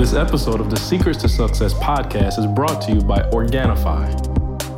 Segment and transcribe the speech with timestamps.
[0.00, 4.10] This episode of the Secrets to Success podcast is brought to you by Organifi.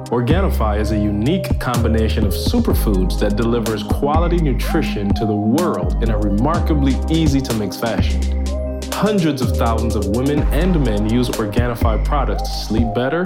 [0.08, 6.10] Organifi is a unique combination of superfoods that delivers quality nutrition to the world in
[6.10, 8.20] a remarkably easy to mix fashion.
[8.90, 13.22] Hundreds of thousands of women and men use Organifi products to sleep better,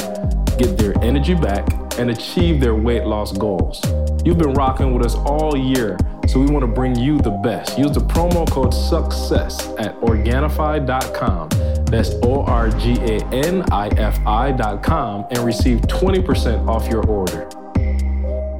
[0.58, 1.66] get their energy back,
[1.98, 3.80] and achieve their weight loss goals.
[4.22, 5.96] You've been rocking with us all year,
[6.28, 7.78] so we want to bring you the best.
[7.78, 11.48] Use the promo code SUCCESS at Organifi.com.
[11.86, 17.48] That's O R G A N I F I.com and receive 20% off your order.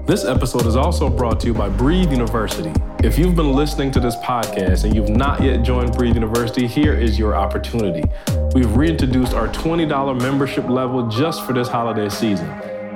[0.07, 2.73] This episode is also brought to you by Breathe University.
[3.03, 6.95] If you've been listening to this podcast and you've not yet joined Breathe University, here
[6.95, 8.09] is your opportunity.
[8.55, 12.47] We've reintroduced our $20 membership level just for this holiday season.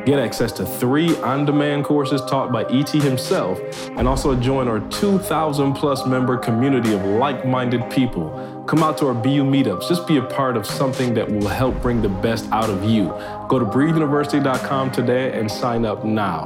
[0.06, 3.60] Get access to three on demand courses taught by ET himself,
[3.98, 8.59] and also join our 2,000 plus member community of like minded people.
[8.70, 9.88] Come out to our BU meetups.
[9.88, 13.06] Just be a part of something that will help bring the best out of you.
[13.48, 16.44] Go to breatheuniversity.com today and sign up now.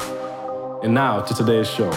[0.83, 1.91] And now to today's show.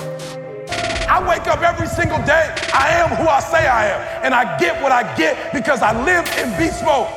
[1.07, 2.53] I wake up every single day.
[2.73, 4.25] I am who I say I am.
[4.25, 7.07] And I get what I get because I live in beast mode.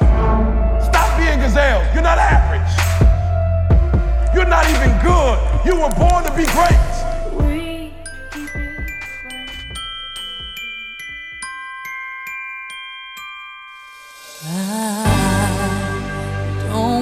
[0.81, 1.93] Stop being gazelles.
[1.93, 2.71] You're not average.
[4.33, 5.37] You're not even good.
[5.67, 7.10] You were born to be great.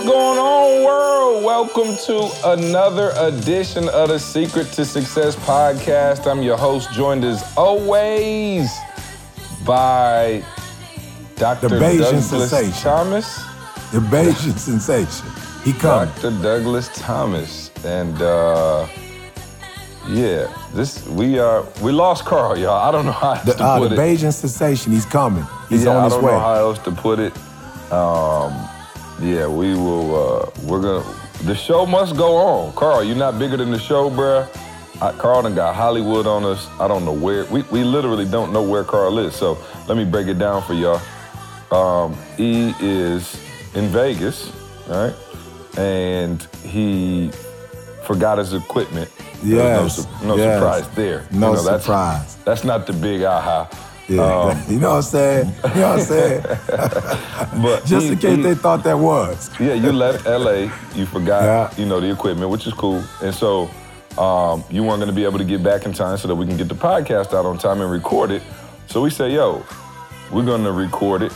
[0.00, 1.44] What's going on, world?
[1.44, 6.26] Welcome to another edition of the Secret to Success podcast.
[6.26, 8.70] I'm your host, joined as always
[9.66, 10.42] by
[11.36, 11.68] Dr.
[11.68, 12.82] The Bayesian Douglas sensation.
[12.82, 13.36] Thomas.
[13.92, 15.28] The Bayesian sensation.
[15.64, 16.10] He comes.
[16.22, 16.30] Dr.
[16.42, 17.70] Douglas Thomas.
[17.84, 18.86] And uh
[20.08, 22.88] yeah, this we are we lost Carl, y'all.
[22.88, 23.98] I don't know how The, to uh, put the it.
[23.98, 24.92] Bayesian sensation.
[24.92, 25.44] He's coming.
[25.68, 26.32] He's yeah, on I his don't way.
[26.32, 27.36] know how else to put it.
[27.92, 28.66] Um,
[29.20, 30.14] yeah, we will.
[30.14, 31.04] Uh, we're gonna.
[31.44, 32.72] The show must go on.
[32.74, 34.48] Carl, you're not bigger than the show, bruh.
[35.00, 36.68] I, Carl done got Hollywood on us.
[36.78, 37.44] I don't know where.
[37.46, 39.34] We, we literally don't know where Carl is.
[39.34, 39.56] So
[39.88, 41.00] let me break it down for y'all.
[41.72, 43.40] Um, E is
[43.74, 44.52] in Vegas,
[44.88, 45.14] right?
[45.78, 47.30] and he
[48.04, 49.08] forgot his equipment.
[49.42, 50.58] Yes, No, su- no yes.
[50.58, 51.26] surprise there.
[51.30, 52.36] No that's- surprise.
[52.44, 53.68] That's not the big aha.
[54.10, 55.46] Yeah, Um, you know what I'm saying?
[55.74, 56.42] You know what I'm saying?
[57.62, 59.50] But Just in case he- they thought that was.
[59.60, 60.70] Yeah, you left LA.
[60.94, 61.70] You forgot, Yeah.
[61.80, 63.02] you know, the equipment, which is cool.
[63.22, 63.70] And so
[64.18, 66.46] um, you weren't going to be able to get back in time so that we
[66.46, 68.42] can get the podcast out on time and record it.
[68.88, 69.64] So we say, yo,
[70.32, 71.32] we're going to record it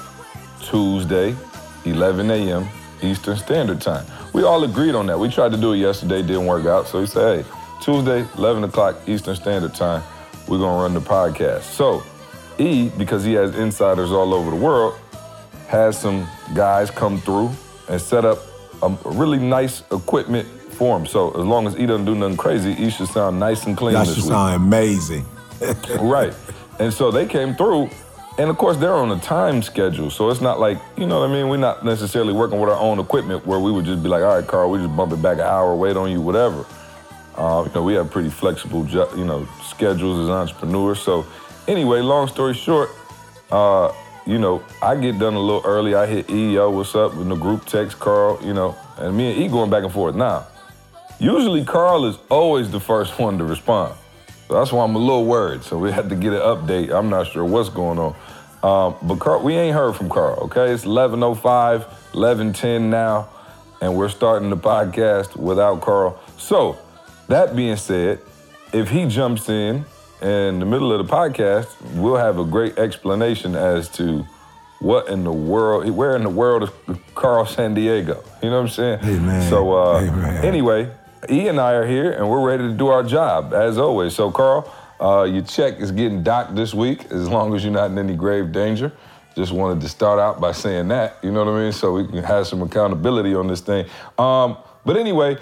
[0.60, 1.36] Tuesday,
[1.84, 2.66] 11 a.m.
[3.02, 4.04] Eastern Standard Time.
[4.32, 5.18] We all agreed on that.
[5.18, 6.88] We tried to do it yesterday, didn't work out.
[6.88, 7.50] So we said, hey,
[7.82, 10.02] Tuesday, 11 o'clock Eastern Standard Time,
[10.48, 11.62] we're going to run the podcast.
[11.62, 12.02] So
[12.58, 14.98] E, because he has insiders all over the world,
[15.68, 17.50] has some guys come through
[17.88, 18.38] and set up
[18.82, 21.06] a really nice equipment for him.
[21.06, 23.94] So as long as he doesn't do nothing crazy, he should sound nice and clean
[23.94, 24.32] That this should week.
[24.32, 25.24] sound amazing.
[26.00, 26.34] right.
[26.78, 27.88] And so they came through,
[28.38, 30.10] and of course they're on a time schedule.
[30.10, 31.48] So it's not like, you know what I mean?
[31.48, 34.36] We're not necessarily working with our own equipment where we would just be like, all
[34.36, 36.66] right, Carl, we just bump it back an hour, wait on you, whatever.
[37.36, 41.00] Uh, you know, we have pretty flexible, you know, schedules as entrepreneurs.
[41.00, 41.24] So
[41.68, 42.90] anyway, long story short,
[43.50, 43.92] uh,
[44.26, 45.94] you know, I get done a little early.
[45.94, 47.12] I hit E, yo, what's up?
[47.14, 50.14] In the group text, Carl, you know, and me and E going back and forth.
[50.14, 50.46] Now,
[51.18, 53.94] usually Carl is always the first one to respond.
[54.48, 55.62] So that's why I'm a little worried.
[55.62, 56.94] So we had to get an update.
[56.94, 58.14] I'm not sure what's going on.
[58.62, 60.72] Um, but Carl, we ain't heard from Carl, okay?
[60.72, 63.28] It's 11.05, 11.10 now,
[63.82, 66.18] and we're starting the podcast without Carl.
[66.38, 66.78] So,
[67.28, 68.20] that being said,
[68.72, 69.84] if he jumps in
[70.24, 74.26] in the middle of the podcast, we'll have a great explanation as to
[74.78, 78.24] what in the world, where in the world is Carl San Diego?
[78.42, 78.98] You know what I'm saying?
[79.02, 79.50] Amen.
[79.50, 80.44] So, uh, Amen.
[80.44, 80.90] anyway,
[81.30, 84.14] E and I are here and we're ready to do our job as always.
[84.14, 87.90] So, Carl, uh, your check is getting docked this week as long as you're not
[87.90, 88.92] in any grave danger.
[89.36, 91.18] just wanted to start out by saying that.
[91.22, 91.72] You know what I mean?
[91.72, 93.86] So we can have some accountability on this thing.
[94.18, 94.56] Um,
[94.86, 95.36] but anyway,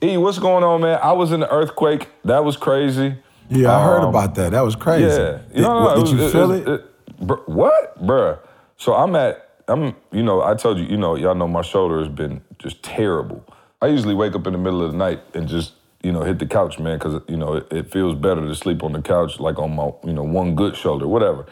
[0.00, 1.00] E, what's going on, man?
[1.02, 2.08] I was in the earthquake.
[2.24, 3.16] That was crazy.
[3.50, 4.52] Yeah, I heard Um, about that.
[4.52, 5.04] That was crazy.
[5.06, 5.38] Yeah.
[5.54, 6.84] Did, what, did you feel it?
[7.20, 8.04] br- what?
[8.04, 8.38] Bruh.
[8.76, 11.98] So I'm at, I'm, you know, I told you, you know, y'all know my shoulder
[12.00, 13.44] has been just terrible.
[13.80, 15.72] I usually wake up in the middle of the night and just,
[16.02, 18.82] you know, hit the couch, man, because, you know, it, it feels better to sleep
[18.82, 21.46] on the couch, like on my, you know, one good shoulder, whatever.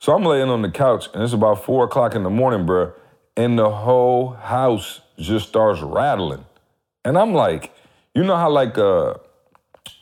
[0.00, 2.92] So I'm laying on the couch and it's about four o'clock in the morning, bruh,
[3.36, 6.44] and the whole house just starts rattling.
[7.04, 7.72] And I'm like,
[8.14, 9.14] you know how like, uh,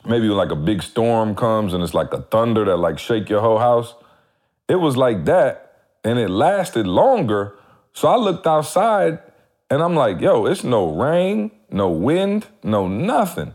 [0.06, 3.40] maybe like a big storm comes and it's like a thunder that like shake your
[3.40, 3.94] whole house.
[4.68, 7.56] It was like that, and it lasted longer.
[7.92, 9.18] So I looked outside
[9.68, 13.54] and I'm like, yo, it's no rain, no wind, no nothing.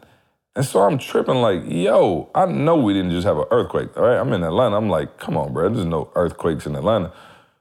[0.56, 3.96] And so I'm tripping like, yo, I know we didn't just have an earthquake.
[3.98, 4.78] All right, I'm in Atlanta.
[4.78, 7.12] I'm like, come on, bro, there's no earthquakes in Atlanta.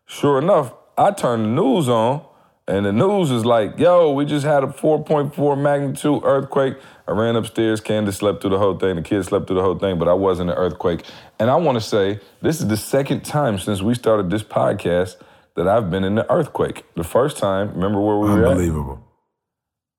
[0.06, 2.24] Sure enough, I turned the news on,
[2.66, 6.76] and the news is like, yo, we just had a 4.4 magnitude earthquake.
[7.06, 7.80] I ran upstairs.
[7.80, 8.96] Candace slept through the whole thing.
[8.96, 11.04] The kids slept through the whole thing, but I wasn't an earthquake.
[11.38, 15.16] And I want to say this is the second time since we started this podcast
[15.56, 16.84] that I've been in the earthquake.
[16.96, 18.46] The first time, remember where we were?
[18.46, 19.00] Unbelievable.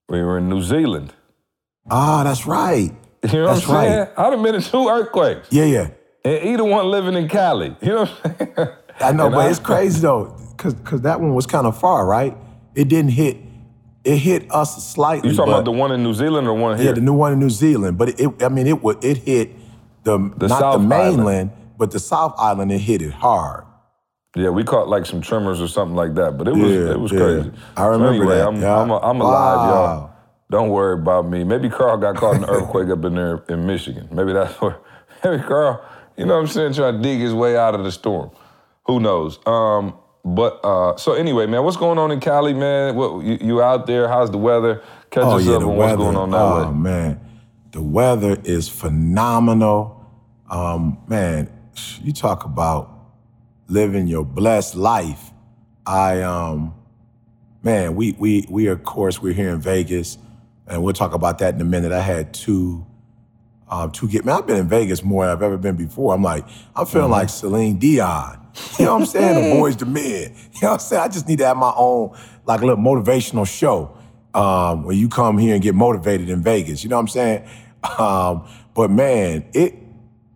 [0.10, 1.14] We were in New Zealand.
[1.90, 2.92] Ah, that's right.
[3.24, 4.00] You know That's what I'm saying?
[4.00, 4.10] right.
[4.18, 5.48] I'd have been in two earthquakes.
[5.52, 5.88] Yeah, yeah.
[6.24, 7.76] And either one living in Cali.
[7.82, 8.70] You know what I'm saying?
[9.00, 12.06] I know, And but it's crazy though, cause, cause that one was kind of far,
[12.06, 12.36] right?
[12.76, 13.38] It didn't hit.
[14.04, 15.30] It hit us slightly.
[15.32, 16.88] You talking but- about the one in New Zealand or one here?
[16.88, 19.52] Yeah, the new one in New Zealand, but it, I mean, it would it hit
[20.04, 21.18] the, The not South the Island.
[21.18, 22.72] mainland, but the South Island.
[22.72, 23.64] It hit it hard.
[24.36, 27.00] Yeah, we caught like some tremors or something like that, but it was Yeah, it
[27.00, 27.20] was yeah.
[27.20, 27.52] crazy.
[27.78, 28.80] I remember so anyway, that, I'm yeah.
[28.82, 30.10] I'm, a, I'm alive, y'all.
[30.52, 31.44] Don't worry about me.
[31.44, 34.08] Maybe Carl got caught in an earthquake up in there in Michigan.
[34.12, 34.78] Maybe that's where.
[35.24, 35.82] Maybe Carl,
[36.18, 38.30] you know what I'm saying, trying to dig his way out of the storm.
[38.86, 39.40] Who knows?
[39.48, 39.96] Um,
[40.26, 42.96] but uh, so anyway, man, what's going on in Cali, man?
[42.96, 44.08] What you, you out there?
[44.08, 44.82] How's the weather?
[45.12, 45.98] Catch Oh us yeah, up the on weather.
[45.98, 46.78] what's going on that oh way.
[46.78, 47.20] man,
[47.72, 50.06] the weather is phenomenal.
[50.50, 51.50] Um, man,
[52.02, 52.92] you talk about
[53.68, 55.32] living your blessed life.
[55.86, 56.74] I um,
[57.64, 60.18] man, we we we of course we're here in Vegas,
[60.68, 61.92] and we'll talk about that in a minute.
[61.92, 62.86] I had two.
[63.68, 66.14] Um, to get man, I've been in Vegas more than I've ever been before.
[66.14, 66.46] I'm like,
[66.76, 68.45] I'm feeling like Celine Dion.
[68.80, 69.52] You know what I'm saying?
[69.52, 70.34] the boys, the men.
[70.54, 71.02] You know what I'm saying?
[71.02, 73.98] I just need to have my own like little motivational show
[74.34, 76.84] um, when you come here and get motivated in Vegas.
[76.84, 77.48] You know what I'm saying?
[78.00, 79.76] Um, but man, it,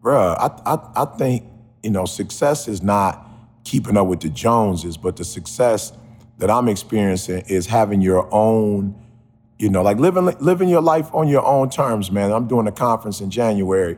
[0.04, 1.46] bruh, I, I, I think
[1.82, 3.28] you know success is not
[3.64, 5.92] keeping up with the Joneses, but the success
[6.38, 8.94] that I'm experiencing is having your own
[9.60, 12.32] you know, like living living your life on your own terms, man.
[12.32, 13.98] I'm doing a conference in January.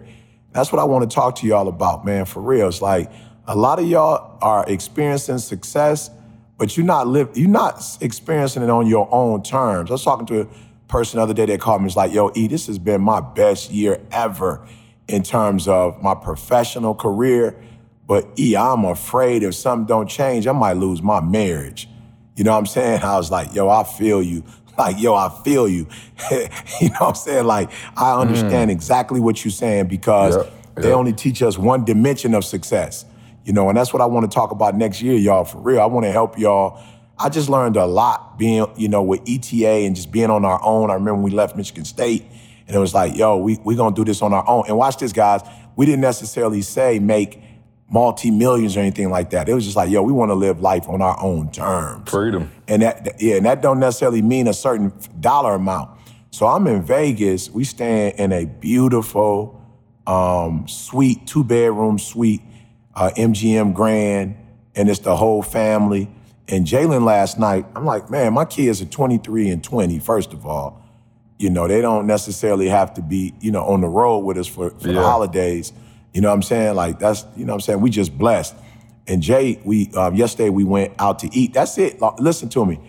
[0.53, 2.25] That's what I want to talk to y'all about, man.
[2.25, 3.11] For real, it's like
[3.47, 6.09] a lot of y'all are experiencing success,
[6.57, 9.89] but you're not live you're not experiencing it on your own terms.
[9.89, 10.47] I was talking to a
[10.87, 11.85] person the other day that called me.
[11.85, 14.65] Was like, "Yo, E, this has been my best year ever
[15.07, 17.55] in terms of my professional career."
[18.07, 21.87] But E, I'm afraid if something don't change, I might lose my marriage.
[22.35, 23.01] You know what I'm saying?
[23.03, 24.43] I was like, yo, I feel you.
[24.77, 25.85] Like, yo, I feel you.
[26.31, 27.45] you know what I'm saying?
[27.45, 28.21] Like, I hmm.
[28.21, 30.97] understand exactly what you're saying because Yep, they yep.
[30.97, 33.05] only teach us one dimension of success.
[33.43, 35.81] You know, and that's what I want to talk about next year, y'all, for real.
[35.81, 36.79] I want to help y'all.
[37.17, 40.59] I just learned a lot being, you know, with ETA and just being on our
[40.63, 40.89] own.
[40.89, 42.25] I remember when we left Michigan State
[42.67, 44.63] and it was like, yo, we we gonna do this on our own.
[44.67, 45.41] And watch this, guys.
[45.75, 47.41] We didn't necessarily say make
[47.89, 49.49] multi-millions or anything like that.
[49.49, 52.09] It was just like, yo, we want to live life on our own terms.
[52.09, 52.49] Freedom.
[52.67, 55.89] And that, yeah, and that don't necessarily mean a certain dollar amount.
[56.31, 57.49] So I'm in Vegas.
[57.49, 59.61] We staying in a beautiful
[60.07, 62.41] um, suite, two bedroom suite,
[62.95, 64.35] uh, MGM Grand,
[64.75, 66.09] and it's the whole family.
[66.47, 69.99] And Jalen last night, I'm like, man, my kids are 23 and 20.
[69.99, 70.81] First of all,
[71.37, 74.47] you know, they don't necessarily have to be, you know, on the road with us
[74.47, 75.73] for, for the holidays.
[76.13, 76.75] You know what I'm saying?
[76.75, 77.81] Like that's, you know what I'm saying?
[77.81, 78.55] We just blessed.
[79.07, 81.53] And Jay, we um, yesterday we went out to eat.
[81.53, 81.99] That's it.
[82.19, 82.79] Listen to me.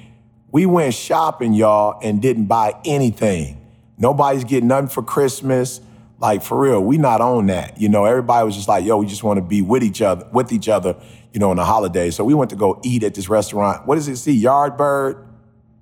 [0.51, 3.59] We went shopping, y'all, and didn't buy anything.
[3.97, 5.81] Nobody's getting nothing for Christmas.
[6.23, 7.81] Like for real, we not on that.
[7.81, 10.25] You know, everybody was just like, yo, we just want to be with each other,
[10.33, 10.95] with each other,
[11.33, 12.11] you know, on the holiday.
[12.13, 13.89] So we went to go eat at this restaurant.
[13.89, 14.41] What does it see?
[14.41, 15.27] Yardbird?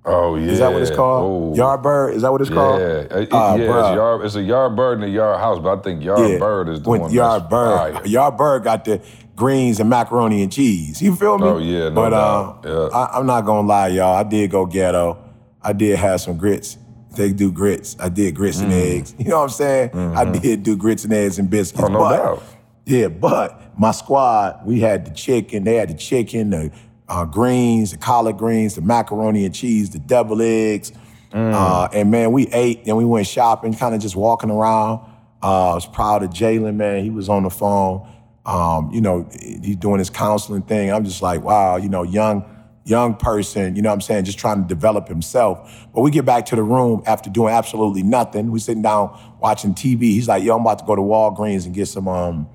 [0.03, 0.47] Oh yeah.
[0.47, 1.55] Is that what it's called?
[1.55, 1.61] Oh.
[1.61, 2.15] Yardbird?
[2.15, 2.81] Is that what it's Yeah, called?
[2.81, 3.65] It- Uh, yeah.
[3.67, 3.89] bruh.
[3.91, 6.69] It's, yard, it's a yard bird and a yard house, but I think yard bird
[6.69, 7.11] is the When one.
[7.11, 7.93] Yard that's Bird.
[7.93, 8.07] fire.
[8.07, 8.99] Yard Bird got the
[9.35, 11.03] greens and macaroni and cheese.
[11.03, 11.45] You feel me?
[11.47, 12.65] Oh, yeah, no but doubt.
[12.65, 12.97] uh, Yeah.
[12.97, 14.15] I, I'm not gonna lie, y'all.
[14.15, 15.19] I did go ghetto.
[15.61, 16.77] I did have some grits.
[17.15, 17.95] They do grits.
[17.99, 19.13] I did grits and eggs.
[19.19, 19.95] You know what I'm saying?
[19.95, 21.83] I did do grits and eggs and biscuits.
[21.83, 21.95] Mm-hmm.
[21.95, 22.43] Oh, no but, doubt.
[22.85, 25.63] Yeah, but my squad, we had the chicken.
[25.63, 26.71] They had the chicken, the
[27.07, 30.91] uh, greens, the collard greens, the macaroni and cheese, the devil eggs.
[31.33, 34.99] Uh, and man, we ate and we went shopping, kind of just walking around.
[35.41, 37.03] Uh, I was proud of Jalen, man.
[37.03, 38.07] He was on the phone.
[38.45, 40.91] Um, you know, he's doing his counseling thing.
[40.91, 42.43] I'm just like, wow, you know, young,
[42.91, 45.87] young person, you know what I'm saying, just trying to develop himself.
[45.95, 48.51] But we get back to the room after doing absolutely nothing.
[48.51, 50.01] We sitting down watching TV.
[50.01, 52.47] He's like, yo, I'm about to go to Walgreens and get some um,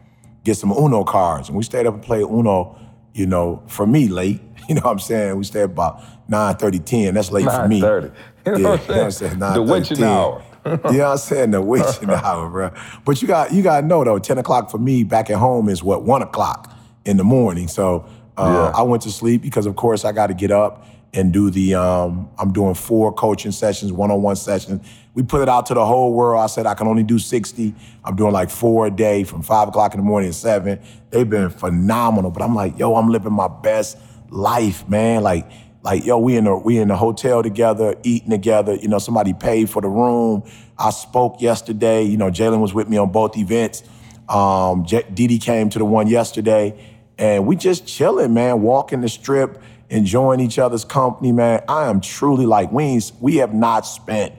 [0.45, 1.49] get some Uno cards.
[1.49, 2.77] And we stayed up and played Uno,
[3.15, 4.41] you know, for me late.
[4.69, 5.37] You know what I'm saying?
[5.37, 7.15] We stayed up about 9 30, 10.
[7.15, 7.81] That's late for me.
[7.81, 8.13] 9:30.
[8.47, 9.33] You know Yeah, what I'm saying?
[9.33, 9.99] you know the what I'm saying?
[9.99, 10.43] witching 9:30, hour.
[10.67, 11.51] you know what I'm saying?
[11.53, 12.71] The witching hour, bro.
[13.05, 15.69] But you got you got to know though, 10 o'clock for me back at home
[15.69, 16.73] is what one o'clock
[17.05, 17.69] in the morning.
[17.69, 18.05] So
[18.37, 18.79] uh, Yeah.
[18.81, 21.75] I went to sleep because of course I got to get up and do the.
[21.75, 24.87] Um, I'm doing four coaching sessions, one-on-one sessions.
[25.15, 26.43] We put it out to the whole world.
[26.43, 27.75] I said I can only do 60.
[28.05, 30.79] I'm doing like four a day from five o'clock in the morning to seven.
[31.11, 32.31] They've been phenomenal.
[32.31, 33.97] But I'm like, yo, I'm living my best
[34.29, 35.23] life, man.
[35.23, 35.49] Like
[35.83, 38.75] like yo, we in the we in the hotel together, eating together.
[38.75, 40.43] You know, somebody paid for the room.
[40.77, 42.03] I spoke yesterday.
[42.03, 43.85] You know, Jalen was with me on both events.
[44.29, 46.75] Um, J- Didi came to the one yesterday,
[47.19, 51.63] and we just chilling, man, walking the strip, enjoying each other's company, man.
[51.69, 54.35] I am truly like we ain't, we have not spent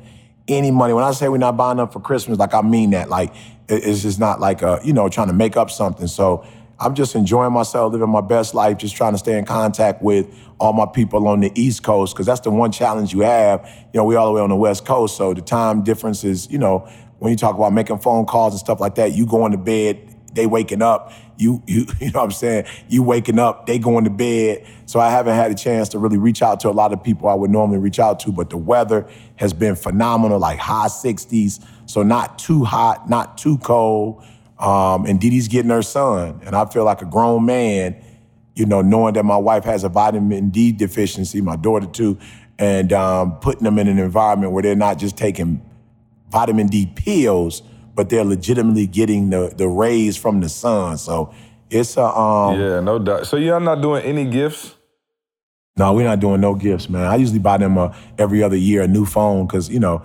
[0.48, 0.94] any money.
[0.94, 3.10] When I say we're not buying up for Christmas, like I mean that.
[3.10, 3.34] Like
[3.68, 6.08] it's just not like a, you know, trying to make up something.
[6.08, 6.46] So
[6.80, 10.28] I'm just enjoying myself, living my best life, just trying to stay in contact with
[10.60, 13.66] all my people on the East Coast, because that's the one challenge you have.
[13.94, 16.50] You know, we all the way on the West Coast, so the time difference is,
[16.52, 16.88] you know,
[17.20, 20.16] when you talk about making phone calls and stuff like that, you going to bed,
[20.38, 22.66] they waking up, you you you know what I'm saying?
[22.88, 24.66] You waking up, they going to bed.
[24.86, 27.28] So I haven't had a chance to really reach out to a lot of people
[27.28, 31.64] I would normally reach out to, but the weather has been phenomenal, like high 60s.
[31.86, 34.24] So not too hot, not too cold.
[34.60, 36.42] Um, and Didi's getting her son.
[36.46, 38.02] And I feel like a grown man,
[38.56, 42.18] you know, knowing that my wife has a vitamin D deficiency, my daughter too,
[42.58, 45.62] and um, putting them in an environment where they're not just taking
[46.30, 47.62] vitamin D pills,
[47.98, 50.98] but they're legitimately getting the the rays from the sun.
[51.00, 51.34] So
[51.70, 53.28] it's a um Yeah, no doubt.
[53.28, 54.76] So y'all not doing any gifts?
[55.78, 57.06] no, we're not doing no gifts, man.
[57.06, 60.04] I usually buy them uh, every other year a new phone because you know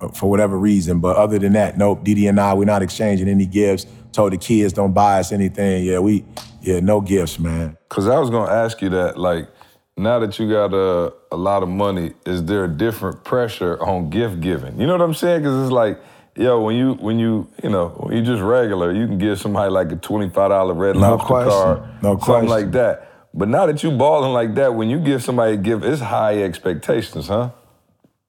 [0.00, 1.00] uh, for whatever reason.
[1.00, 2.02] But other than that, nope.
[2.02, 3.86] Didi and I, we're not exchanging any gifts.
[4.12, 5.84] Told the kids don't buy us anything.
[5.84, 6.24] Yeah, we
[6.62, 7.76] yeah no gifts, man.
[7.90, 9.48] Cause I was gonna ask you that, like,
[9.96, 14.08] now that you got a, a lot of money, is there a different pressure on
[14.08, 14.80] gift giving?
[14.80, 15.42] You know what I'm saying?
[15.44, 16.00] Cause it's like,
[16.36, 19.70] yo, when you when you you know when you just regular, you can give somebody
[19.70, 21.50] like a twenty five dollar red No lobster question.
[21.50, 22.48] card, No something question.
[22.48, 23.10] like that.
[23.34, 26.42] But now that you balling like that, when you give somebody a gift, it's high
[26.42, 27.50] expectations, huh?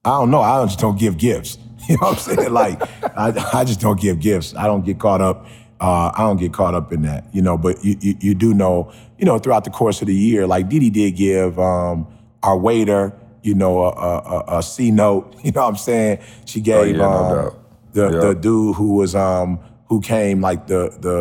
[0.04, 0.40] I don't know.
[0.40, 1.58] I just don't give gifts.
[1.88, 2.52] You know what I'm saying?
[2.52, 2.82] Like,
[3.16, 4.56] I, I just don't give gifts.
[4.56, 5.46] I don't get caught up.
[5.80, 7.56] Uh, I don't get caught up in that, you know.
[7.56, 10.68] But you, you, you do know, you know, throughout the course of the year, like
[10.68, 12.08] Didi did give um,
[12.42, 13.12] our waiter,
[13.44, 15.36] you know, a, a, a, a C note.
[15.44, 16.18] You know what I'm saying?
[16.44, 17.58] She gave Oh, yeah, no um, doubt.
[17.96, 18.20] The Yeah.
[18.28, 21.16] the dude who was um who came like the the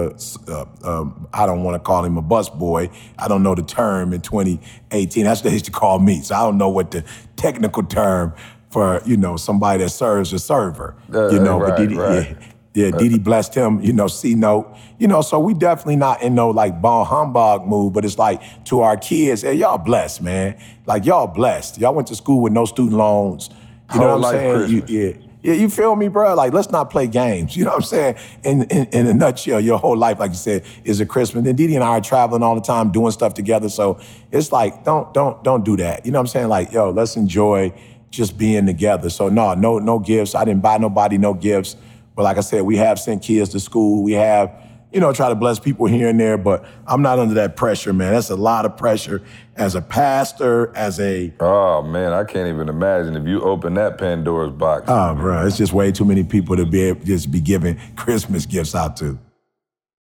[0.52, 2.90] uh, um, I don't want to call him a bus boy.
[3.18, 5.24] I don't know the term in 2018.
[5.24, 6.22] That's what they used to call me.
[6.22, 7.04] So I don't know what the
[7.36, 8.34] technical term
[8.70, 10.96] for you know somebody that serves a server.
[11.14, 12.30] Uh, you know, right, but Didi, right.
[12.30, 12.38] yeah.
[12.78, 14.76] Yeah, Didi blessed him, you know, C note.
[15.00, 17.94] You know, so we definitely not in no like bon humbug move.
[17.94, 20.58] but it's like to our kids, hey, y'all blessed, man.
[20.86, 21.78] Like y'all blessed.
[21.78, 23.50] Y'all went to school with no student loans.
[23.94, 24.70] You know Whole what I'm saying?
[24.72, 25.14] You- yeah.
[25.46, 26.34] Yeah, you feel me, bro?
[26.34, 27.56] Like, let's not play games.
[27.56, 28.16] You know what I'm saying?
[28.44, 31.46] In, in in a nutshell, your whole life, like you said, is a Christmas.
[31.46, 33.70] And Didi and I are traveling all the time, doing stuff together.
[33.70, 34.00] So
[34.32, 36.04] it's like, don't don't don't do that.
[36.04, 36.48] You know what I'm saying?
[36.48, 37.72] Like, yo, let's enjoy
[38.10, 39.12] just being together.
[39.12, 40.34] So no, no, no gifts.
[40.34, 41.76] I didn't buy nobody no gifts.
[42.16, 44.02] But like I said, we have sent kids to school.
[44.02, 44.52] We have,
[44.96, 46.38] you know, try to bless people here and there.
[46.38, 48.14] But I'm not under that pressure, man.
[48.14, 49.22] That's a lot of pressure
[49.58, 53.98] as a pastor, as a Oh man, I can't even imagine if you open that
[53.98, 54.86] Pandora's box.
[54.88, 57.78] Ah, oh, bro, it's just way too many people to be able just be giving
[57.98, 59.20] Christmas gifts out to.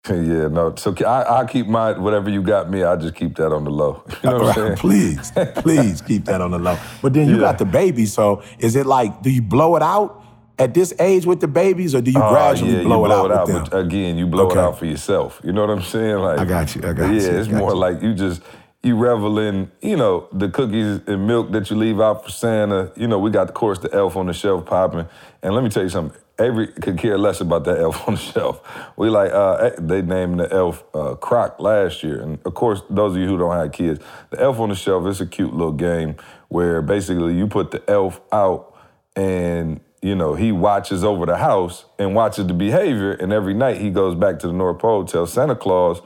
[0.09, 0.75] yeah, no.
[0.77, 2.83] So I, I'll keep my whatever you got me.
[2.83, 4.03] I'll just keep that on the low.
[4.23, 4.77] You know what I'm saying?
[4.79, 6.79] please, please keep that on the low.
[7.03, 7.41] But then you Yeah.
[7.43, 10.25] got the baby, so is it like, do you blow it out
[10.61, 13.13] at this age with the babies, or do you Oh, gradually yeah, blow you it
[13.13, 14.59] out it out, but again, you blow Okay.
[14.59, 15.41] it out for yourself.
[15.43, 16.19] You know what I'm saying?
[16.19, 17.77] Like I got you, I got yeah, you, it's got more you.
[17.77, 18.43] like you just
[18.83, 22.91] you revel in, you know, the cookies and milk that you leave out for Santa.
[22.97, 25.07] You know, we got of course the elf on the shelf popping.
[25.43, 26.19] And let me tell you something.
[26.39, 28.63] Avery could care less about that elf on the shelf.
[28.97, 33.15] We like uh, they named the elf uh, Croc last year, and of course, those
[33.15, 34.01] of you who don't have kids,
[34.31, 36.17] the elf on the shelf is a cute little game
[36.49, 38.75] where basically you put the elf out
[39.17, 43.79] and you know he watches over the house and watches the behavior and every night
[43.79, 46.01] he goes back to the north pole tells santa claus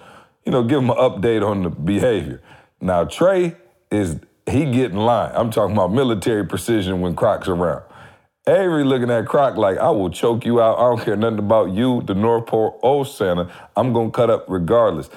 [0.44, 2.40] you know give him an update on the behavior
[2.80, 3.56] now trey
[3.90, 5.32] is he get in line.
[5.34, 7.82] I'm talking about military precision when Croc's around.
[8.46, 10.78] Avery looking at Croc like, I will choke you out.
[10.78, 13.50] I don't care nothing about you, the North Pole, or Santa.
[13.74, 15.08] I'm gonna cut up regardless.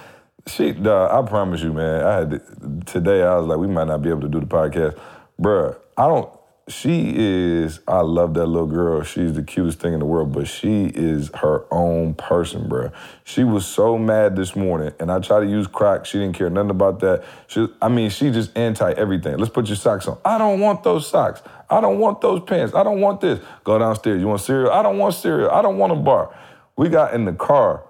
[0.48, 2.06] She, I promise you, man.
[2.06, 3.22] I had today.
[3.22, 4.98] I was like, we might not be able to do the podcast,
[5.40, 5.78] bruh.
[5.98, 6.37] I don't.
[6.70, 7.80] She is.
[7.88, 9.02] I love that little girl.
[9.02, 10.34] She's the cutest thing in the world.
[10.34, 12.92] But she is her own person, bruh.
[13.24, 16.06] She was so mad this morning, and I tried to use Croc.
[16.06, 17.24] She didn't care nothing about that.
[17.48, 19.38] She, I mean, she just anti everything.
[19.38, 20.18] Let's put your socks on.
[20.26, 21.42] I don't want those socks.
[21.70, 22.76] I don't want those pants.
[22.76, 23.40] I don't want this.
[23.64, 24.20] Go downstairs.
[24.20, 24.70] You want cereal?
[24.70, 25.50] I don't want cereal.
[25.50, 26.38] I don't want a bar.
[26.76, 27.87] We got in the car.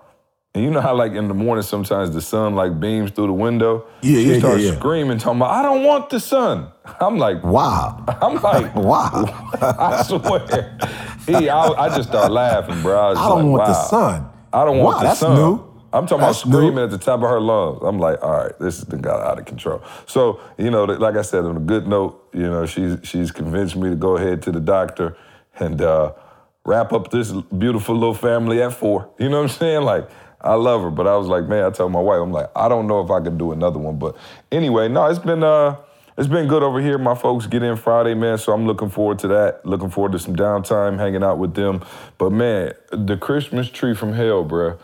[0.57, 3.33] And you know how like in the morning sometimes the sun like beams through the
[3.33, 3.85] window?
[4.01, 4.79] Yeah, she yeah, starts yeah, yeah.
[4.79, 6.71] screaming, talking about, I don't want the sun.
[6.99, 8.03] I'm like, Wow.
[8.23, 9.25] I'm like, Wow.
[9.61, 10.79] I swear.
[11.27, 12.97] He, I, I just start laughing, bro.
[12.99, 14.29] I, I don't like, want the sun.
[14.51, 15.35] I don't want Wow, the that's sun.
[15.35, 15.63] new.
[15.93, 16.83] I'm talking That's about screaming new.
[16.85, 17.79] at the top of her lungs.
[17.83, 19.83] I'm like, all right, this has been got out of control.
[20.07, 23.75] So, you know, like I said, on a good note, you know, she's she's convinced
[23.75, 25.15] me to go ahead to the doctor
[25.59, 26.13] and uh,
[26.65, 29.07] wrap up this beautiful little family at four.
[29.19, 29.83] You know what I'm saying?
[29.83, 30.09] Like,
[30.41, 32.67] I love her, but I was like, man, I told my wife, I'm like, I
[32.69, 33.97] don't know if I can do another one.
[33.97, 34.15] But
[34.51, 35.77] anyway, no, it's been uh
[36.17, 36.97] it's been good over here.
[36.97, 39.65] My folks get in Friday, man, so I'm looking forward to that.
[39.65, 41.83] Looking forward to some downtime, hanging out with them.
[42.17, 44.79] But man, the Christmas tree from hell, bruh.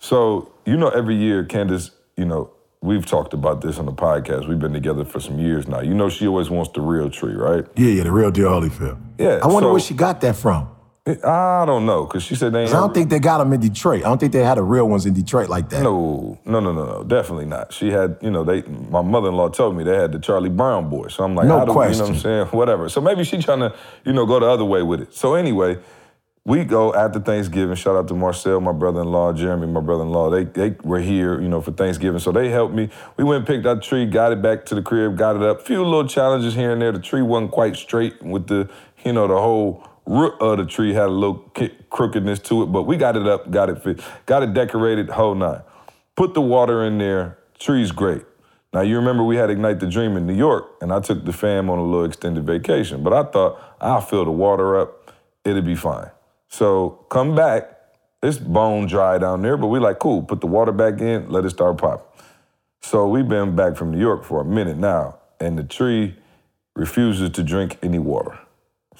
[0.00, 4.48] So, you know, every year, Candace, you know, we've talked about this on the podcast.
[4.48, 5.80] We've been together for some years now.
[5.80, 7.66] You know, she always wants the real tree, right?
[7.76, 8.98] Yeah, yeah, the real deal Holyfield.
[9.18, 10.70] Yeah, I wonder so- where she got that from.
[11.24, 12.70] I don't know, because she said they ain't.
[12.70, 14.04] 'Cause I don't think they got them in Detroit.
[14.04, 15.82] I don't think they had the real ones in Detroit like that.
[15.82, 17.72] No, no, no, no, no, definitely not.
[17.72, 18.62] She had, you know, they.
[18.90, 21.08] My mother-in-law told me they had the Charlie Brown boy.
[21.08, 22.00] So I'm like, No how do, You know what.
[22.00, 22.46] I'm saying?
[22.52, 22.88] Whatever.
[22.88, 23.72] So maybe she trying to,
[24.04, 25.14] you know, go the other way with it.
[25.14, 25.78] So anyway,
[26.44, 27.74] we go after Thanksgiving.
[27.76, 30.30] Shout out to Marcel, my brother-in-law, Jeremy, my brother-in-law.
[30.30, 32.20] They they were here, you know, for Thanksgiving.
[32.20, 32.88] So they helped me.
[33.16, 35.66] We went and picked the tree, got it back to the crib, got it up.
[35.66, 36.92] Few little challenges here and there.
[36.92, 38.68] The tree wasn't quite straight with the,
[39.04, 41.52] you know, the whole root of the tree had a little
[41.90, 45.34] crookedness to it, but we got it up, got it fit, got it decorated, whole
[45.34, 45.60] nine.
[46.16, 47.38] Put the water in there.
[47.58, 48.24] Tree's great.
[48.72, 51.32] Now you remember we had Ignite the Dream in New York, and I took the
[51.32, 53.02] fam on a little extended vacation.
[53.02, 55.12] But I thought I'll fill the water up,
[55.44, 56.10] it'll be fine.
[56.48, 57.70] So come back,
[58.22, 60.22] it's bone dry down there, but we like cool.
[60.22, 62.04] Put the water back in, let it start popping.
[62.80, 66.16] So we've been back from New York for a minute now, and the tree
[66.74, 68.38] refuses to drink any water.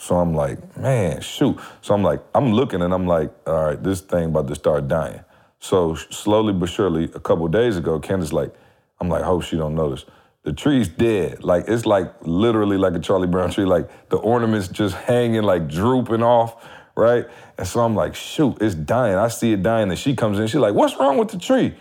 [0.00, 1.58] So I'm like, man, shoot.
[1.82, 4.86] So I'm like, I'm looking and I'm like, all right, this thing about to start
[4.86, 5.20] dying.
[5.58, 8.54] So slowly but surely, a couple days ago, Candace like,
[9.00, 10.04] I'm like, hope she don't notice.
[10.44, 11.42] The tree's dead.
[11.42, 13.64] Like it's like literally like a Charlie Brown tree.
[13.64, 17.26] Like the ornaments just hanging, like drooping off, right?
[17.58, 19.16] And so I'm like, shoot, it's dying.
[19.16, 20.46] I see it dying, and she comes in.
[20.46, 21.74] She's like, what's wrong with the tree?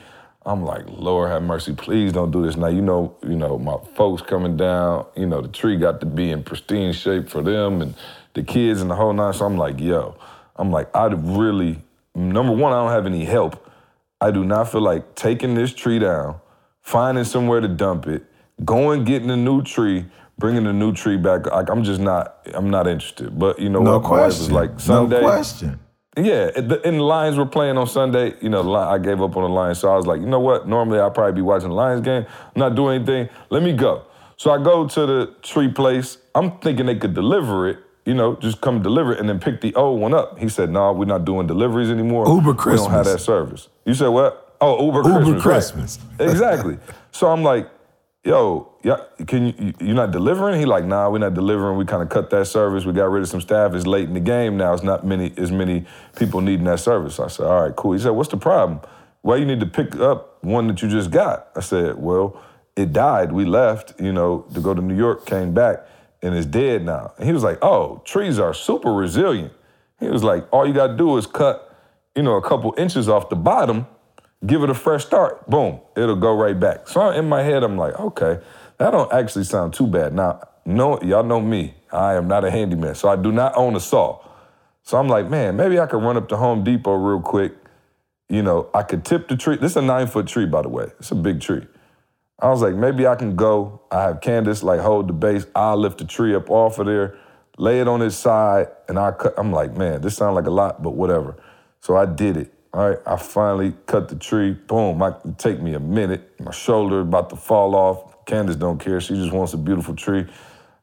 [0.48, 2.56] I'm like, Lord have mercy, please don't do this.
[2.56, 6.06] Now you know, you know, my folks coming down, you know, the tree got to
[6.06, 7.94] be in pristine shape for them and
[8.34, 9.34] the kids and the whole nine.
[9.34, 10.16] So I'm like, yo,
[10.56, 11.84] I'm like, I really,
[12.16, 13.70] number one, I don't have any help.
[14.22, 16.40] I do not feel like taking this tree down,
[16.82, 18.24] finding somewhere to dump it,
[18.64, 20.06] going getting a new tree,
[20.40, 21.46] bringing a new tree back.
[21.48, 23.38] Like I'm just not, I'm not interested.
[23.38, 24.04] But you know No what?
[24.04, 24.54] My wife was question.
[24.54, 25.20] like, Sunday.
[25.22, 25.80] No question.
[26.18, 28.34] Yeah, and the, Lions were playing on Sunday.
[28.42, 30.68] You know, I gave up on the Lions, so I was like, you know what?
[30.68, 32.26] Normally I'd probably be watching the Lions game,
[32.56, 33.30] not doing anything.
[33.50, 34.04] Let me go.
[34.36, 36.18] So I go to the tree place.
[36.34, 37.80] I'm thinking they could deliver it.
[38.06, 40.40] You know, just come deliver it and then pick the old one up.
[40.40, 42.28] He said, "No, we're not doing deliveries anymore.
[42.28, 42.82] Uber Christmas.
[42.82, 44.56] We don't have that service." You said what?
[44.62, 45.34] Oh, Uber, Uber Christmas.
[45.34, 45.42] right.
[45.42, 46.00] Christmas.
[46.20, 46.78] exactly.
[47.12, 47.68] So I'm like,
[48.28, 50.60] yo, yeah, can you, you you're not delivering?
[50.60, 51.78] He like, nah, we're not delivering.
[51.78, 52.84] We kind of cut that service.
[52.84, 53.74] We got rid of some staff.
[53.74, 54.74] It's late in the game now.
[54.74, 55.86] It's not many as many
[56.18, 57.22] people needing that service.
[57.22, 57.94] I said, all right, cool.
[57.94, 58.82] He said, what's the problem?
[59.24, 61.48] Well, you need to pick up one that you just got.
[61.56, 62.42] I said, well,
[62.76, 63.32] it died.
[63.32, 65.88] We left, you know, to go to New York, came back,
[66.22, 67.14] and it's dead now.
[67.18, 69.54] And he was like, oh, trees are super resilient.
[70.02, 71.76] He was like, all you got to do is cut,
[72.14, 73.88] you know, a couple inches off the bottom
[74.46, 75.50] give it a fresh start.
[75.50, 76.88] Boom, it'll go right back.
[76.88, 78.40] So in my head, I'm like, okay,
[78.78, 80.14] that don't actually sound too bad.
[80.14, 81.76] Now, no, y'all know me.
[81.92, 84.24] I am not a handyman, so I do not own a saw.
[84.84, 87.54] So I'm like, man, maybe I could run up to Home Depot real quick.
[88.30, 89.56] You know, I could tip the tree.
[89.56, 90.88] This is a nine foot tree, by the way.
[91.00, 91.66] It's a big tree.
[92.40, 93.82] I was like, maybe I can go.
[93.90, 95.48] I have Candace like hold the base.
[95.56, 97.18] I'll lift the tree up off of there,
[97.58, 99.34] lay it on its side, and I cut.
[99.38, 101.38] I'm like, man, this sounds like a lot, but whatever.
[101.80, 102.54] So I did it.
[102.78, 104.54] All right, I finally cut the tree.
[104.54, 106.40] Boom, I, it take me a minute.
[106.42, 108.26] My shoulder about to fall off.
[108.28, 109.02] Candace don't care.
[109.02, 110.28] She just wants a beautiful tree.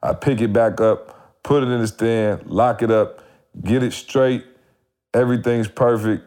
[0.02, 3.22] I pick it back up, put it in the stand, lock it up,
[3.62, 4.44] get it straight.
[5.14, 6.24] Everything's perfect.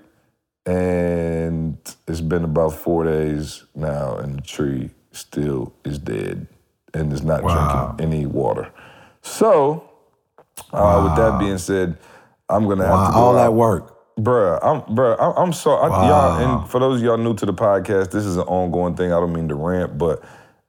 [0.65, 1.77] And
[2.07, 6.47] it's been about four days now, and the tree still is dead.
[6.93, 7.95] and is not Wow.
[7.97, 8.71] drinking any water.
[9.21, 9.83] So,
[10.73, 11.97] uh, with that being said,
[12.49, 13.43] I'm gonna have Wow, to go all out.
[13.43, 13.96] that work.
[14.17, 16.59] Bruh, I'm bruh, I'm, I'm so I, y'all.
[16.61, 19.11] And for those of y'all new to the podcast, this is an ongoing thing.
[19.11, 20.23] I don't mean to rant, but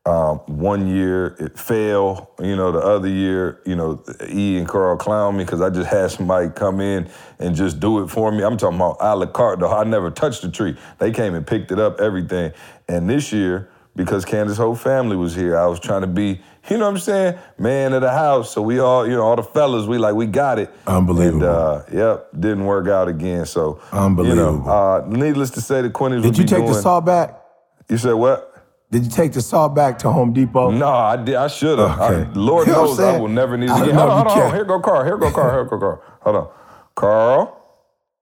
[0.05, 2.27] um, one year it failed.
[2.41, 5.89] You know, the other year, you know, E and Carl clown me because I just
[5.89, 7.09] had somebody come in
[7.39, 8.45] and just do it for me.
[8.45, 9.61] I'm talking about a la carte.
[9.61, 10.77] Though I never touched the tree.
[10.99, 12.53] They came and picked it up, everything.
[12.87, 16.79] And this year, because Candace's whole family was here, I was trying to be, you
[16.79, 18.53] know what I'm saying, man of the house.
[18.53, 20.71] So we all, you know, all the fellas, we like, we got it.
[20.87, 21.45] Unbelievable.
[21.45, 23.47] And, uh, yep, didn't work out again.
[23.47, 24.59] So Unbelievable.
[24.59, 26.83] You know, uh, needless to say, the Quinnies Did would you be take doing, the
[26.83, 27.41] saw back?
[27.89, 28.45] You said what?
[28.91, 30.71] Did you take the saw back to Home Depot?
[30.71, 31.35] No, I did.
[31.35, 32.01] I should have.
[32.01, 32.31] Okay.
[32.35, 33.97] Lord You know what I'm knows I will never need it I again.
[33.97, 34.51] know Hold on, hold on, hold on.
[34.51, 34.55] can't.
[34.55, 35.05] Here go Carl.
[35.05, 35.53] Here go Carl.
[35.53, 36.03] Here go Carl.
[36.23, 36.49] Hold on,
[36.95, 37.55] Carl.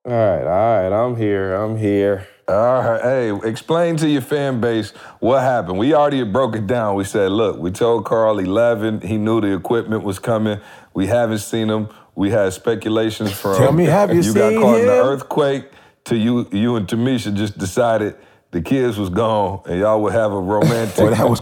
[0.05, 1.55] All right, all right, I'm here.
[1.55, 2.27] I'm here.
[2.49, 5.79] All right, hey, explain to your fan base what happened.
[5.79, 6.95] We already broke it down.
[6.95, 9.01] We said, look, we told Carl 11.
[9.01, 10.61] He knew the equipment was coming.
[10.95, 11.89] We haven't seen him.
[12.15, 13.57] We had speculations from.
[13.57, 15.65] Tell me, have you You got caught in the earthquake.
[16.05, 18.15] To you, you and Tamisha just decided
[18.53, 20.99] the kids was gone, and y'all would have a romantic.
[20.99, 21.41] Well, that was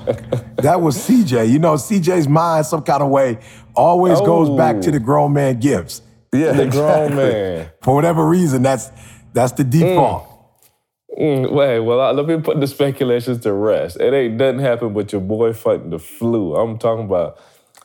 [0.56, 1.50] that was CJ.
[1.50, 3.40] You know, CJ's mind some kind of way
[3.76, 4.92] always goes back to Oh.
[4.92, 6.00] the grown man gifts.
[6.32, 7.14] yeah, The exactly.
[7.14, 7.70] grown man.
[7.82, 8.90] For whatever reason, that's
[9.34, 10.22] that's the default.
[10.30, 10.33] Mm,
[11.16, 13.98] wait, well, uh, let me put the speculations to rest.
[14.00, 16.54] It ain't nothing happened but your boy fighting the flu.
[16.56, 17.38] I'm talking about.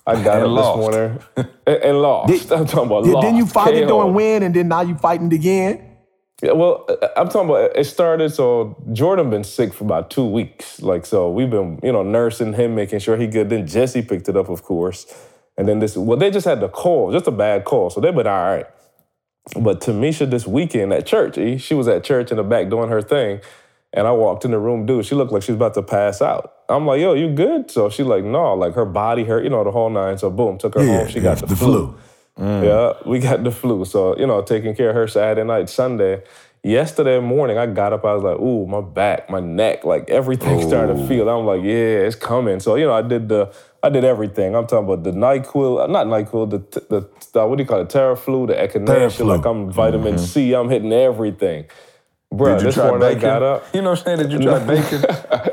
[0.07, 0.77] I got And up lost.
[0.77, 1.19] this morning
[1.67, 2.29] and, and lost.
[2.49, 3.25] Did- I'm talking about Did- lost.
[3.25, 5.85] Then you fight it doing win, and then now you fighting again.
[6.41, 8.29] Yeah, well, uh, I'm talking about it started.
[8.33, 10.81] So Jordan been sick for about two weeks.
[10.81, 13.49] Like so, we've been you know nursing him, making sure he good.
[13.49, 15.05] Then Jesse picked it up, of course,
[15.57, 15.97] and then this.
[15.97, 18.65] Well, they just had the call, just a bad call, so they've been all right.
[19.55, 22.89] But Tamisha this weekend at church, E, she was at church in the back doing
[22.89, 23.41] her thing,
[23.93, 25.05] and I walked in the room, dude.
[25.05, 26.53] She looked like she was about to pass out.
[26.69, 27.71] I'm like, yo, you good?
[27.71, 30.17] So she like, no, like her body hurt, you know, the whole nine.
[30.17, 31.07] So boom, took her Yeah, home.
[31.07, 31.97] She got the, the flu.
[32.35, 32.45] flu.
[32.45, 32.63] Mm.
[32.63, 33.85] Yeah, we got the flu.
[33.85, 36.23] So, you know, taking care of her Saturday night, Sunday.
[36.61, 40.67] Yesterday morning, I got up, I was like, ooh, my back, my neck, like everything
[40.67, 41.07] started to oh.
[41.07, 41.29] feel.
[41.29, 42.59] I'm like, yeah, it's coming.
[42.59, 44.55] So, you know, I did the, I did everything.
[44.55, 46.57] I'm talking about the NyQuil, not NyQuil, the,
[46.89, 49.25] the, the what do you call it, Theraflu, the Echinacea, Theraflu.
[49.25, 51.65] like I'm vitamin C, I'm hitting everything.
[52.33, 53.17] Bruh, Did you this try morning bacon?
[53.29, 53.65] I got up.
[53.73, 54.29] You know what I'm saying?
[54.29, 55.01] Did you try bacon?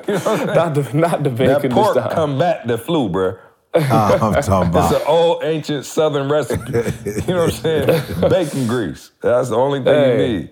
[0.09, 0.47] you know what I'm saying?
[0.47, 1.63] Not the, not the bacon.
[1.63, 2.13] That pork this time.
[2.15, 3.39] combat the flu, bro.
[3.75, 3.79] Uh,
[4.21, 4.93] I'm talking about.
[4.93, 6.73] It's an old ancient southern recipe.
[6.73, 8.21] you know what I'm saying?
[8.31, 9.11] Bacon grease.
[9.23, 10.13] That's the only thing Hey.
[10.33, 10.51] you need.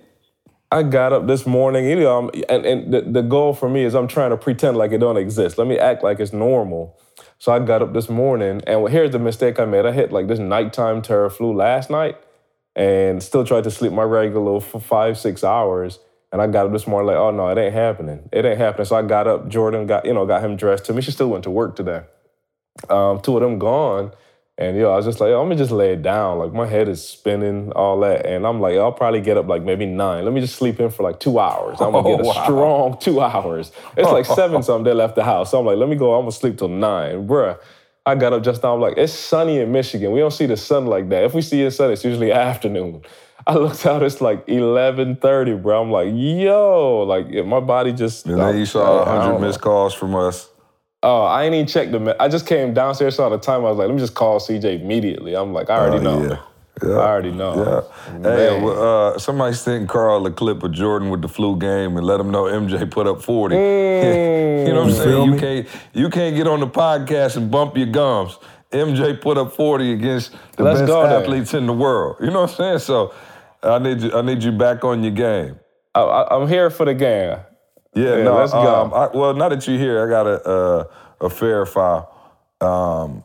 [0.75, 3.95] I got up this morning, you know, and, and the, the goal for me is
[3.95, 5.57] I'm trying to pretend like it don't exist.
[5.57, 6.99] Let me act like it's normal.
[7.39, 9.87] So I got up this morning, and here's the mistake I made.
[9.87, 12.17] I hit like this nighttime Theraflu last night,
[12.75, 16.01] and still tried to sleep my regular for five, six hours.
[16.33, 18.29] And I got up this morning like, oh no, it ain't happening.
[18.33, 18.87] It ain't happening.
[18.87, 20.87] So I got up, Jordan got, you know, got him dressed.
[20.87, 22.03] To me, she still went to work today.
[22.91, 24.11] Um, two of them gone.
[24.57, 26.39] And yo, I was just like, yo, I'm gonna just lay it down.
[26.39, 28.25] Like my head is spinning, all that.
[28.25, 30.25] And I'm like, I'll probably get up like maybe nine.
[30.25, 31.81] Let me just sleep in for like two hours.
[31.81, 32.45] I'm gonna Oh, get a wow.
[32.45, 33.73] strong two hours.
[33.97, 34.85] It's like seven something.
[34.85, 35.51] They left the house.
[35.51, 36.15] So I'm like, let me go.
[36.15, 37.59] I'm gonna sleep till nine, bruh.
[38.07, 38.75] I got up just now.
[38.75, 40.13] I'm like, it's sunny in Michigan.
[40.13, 41.25] We don't see the sun like that.
[41.25, 43.03] If we see the sun, it's usually afternoon.
[43.47, 44.03] I looked out.
[44.05, 45.83] It's like 11:30, bro.
[45.83, 48.27] I'm like, yo, like yeah, my body just.
[48.27, 50.49] And then you saw I- I 100 missed calls from us.
[51.07, 52.01] Oh, I ain't even checked the.
[52.01, 53.61] me- I just came downstairs, saw the time.
[53.61, 55.35] I was like, let me just call CJ immediately.
[55.37, 56.29] I'm like, I already Oh, know.
[56.31, 56.39] yeah.
[56.83, 56.95] Yeah.
[56.97, 57.55] I already know.
[58.09, 58.13] Yeah.
[58.23, 58.63] Hey, Man.
[58.63, 62.19] well, uh, somebody sent Carl a clip of Jordan with the flu game and let
[62.19, 63.55] him know MJ put up 40.
[64.67, 65.09] you know what I'm saying?
[65.09, 68.39] feel You can't you can't get on the podcast and bump your gums.
[68.73, 71.21] MJ put up 40 against the Let's best go there.
[71.21, 72.17] athletes in the world.
[72.21, 72.79] You know what I'm saying?
[72.81, 73.15] So
[73.63, 75.61] I need you I need you back on your game.
[75.95, 77.37] I, I, I'm here for the game.
[77.95, 78.37] Yeah, Yeah, no.
[78.37, 78.83] let's go.
[78.83, 80.85] um, I, well, now that you're here, I got a uh,
[81.21, 82.11] a fair file.
[82.61, 83.25] Um,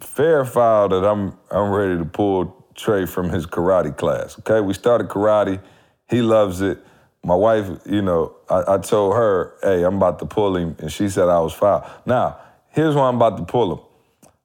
[0.00, 4.38] fair file that I'm I'm ready to pull Trey from his karate class.
[4.40, 5.60] Okay, we started karate.
[6.08, 6.78] He loves it.
[7.24, 10.90] My wife, you know, I, I told her, "Hey, I'm about to pull him," and
[10.90, 11.88] she said I was foul.
[12.06, 12.38] Now,
[12.70, 13.80] here's why I'm about to pull him.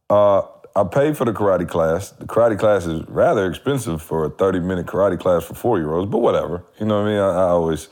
[0.10, 0.42] Uh,
[0.76, 2.10] I paid for the karate class.
[2.12, 5.94] The karate class is rather expensive for a 30 minute karate class for four year
[5.94, 6.64] olds, but whatever.
[6.80, 7.20] You know what I mean?
[7.20, 7.90] I, I always,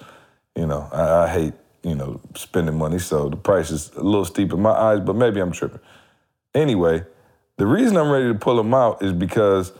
[0.56, 4.26] you know, I, I hate, you know, spending money, so the price is a little
[4.26, 5.80] steep in my eyes, but maybe I'm tripping.
[6.54, 7.04] Anyway,
[7.58, 9.74] the reason I'm ready to pull them out is because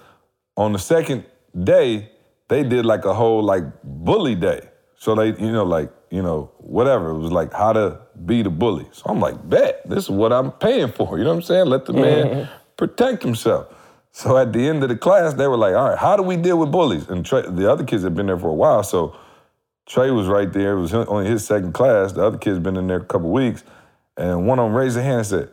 [0.58, 1.26] on the second
[1.64, 2.10] day,
[2.48, 4.62] they did like a whole like bully day.
[4.98, 7.10] So they, you know, like, you know, whatever.
[7.10, 8.88] It was like how to be the bully.
[8.92, 11.18] So I'm like, bet, this is what I'm paying for.
[11.18, 11.66] You know what I'm saying?
[11.68, 13.74] Let the man protect himself.
[14.12, 16.36] So at the end of the class, they were like, all right, how do we
[16.36, 17.08] deal with bullies?
[17.10, 18.84] And Trey, the other kids had been there for a while.
[18.84, 19.16] So
[19.92, 20.78] Trey was right there.
[20.78, 22.14] It was only his second class.
[22.14, 23.62] The other kid's been in there a couple weeks.
[24.16, 25.50] And one of them raised their hand and said,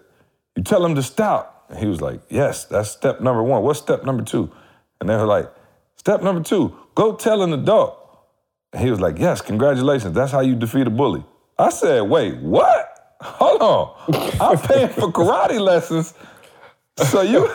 [0.54, 1.66] you tell him to stop.
[1.68, 3.64] And he was like, yes, that's step number one.
[3.64, 4.48] What's step number two?
[5.00, 5.52] And they were like,
[5.96, 7.98] step number two, go tell an adult.
[8.72, 10.14] And he was like, yes, congratulations.
[10.14, 11.24] That's how you defeat a bully.
[11.58, 13.16] I said, wait, what?
[13.20, 14.40] Hold on.
[14.40, 16.14] I'm paying for karate lessons.
[17.10, 17.50] So you,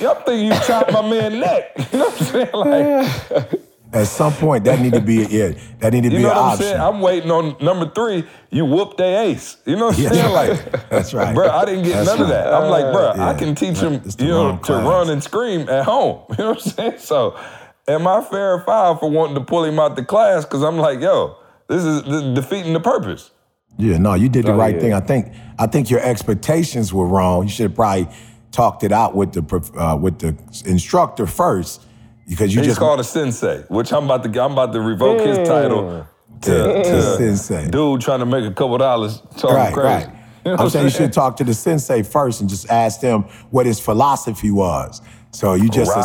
[0.00, 1.76] y'all think you chopped my man neck.
[1.92, 3.50] You know what I'm saying?
[3.52, 3.60] Like,
[3.94, 6.34] At some point, that need to be yeah, that need to you be know an
[6.36, 6.66] what I'm option.
[6.66, 6.80] saying?
[6.80, 8.24] I'm waiting on number three.
[8.50, 9.56] You whoop their ace.
[9.64, 10.32] You know what I'm Yeah, saying?
[10.32, 10.88] Like.
[10.90, 11.32] That's right.
[11.36, 12.52] bro, I didn't get That's none of that.
[12.52, 15.68] I'm like, bro, I can teach him, the you know, wrong to run and scream
[15.68, 16.22] at home.
[16.30, 16.98] You know what I'm saying?
[16.98, 17.38] So,
[17.86, 20.44] am I fair or foul for wanting to pull him out the class?
[20.44, 21.36] Because I'm like, yo,
[21.68, 23.30] this is, this is defeating the purpose.
[23.78, 24.80] Yeah, no, you did the Oh, right yeah.
[24.80, 24.92] thing.
[24.92, 27.44] I think I think your expectations were wrong.
[27.44, 28.08] You should have probably
[28.50, 29.42] talked it out with the
[29.80, 30.36] uh, with the
[30.68, 31.82] instructor first
[32.28, 35.20] because you He's just called a sensei, which I'm about to I'm about to revoke
[35.20, 35.44] his Mm.
[35.46, 36.06] title
[36.42, 37.68] to, to, to to sensei.
[37.70, 39.88] dude trying to make a couple dollars talking Right, crazy.
[40.06, 40.08] right.
[40.44, 43.22] You know I'm saying you should talk to the sensei first and just ask them
[43.50, 45.00] what his philosophy was.
[45.30, 46.00] So you just Right.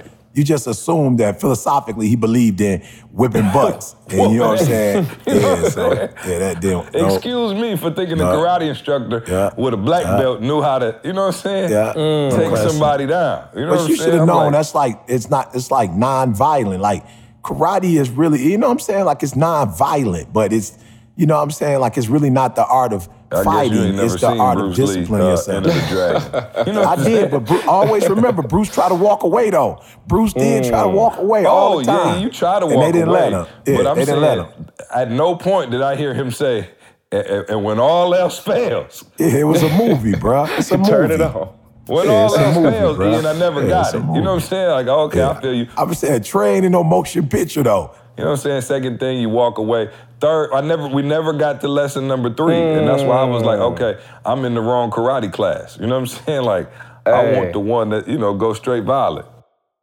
[0.00, 2.80] assume you just assume that philosophically he believed in
[3.12, 3.94] whipping butts.
[4.10, 5.04] and you know what I'm saying?
[5.04, 6.92] What Yeah, so yeah, that didn't.
[6.92, 7.06] no.
[7.14, 8.30] Excuse me for thinking No.
[8.32, 9.50] a karate instructor Yeah.
[9.56, 10.18] with a black Yeah.
[10.18, 11.70] belt knew how to, you know what I'm saying?
[11.70, 11.92] Yeah.
[11.94, 12.36] Mm.
[12.36, 13.44] Take somebody down.
[13.54, 13.86] You know what But I'm saying?
[13.86, 16.80] So you should have known like, that's like it's not it's like non-violent.
[16.80, 17.04] Like
[17.42, 19.04] karate is really, you know what I'm saying?
[19.04, 20.76] Like it's non-violent, but it's
[21.16, 21.78] you know what I'm saying?
[21.78, 23.72] Like it's really not the art of I fighting.
[23.78, 26.66] you ain't never It's the art Bruce of Lee, disciplining uh, yourself.
[26.66, 29.82] You know I did, but always remember, Bruce tried to walk away though.
[30.06, 32.16] Bruce did try to walk away all Oh the time.
[32.18, 33.46] yeah, you try to and walk they didn't away, let him.
[33.66, 34.66] Yeah, but I'm they saying didn't let him.
[34.94, 36.68] at no point did I hear him say,
[37.10, 40.44] "And- when all else fails, it was a movie, bro.
[40.50, 40.90] It's a movie.
[40.90, 41.48] Turn it on.
[41.86, 43.12] when Yeah, all else movie, fails, bruh.
[43.14, 43.98] Ian, I never Yeah, got it.
[43.98, 44.70] You know what I'm saying?
[44.70, 45.30] Like, okay, Yeah.
[45.30, 45.66] I feel you.
[45.76, 47.90] I was saying, train in no motion picture though.
[48.16, 48.60] You know what I'm saying?
[48.62, 49.90] Second thing, you walk away.
[50.24, 53.42] Third, I never, we never got to lesson number three, and that's why I was
[53.42, 53.72] like, mm.
[53.72, 55.78] okay, I'm in the wrong karate class.
[55.78, 56.42] You know what I'm saying?
[56.44, 56.72] Like,
[57.04, 59.26] I want the one that you know go straight violent.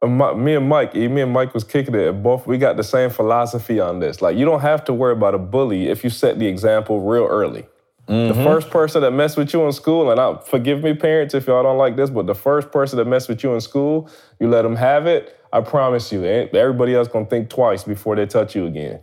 [0.02, 2.10] Uh, me and Mike, me and Mike was kicking it.
[2.24, 4.20] Both we got the same philosophy on this.
[4.20, 7.26] Like you don't have to worry about a bully if you set the example real
[7.26, 7.64] early.
[8.08, 8.42] The mm-hmm.
[8.42, 11.62] first person that messed with you in school, and I forgive me, parents, if y'all
[11.62, 14.62] don't like this, but the first person that messed with you in school, you let
[14.62, 15.38] them have it.
[15.52, 19.02] I promise you, eh, everybody else gonna think twice before they touch you again.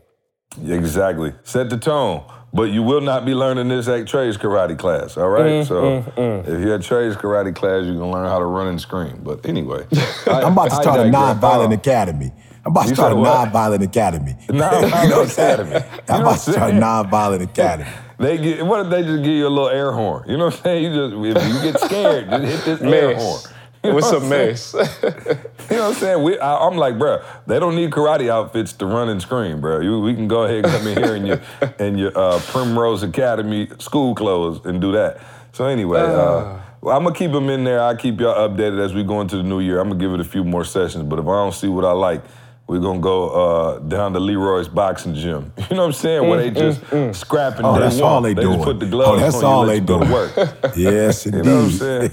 [0.74, 1.34] Exactly.
[1.44, 2.24] Set the tone.
[2.52, 5.64] But you will not be learning this at Trey's karate class, all right?
[5.66, 9.22] so if you're at Trey's karate class, you're gonna learn how to run and scream.
[9.24, 9.86] But anyway,
[10.26, 12.32] I- I'm about to start a nonviolent Uh, academy.
[12.66, 14.36] I'm about to start a nonviolent academy.
[14.50, 15.60] Non-violent You know what I'm saying?
[15.60, 15.86] academy.
[16.10, 17.90] I'm about to start a nonviolent academy.
[18.18, 20.28] They get what if they just give you a little air horn?
[20.28, 20.84] You know what I'm saying?
[20.92, 23.40] You just if you get scared, just hit this air horn.
[23.84, 23.84] Mess.
[23.84, 24.74] You know With some mess.
[24.74, 26.24] You know what I'm saying?
[26.24, 29.80] We, I, I'm like, bro, they don't need karate outfits to run and scream, bro.
[29.80, 31.40] You, we can go ahead and come in here in your
[31.80, 35.22] in your uh, Primrose Academy school clothes and do that.
[35.54, 37.82] So anyway, uh, well, I'm gonna keep them in there.
[37.82, 39.80] I'll keep y'all updated as we go into the new year.
[39.80, 41.92] I'm gonna give it a few more sessions, but if I don't see what I
[41.92, 42.22] like,
[42.68, 45.54] we're gonna go uh, down to Leroy's boxing gym.
[45.70, 46.28] You know what I'm saying?
[46.28, 46.82] Where they just
[47.18, 47.66] scrapping.
[47.66, 48.56] Oh, that's all they They doing.
[48.58, 50.12] just put the Oh, gloves that's on all you, let they you go to doing.
[50.12, 50.76] work.
[50.76, 51.46] Yes, You indeed.
[51.46, 52.12] know what I'm saying?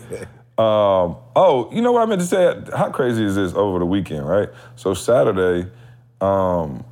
[0.59, 2.63] Um, oh, you know what I meant to say?
[2.75, 4.49] How crazy is this over the weekend, right?
[4.77, 5.71] So Saturday,
[6.21, 6.83] um,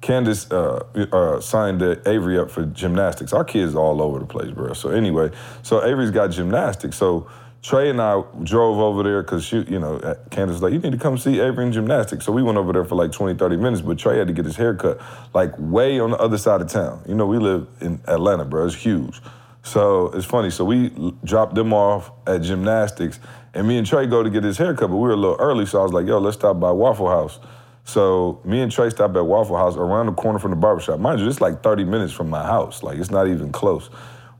[0.00, 3.32] Candace uh, uh, signed Avery up for gymnastics.
[3.32, 4.72] Our kids are all over the place, bro.
[4.72, 6.96] So anyway, so Avery's got gymnastics.
[6.96, 7.28] So
[7.60, 10.78] Trey and I drove over there because she, you know, uh, Candace was like, you
[10.78, 12.24] need to come see Avery in gymnastics.
[12.24, 14.44] So we went over there for like 20, 30 minutes, but Trey had to get
[14.44, 15.00] his hair cut
[15.34, 17.02] like way on the other side of town.
[17.08, 18.66] You know, we live in Atlanta, bro.
[18.66, 19.20] It's huge.
[19.68, 20.48] So it's funny.
[20.48, 20.90] So we
[21.24, 23.20] dropped them off at gymnastics,
[23.52, 25.66] and me and Trey go to get his haircut, but we were a little early.
[25.66, 27.38] So I was like, "Yo, let's stop by Waffle House."
[27.84, 31.00] So me and Trey stopped at Waffle House around the corner from the barbershop.
[31.00, 32.82] Mind you, it's like 30 minutes from my house.
[32.82, 33.90] Like it's not even close.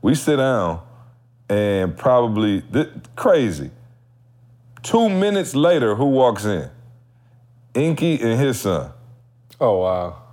[0.01, 0.81] We sit down,
[1.47, 3.69] and probably th- crazy.
[4.81, 6.69] Two minutes later, who walks in?
[7.75, 8.91] Inky and his son.
[9.61, 10.23] oh wow.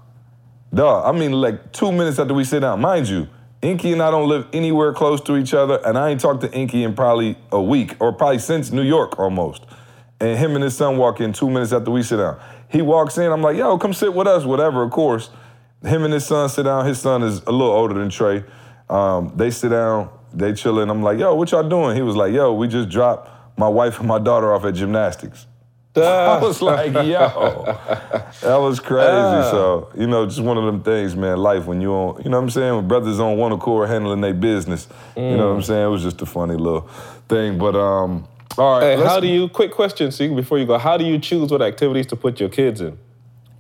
[0.73, 2.81] Duh, I mean, like two minutes after we sit down.
[2.81, 3.29] Mind you,
[3.63, 6.53] Inky and I don't live anywhere close to each other, and I ain't talked to
[6.53, 9.65] Inky in probably a week, or probably since New York almost.
[10.21, 12.39] And him and his son walk in two minutes after we sit down.
[12.69, 15.31] He walks in, I'm like, yo, come sit with us, whatever, of course.
[15.83, 16.87] Him and his son sit down.
[16.87, 18.45] His son is a little older than Trey.
[18.89, 20.91] Um, they sit down, they chilling.
[20.91, 21.97] I'm like, yo, what y'all doing?
[21.97, 25.47] He was like, yo, we just dropped my wife and my daughter off at gymnastics.
[26.03, 27.65] I was like, yo,
[28.43, 29.51] that was crazy.
[29.51, 32.37] So, you know, just one of them things, man, life when you on, you know
[32.37, 32.75] what I'm saying?
[32.77, 34.89] When brothers on one accord handling their business.
[35.17, 35.87] You know what I'm saying?
[35.87, 36.89] It was just a funny little
[37.29, 37.59] thing.
[37.59, 38.29] But um,
[38.59, 38.99] all right.
[38.99, 39.49] Hey, how do you?
[39.49, 40.79] Quick question, see, before you go.
[40.79, 42.99] How do you choose what activities to put your kids in?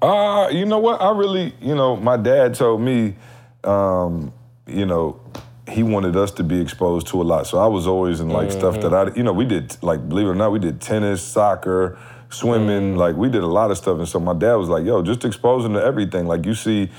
[0.02, 1.00] Uh, you know what?
[1.00, 3.16] I really, you know, my dad told me,
[3.64, 4.32] um,
[4.66, 5.20] you know,
[5.68, 7.46] he wanted us to be exposed to a lot.
[7.46, 10.26] So I was always in like stuff that I, you know, we did like believe
[10.26, 11.98] it or not, we did tennis, soccer,
[12.30, 13.98] swimming, like we did a lot of stuff.
[13.98, 16.90] And so my dad was like, "Yo, just expose him to everything." Like you see.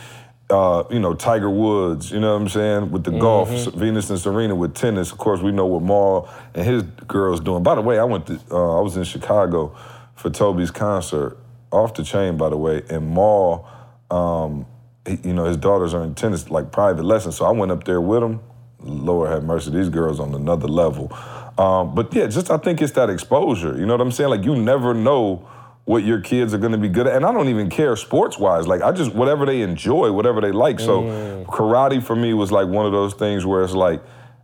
[0.50, 2.92] Uh, you know, Tiger Woods, you know what I'm saying?
[2.92, 5.12] With the golf, Venus and Serena with tennis.
[5.12, 7.64] Of course, we know what Maul and his girls doing.
[7.64, 9.76] By the way, I went to, uh, I was in Chicago
[10.16, 11.38] for Toby's concert,
[11.70, 13.68] off the chain, by the way, and Maul,
[14.10, 14.66] um,
[15.06, 17.36] he- you know, his daughters are in tennis, like private lessons.
[17.36, 18.40] So I went up there with him.
[18.82, 21.12] Lord have mercy, these girls on another level.
[21.58, 23.78] Um, but yeah, just I think it's that exposure.
[23.78, 24.30] You know what I'm saying?
[24.30, 25.48] Like you never know
[25.86, 28.38] what your kids are going to be good at, and I don't even care sports
[28.38, 28.68] wise.
[28.68, 30.80] Like I just whatever they enjoy, whatever they like.
[30.80, 31.04] So
[31.46, 34.02] karate for me was like one of those things where it's like.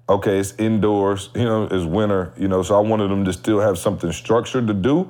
[0.10, 3.62] Okay, it's indoors, you know, it's winter, you know, so I wanted them to still
[3.62, 5.10] have something structured to do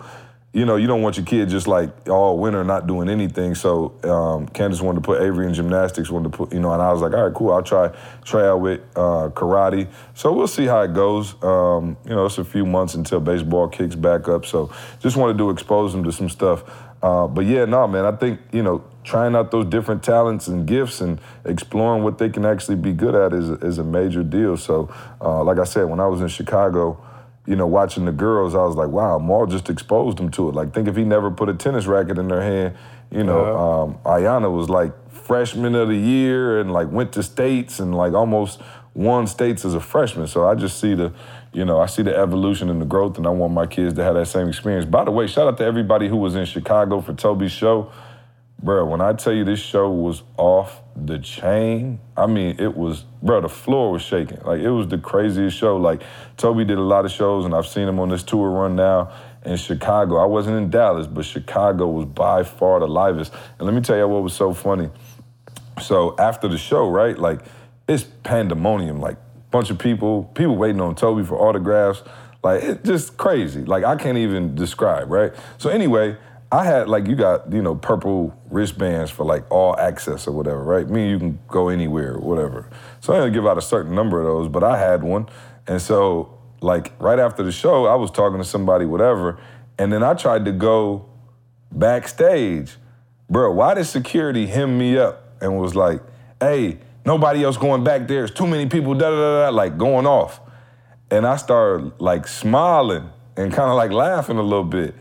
[0.54, 3.56] you know, you don't want your kid just like all winter not doing anything.
[3.56, 6.82] So um, Candace wanted to put Avery in gymnastics, wanted to put, you know, and
[6.82, 7.92] I was like, all right, cool, I'll try
[8.24, 9.88] try out with uh, karate.
[10.14, 11.34] So we'll see how it goes.
[11.44, 14.46] Um, you know, it's a few months until baseball kicks back up.
[14.46, 16.64] So just wanted to expose them to some stuff.
[17.02, 20.68] Uh, but yeah, no, man, I think you know, trying out those different talents and
[20.68, 24.56] gifts and exploring what they can actually be good at is is a major deal.
[24.58, 27.04] So, uh, like I said, when I was in Chicago
[27.46, 30.56] you know, watching the girls, I was like, wow, Maul just exposed them to it.
[30.56, 32.76] Like, think if he never put a tennis racket in their hand,
[33.12, 37.80] you know, um, Ayana was like freshman of the year and like went to states
[37.80, 38.62] and like almost
[38.94, 40.28] won states as a freshman.
[40.28, 41.14] So I just see the,
[41.52, 44.04] you know, I see the evolution and the growth, and I want my kids to
[44.04, 44.86] have that same experience.
[44.86, 47.92] By the way, shout out to everybody who was in Chicago for Toby's show.
[48.64, 53.04] Bro, when I tell you this show was off the chain, I mean, it was,
[53.22, 54.40] bro, the floor was shaking.
[54.46, 55.76] Like, it was the craziest show.
[55.76, 56.02] Like,
[56.38, 59.12] Toby did a lot of shows, and I've seen him on this tour run now
[59.46, 60.16] in Chicago.
[60.16, 63.34] I wasn't in Dallas, but Chicago was by far the livest.
[63.60, 64.90] And let me tell you what was so funny.
[65.82, 67.42] So after the show, right, like,
[67.90, 69.02] it's pandemonium.
[69.02, 69.18] Like,
[69.52, 72.02] bunch of people, people waiting on Toby for autographs.
[72.42, 73.66] Like, it's just crazy.
[73.66, 75.34] Like, I can't even describe, right?
[75.58, 76.16] So anyway,
[76.54, 80.64] I had like you got you know purple wristbands for like all access or whatever,
[80.64, 80.88] right?
[80.88, 82.70] Me, you can go anywhere whatever.
[83.00, 85.30] So I only give out a certain number of those, but I had one,
[85.66, 89.40] and so like right after the show, I was talking to somebody, whatever,
[89.80, 91.10] and then I tried to go
[91.72, 92.76] backstage,
[93.28, 93.52] bro.
[93.52, 96.04] Why did security hem me up and was like,
[96.40, 98.26] "Hey, nobody else going back there.
[98.26, 100.40] It's too many people." Da da da da, like going off,
[101.10, 104.94] and I started like smiling and kind of like laughing a little bit.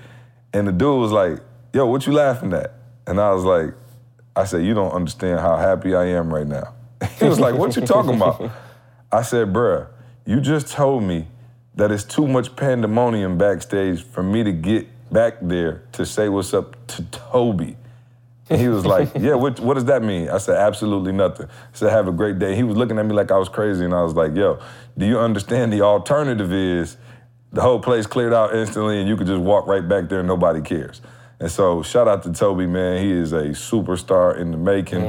[0.52, 1.40] And the dude was like,
[1.72, 2.74] yo, what you laughing at?
[3.06, 3.74] And I was like,
[4.34, 6.74] I said, you don't understand how happy I am right now.
[7.18, 8.50] he was like, what you talking about?
[9.10, 9.88] I said, bruh,
[10.24, 11.26] you just told me
[11.74, 16.54] that it's too much pandemonium backstage for me to get back there to say what's
[16.54, 17.76] up to Toby.
[18.50, 20.28] And he was like, yeah, what, what does that mean?
[20.28, 21.46] I said, absolutely nothing.
[21.46, 22.54] I said, have a great day.
[22.54, 24.58] He was looking at me like I was crazy, and I was like, yo,
[24.98, 26.96] do you understand the alternative is
[27.52, 30.28] the whole place cleared out instantly and you could just walk right back there and
[30.28, 31.00] nobody cares.
[31.38, 33.02] And so shout out to Toby, man.
[33.04, 35.02] He is a superstar in the making.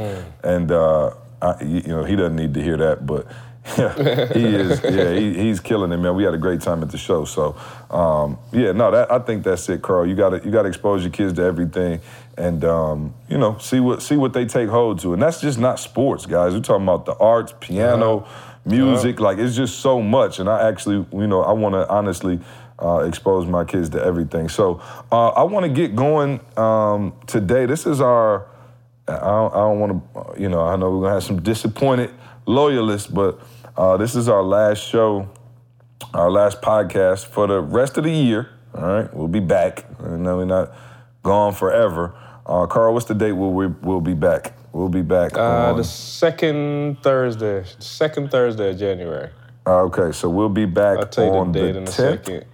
[0.43, 3.27] And uh, I, you know, he doesn't need to hear that, but
[4.35, 6.15] he is, yeah, he, he's killing it, man.
[6.15, 7.23] We had a great time at the show.
[7.25, 7.55] So
[7.89, 10.05] um, yeah, no, that I think that's it, Carl.
[10.05, 12.01] You gotta you gotta expose your kids to everything
[12.37, 15.13] and um, you know, see what see what they take hold to.
[15.13, 16.53] And that's just not sports, guys.
[16.53, 18.27] We're talking about the arts, piano,
[18.65, 20.39] music, like it's just so much.
[20.39, 22.39] And I actually, you know, I want to honestly
[22.81, 24.49] uh, expose my kids to everything.
[24.49, 27.65] So uh, I want to get going um, today.
[27.65, 28.47] This is our.
[29.05, 32.09] I don't, I don't want to, you know, I know we're gonna have some disappointed
[32.45, 33.37] loyalists, but
[33.75, 35.29] uh, this is our last show,
[36.13, 38.49] our last podcast for the rest of the year.
[38.73, 39.85] All right, we'll be back.
[39.99, 40.73] I know we're not
[41.21, 42.15] gone forever.
[42.45, 43.33] Uh, Carl, what's the date?
[43.33, 44.53] Will we will be back?
[44.73, 45.37] We'll be back.
[45.37, 49.29] Uh, on- the second Thursday, second Thursday of January.
[49.65, 51.87] Uh, okay, so we'll be back I'll tell you on the date the in a
[51.87, 51.93] 10th,
[52.25, 52.45] second.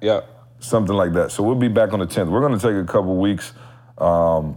[0.00, 0.28] Yep.
[0.60, 1.30] something like that.
[1.32, 2.30] So we'll be back on the 10th.
[2.30, 3.52] We're going to take a couple weeks.
[3.98, 4.56] Um,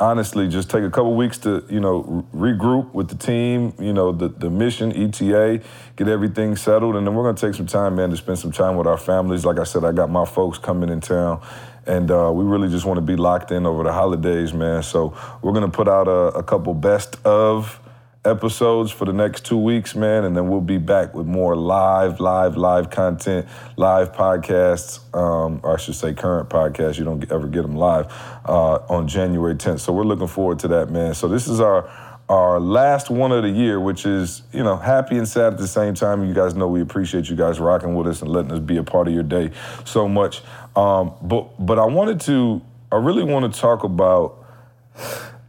[0.00, 3.74] honestly, just take a couple weeks to you know re- regroup with the team.
[3.78, 5.60] You know the the mission ETA,
[5.96, 8.52] get everything settled, and then we're going to take some time, man, to spend some
[8.52, 9.44] time with our families.
[9.44, 11.42] Like I said, I got my folks coming in town.
[11.88, 14.82] And uh, we really just want to be locked in over the holidays, man.
[14.82, 17.80] So we're gonna put out a, a couple best of
[18.24, 22.20] episodes for the next two weeks, man, and then we'll be back with more live,
[22.20, 26.98] live, live content, live podcasts, um, or I should say current podcasts.
[26.98, 28.12] You don't ever get them live
[28.44, 29.80] uh, on January 10th.
[29.80, 31.14] So we're looking forward to that, man.
[31.14, 31.90] So this is our
[32.28, 35.66] our last one of the year, which is you know happy and sad at the
[35.66, 36.26] same time.
[36.26, 38.82] You guys know we appreciate you guys rocking with us and letting us be a
[38.82, 39.50] part of your day
[39.84, 40.42] so much.
[40.78, 42.62] Um, but but I wanted to,
[42.92, 44.44] I really want to talk about.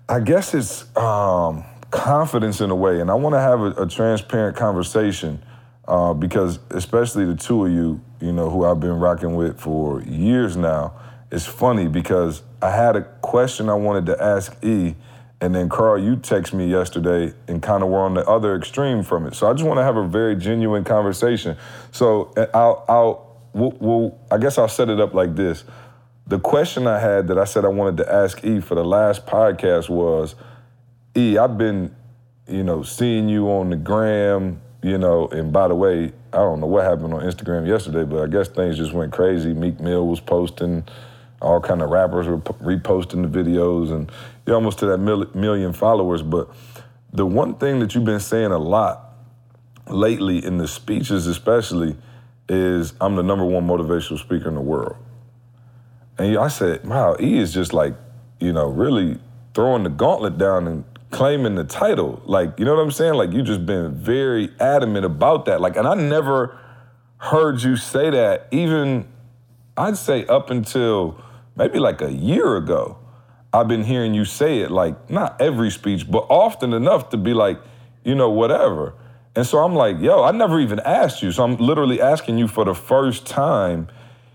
[0.09, 2.99] I guess it's um, confidence in a way.
[2.99, 5.41] And I want to have a, a transparent conversation
[5.87, 10.01] uh, because, especially the two of you, you know, who I've been rocking with for
[10.01, 10.93] years now,
[11.31, 14.95] it's funny because I had a question I wanted to ask E,
[15.41, 19.03] and then Carl, you text me yesterday and kind of were on the other extreme
[19.03, 19.35] from it.
[19.35, 21.55] So I just want to have a very genuine conversation.
[21.91, 25.63] So I'll, I'll, we'll, we'll, I guess I'll set it up like this.
[26.27, 29.25] The question I had that I said I wanted to ask E for the last
[29.25, 30.35] podcast was,
[31.17, 31.95] E, I've been,
[32.47, 36.59] you know, seeing you on the gram, you know, and by the way, I don't
[36.59, 39.53] know what happened on Instagram yesterday, but I guess things just went crazy.
[39.53, 40.83] Meek Mill was posting,
[41.41, 44.11] all kind of rappers were reposting the videos, and
[44.45, 46.21] you're almost to that mil- million followers.
[46.21, 46.49] But
[47.11, 49.13] the one thing that you've been saying a lot
[49.87, 51.95] lately in the speeches, especially,
[52.49, 54.97] is I'm the number one motivational speaker in the world.
[56.17, 57.95] And I said, wow, E is just like,
[58.39, 59.19] you know, really
[59.53, 62.21] throwing the gauntlet down and claiming the title.
[62.25, 63.13] Like, you know what I'm saying?
[63.13, 65.61] Like, you just been very adamant about that.
[65.61, 66.57] Like, and I never
[67.17, 69.07] heard you say that, even,
[69.77, 71.21] I'd say up until
[71.55, 72.97] maybe like a year ago.
[73.51, 77.33] I've been hearing you say it, like, not every speech, but often enough to be
[77.33, 77.59] like,
[78.03, 78.93] you know, whatever.
[79.39, 81.31] And so I'm like, yo, I never even asked you.
[81.31, 83.87] So I'm literally asking you for the first time,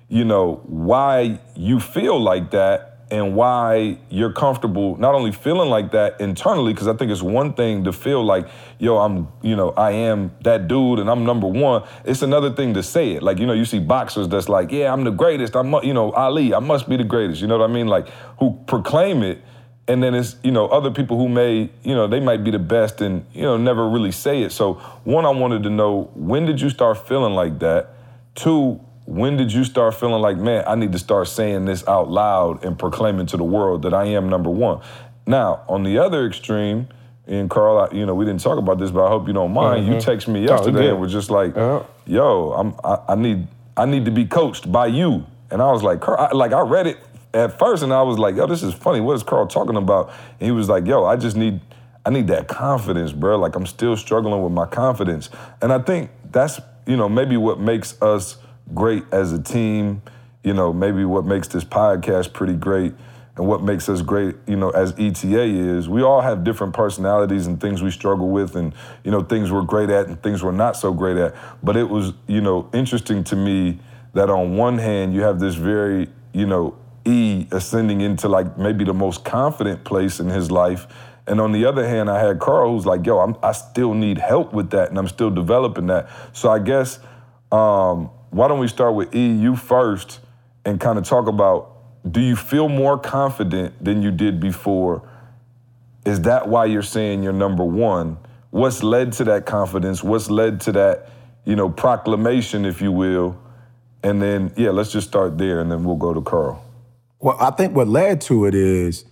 [0.08, 5.90] you know, why you feel like that and why you're comfortable not only feeling like
[5.90, 8.48] that internally, because I think it's one thing to feel like,
[8.78, 11.86] yo, I'm, you know, I am that dude and I'm number one.
[12.06, 13.22] It's another thing to say it.
[13.22, 15.54] Like, you know, you see boxers that's like, yeah, I'm the greatest.
[15.54, 17.42] I'm, you know, Ali, I must be the greatest.
[17.42, 17.88] You know what I mean?
[17.88, 18.08] Like,
[18.40, 19.42] who proclaim it.
[19.86, 22.58] And then it's, you know, other people who may, you know, they might be the
[22.58, 24.50] best and, you know, never really say it.
[24.50, 24.74] So,
[25.04, 27.90] one, I wanted to know when did you start feeling like that?
[28.34, 32.10] Two, when did you start feeling like, man, I need to start saying this out
[32.10, 34.80] loud and proclaiming to the world that I am number one?
[35.26, 36.88] Now, on the other extreme,
[37.26, 39.52] and Carl, I, you know, we didn't talk about this, but I hope you don't
[39.52, 39.84] mind.
[39.84, 39.94] Mm-hmm.
[39.94, 41.54] You text me yesterday and was just like,
[42.06, 43.46] "Yo, I'm, I, I, need,
[43.78, 46.60] I need to be coached by you." And I was like, Carl, I, like I
[46.60, 46.98] read it
[47.34, 49.00] at first, and I was like, "Yo, this is funny.
[49.00, 50.10] What is Carl talking about?"
[50.40, 51.60] And he was like, "Yo, I just need,
[52.06, 53.38] I need that confidence, bro.
[53.38, 55.30] Like I'm still struggling with my confidence."
[55.60, 58.38] And I think that's, you know, maybe what makes us
[58.72, 60.02] great as a team.
[60.42, 62.94] You know, maybe what makes this podcast pretty great
[63.36, 67.46] and what makes us great, you know, as ETA is we all have different personalities
[67.46, 68.72] and things we struggle with and,
[69.02, 71.34] you know, things we're great at and things we're not so great at.
[71.62, 73.80] But it was, you know, interesting to me
[74.12, 78.84] that on one hand you have this very, you know, E ascending into like maybe
[78.84, 80.86] the most confident place in his life.
[81.26, 84.18] And on the other hand, I had Carl who's like, yo, I'm, I still need
[84.18, 86.08] help with that and I'm still developing that.
[86.32, 86.98] So I guess
[87.50, 90.20] um, why don't we start with E, you first,
[90.64, 91.70] and kind of talk about
[92.10, 95.08] do you feel more confident than you did before?
[96.04, 98.18] Is that why you're saying you're number one?
[98.50, 100.02] What's led to that confidence?
[100.02, 101.10] What's led to that,
[101.44, 103.40] you know, proclamation, if you will?
[104.02, 106.62] And then, yeah, let's just start there and then we'll go to Carl.
[107.24, 109.06] Well, I think what led to it is,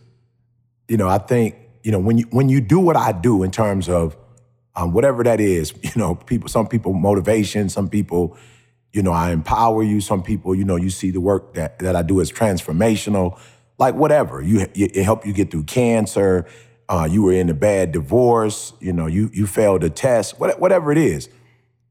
[0.86, 3.50] you know, I think, you know, when you when you do what I do in
[3.50, 4.18] terms of
[4.76, 8.36] um, whatever that is, you know, people, some people motivation, some people
[8.92, 10.02] you know, I empower you.
[10.02, 13.38] Some people, you know, you see the work that, that I do as transformational,
[13.78, 14.42] like whatever.
[14.42, 16.44] You, it help you get through cancer.
[16.90, 18.74] Uh, you were in a bad divorce.
[18.80, 20.38] You know, you you failed a test.
[20.38, 21.30] whatever it is,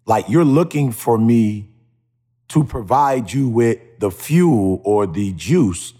[0.05, 1.71] like you're looking for me
[2.49, 5.95] to provide you with the fuel or the juice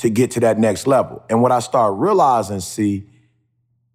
[0.00, 1.22] to get to that next level.
[1.28, 3.04] And what I start realizing, see,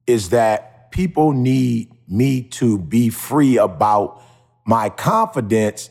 [0.05, 4.21] is that people need me to be free about
[4.65, 5.89] my confidence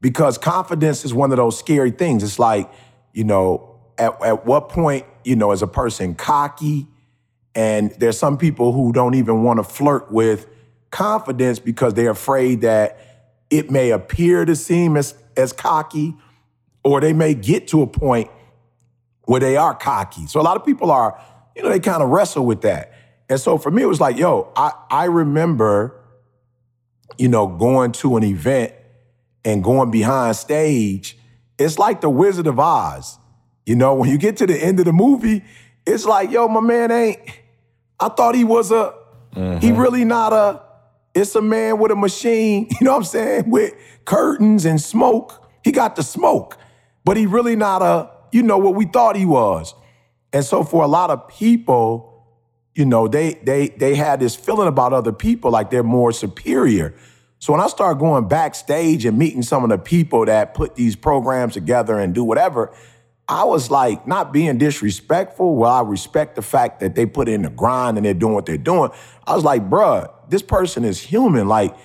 [0.00, 2.24] because confidence is one of those scary things.
[2.24, 2.70] It's like,
[3.12, 6.88] you know, at, at what point, you know, is a person cocky?
[7.54, 10.48] And there's some people who don't even want to flirt with
[10.90, 12.98] confidence because they're afraid that
[13.48, 16.16] it may appear to seem as, as cocky,
[16.82, 18.28] or they may get to a point
[19.24, 20.26] where they are cocky.
[20.26, 21.20] So a lot of people are,
[21.56, 22.92] you know, they kind of wrestle with that.
[23.28, 26.00] And so for me, it was like, yo, I, I remember,
[27.18, 28.74] you know, going to an event
[29.44, 31.16] and going behind stage,
[31.58, 33.18] it's like the Wizard of Oz.
[33.64, 35.44] You know, when you get to the end of the movie,
[35.86, 37.20] it's like, yo, my man ain't.
[37.98, 38.94] I thought he was a.
[39.34, 39.58] Mm-hmm.
[39.58, 40.60] He really not a.
[41.14, 42.68] It's a man with a machine.
[42.80, 43.50] You know what I'm saying?
[43.50, 45.38] With curtains and smoke.
[45.62, 46.58] He got the smoke,
[47.04, 48.10] but he really not a.
[48.32, 49.74] You know what we thought he was.
[50.32, 52.08] And so for a lot of people,
[52.74, 56.94] you know, they they they had this feeling about other people like they're more superior.
[57.38, 60.96] So when I start going backstage and meeting some of the people that put these
[60.96, 62.72] programs together and do whatever,
[63.28, 65.56] I was like not being disrespectful.
[65.56, 68.46] Well, I respect the fact that they put in the grind and they're doing what
[68.46, 68.90] they're doing.
[69.26, 71.48] I was like, bruh, this person is human.
[71.48, 71.76] Like,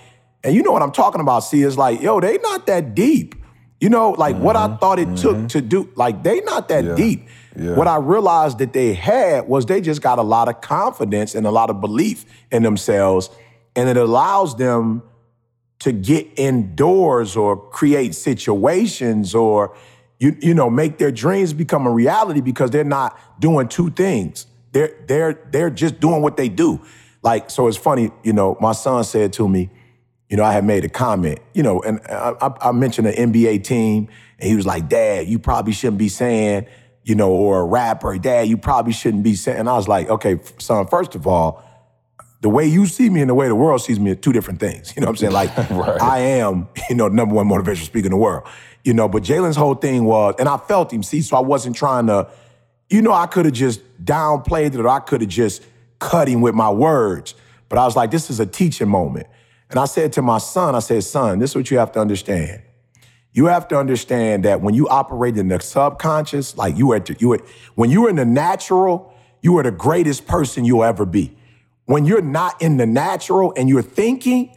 [0.43, 3.35] and you know what I'm talking about, see, it's like, yo, they not that deep.
[3.79, 4.43] You know, like mm-hmm.
[4.43, 4.77] what I mm-hmm.
[4.77, 5.15] thought it mm-hmm.
[5.15, 6.95] took to do, like they not that yeah.
[6.95, 7.27] deep.
[7.55, 7.75] Yeah.
[7.75, 11.45] What I realized that they had was they just got a lot of confidence and
[11.45, 13.29] a lot of belief in themselves.
[13.75, 15.03] And it allows them
[15.79, 19.75] to get indoors or create situations or
[20.19, 24.47] you, you know, make their dreams become a reality because they're not doing two things.
[24.71, 26.81] They're they're they're just doing what they do.
[27.21, 29.69] Like, so it's funny, you know, my son said to me,
[30.29, 33.63] you know, I had made a comment, you know, and I, I mentioned an NBA
[33.63, 34.09] team,
[34.39, 36.67] and he was like, Dad, you probably shouldn't be saying,
[37.03, 39.57] you know, or a rapper, Dad, you probably shouldn't be saying.
[39.57, 41.63] And I was like, okay, son, first of all,
[42.41, 44.59] the way you see me and the way the world sees me are two different
[44.59, 44.93] things.
[44.95, 45.33] You know what I'm saying?
[45.33, 46.01] Like, right.
[46.01, 48.47] I am, you know, number one motivational speaker in the world.
[48.83, 51.75] You know, but Jalen's whole thing was, and I felt him, see, so I wasn't
[51.75, 52.29] trying to,
[52.89, 55.63] you know, I could have just downplayed it or I could have just
[55.99, 57.35] cut him with my words.
[57.69, 59.27] But I was like, this is a teaching moment.
[59.69, 61.99] And I said to my son, I said, son, this is what you have to
[61.99, 62.61] understand.
[63.33, 67.33] You have to understand that when you operate in the subconscious, like you are, you
[67.33, 67.39] are
[67.75, 71.37] when you're in the natural, you are the greatest person you'll ever be.
[71.85, 74.55] When you're not in the natural and you're thinking,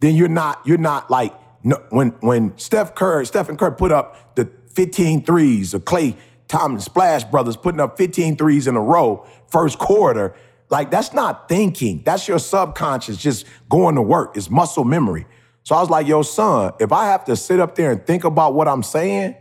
[0.00, 4.34] then you're not, you're not like, no, when when Steph Curry, Stephen Curry put up
[4.34, 6.16] the 15 threes, or Klay
[6.48, 10.34] Thompson Splash Brothers putting up 15 threes in a row, first quarter,
[10.68, 12.02] like that's not thinking.
[12.04, 14.36] That's your subconscious just going to work.
[14.36, 15.26] It's muscle memory.
[15.62, 18.24] So I was like, yo, son, if I have to sit up there and think
[18.24, 19.36] about what I'm saying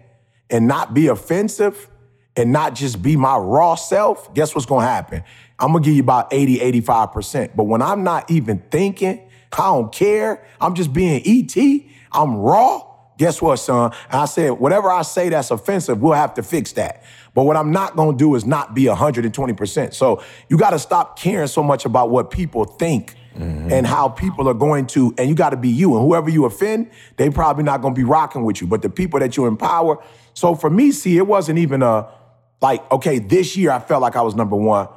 [0.49, 1.89] and not be offensive
[2.35, 5.23] and not just be my raw self, guess what's gonna happen?
[5.59, 7.55] I'm gonna give you about 80, 85%.
[7.55, 9.21] But when I'm not even thinking,
[9.53, 11.55] I don't care, I'm just being ET,
[12.11, 12.81] I'm raw,
[13.17, 13.91] guess what, son?
[14.11, 17.03] And I said, whatever I say that's offensive, we'll have to fix that.
[17.33, 19.93] But what I'm not gonna do is not be 120%.
[19.93, 23.71] So you gotta stop caring so much about what people think mm-hmm.
[23.71, 25.95] and how people are going to, and you gotta be you.
[25.95, 28.67] And whoever you offend, they probably not gonna be rocking with you.
[28.67, 30.03] But the people that you empower,
[30.33, 32.09] so for me, see, it wasn't even a
[32.61, 34.87] like, okay, this year I felt like I was number one.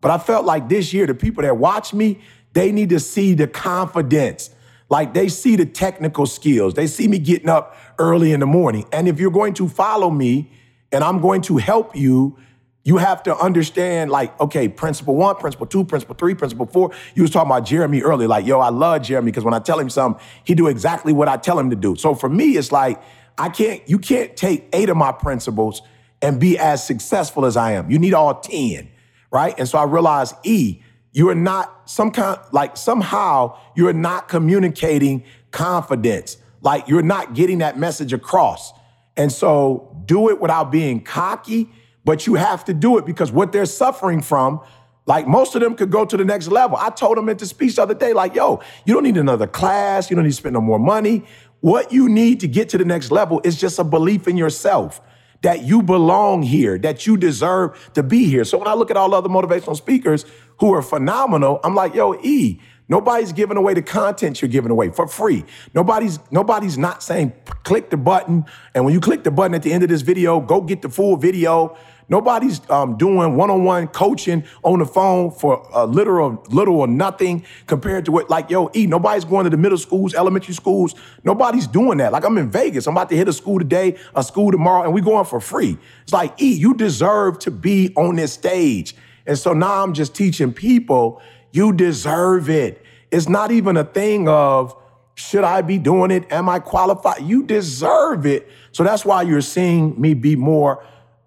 [0.00, 2.20] But I felt like this year, the people that watch me,
[2.52, 4.50] they need to see the confidence.
[4.92, 6.74] Like they see the technical skills.
[6.74, 8.84] They see me getting up early in the morning.
[8.92, 10.52] And if you're going to follow me,
[10.92, 12.36] and I'm going to help you.
[12.84, 16.90] You have to understand, like, okay, principle one, principle two, principle three, principle four.
[17.14, 19.78] You was talking about Jeremy earlier, like, yo, I love Jeremy because when I tell
[19.78, 21.96] him something, he do exactly what I tell him to do.
[21.96, 23.00] So for me, it's like,
[23.38, 25.80] I can't, you can't take eight of my principles
[26.20, 27.90] and be as successful as I am.
[27.90, 28.90] You need all 10,
[29.30, 29.54] right?
[29.56, 30.81] And so I realized, E,
[31.12, 36.38] you are not some kind, like somehow you're not communicating confidence.
[36.62, 38.72] Like you're not getting that message across.
[39.16, 41.70] And so do it without being cocky,
[42.04, 44.60] but you have to do it because what they're suffering from,
[45.04, 46.76] like most of them could go to the next level.
[46.76, 49.46] I told them at the speech the other day, like, yo, you don't need another
[49.46, 50.08] class.
[50.08, 51.24] You don't need to spend no more money.
[51.60, 55.00] What you need to get to the next level is just a belief in yourself
[55.42, 58.44] that you belong here, that you deserve to be here.
[58.44, 60.24] So when I look at all other motivational speakers
[60.62, 64.90] who are phenomenal, I'm like, yo, E, Nobody's giving away the content you're giving away
[64.90, 65.44] for free.
[65.72, 67.32] Nobody's nobody's not saying
[67.62, 68.44] click the button
[68.74, 70.90] and when you click the button at the end of this video, go get the
[70.90, 71.74] full video.
[72.08, 78.04] Nobody's um, doing one-on-one coaching on the phone for a little, little or nothing compared
[78.04, 80.94] to what, like, yo, E, nobody's going to the middle schools, elementary schools.
[81.24, 82.12] Nobody's doing that.
[82.12, 82.86] Like, I'm in Vegas.
[82.86, 85.78] I'm about to hit a school today, a school tomorrow, and we going for free.
[86.02, 88.94] It's like, E, you deserve to be on this stage.
[89.26, 91.20] And so now I'm just teaching people,
[91.52, 92.82] you deserve it.
[93.10, 94.74] It's not even a thing of,
[95.14, 96.30] should I be doing it?
[96.32, 97.22] Am I qualified?
[97.22, 98.48] You deserve it.
[98.72, 100.84] So that's why you're seeing me be more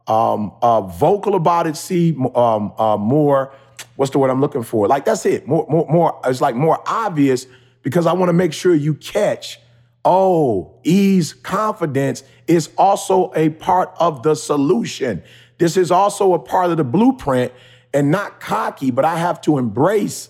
[0.08, 3.54] um, uh, vocal about it, see um, uh, more,
[3.96, 4.88] what's the word I'm looking for?
[4.88, 5.48] Like, that's it.
[5.48, 7.48] More, more, more, it's like more obvious
[7.82, 9.60] because I want to make sure you catch,
[10.04, 15.24] oh, ease, confidence is also a part of the solution.
[15.58, 17.52] This is also a part of the blueprint
[17.96, 20.30] and not cocky, but I have to embrace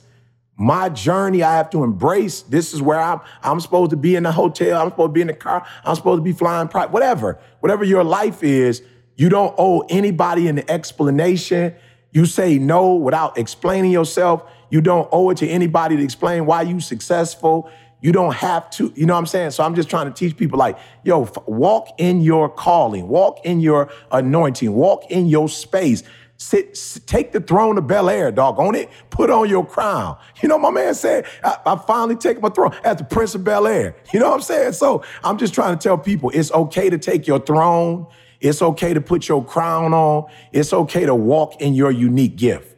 [0.58, 2.42] my journey I have to embrace.
[2.44, 5.22] This is where I'm I'm supposed to be in the hotel, I'm supposed to be
[5.22, 7.40] in the car, I'm supposed to be flying private, whatever.
[7.60, 8.82] Whatever your life is,
[9.16, 11.76] you don't owe anybody an explanation.
[12.12, 14.50] You say no without explaining yourself.
[14.70, 17.70] You don't owe it to anybody to explain why you successful.
[18.02, 19.52] You don't have to, you know what I'm saying?
[19.52, 23.60] So I'm just trying to teach people like, yo, walk in your calling, walk in
[23.60, 26.04] your anointing, walk in your space.
[26.38, 28.90] Sit, sit, take the throne of Bel Air, dog, on it.
[29.10, 30.18] Put on your crown.
[30.42, 33.44] You know, my man said, I, I finally take my throne as the Prince of
[33.44, 33.96] Bel Air.
[34.14, 34.74] You know what I'm saying?
[34.74, 38.08] So I'm just trying to tell people it's okay to take your throne.
[38.42, 40.26] It's okay to put your crown on.
[40.52, 42.76] It's okay to walk in your unique gift.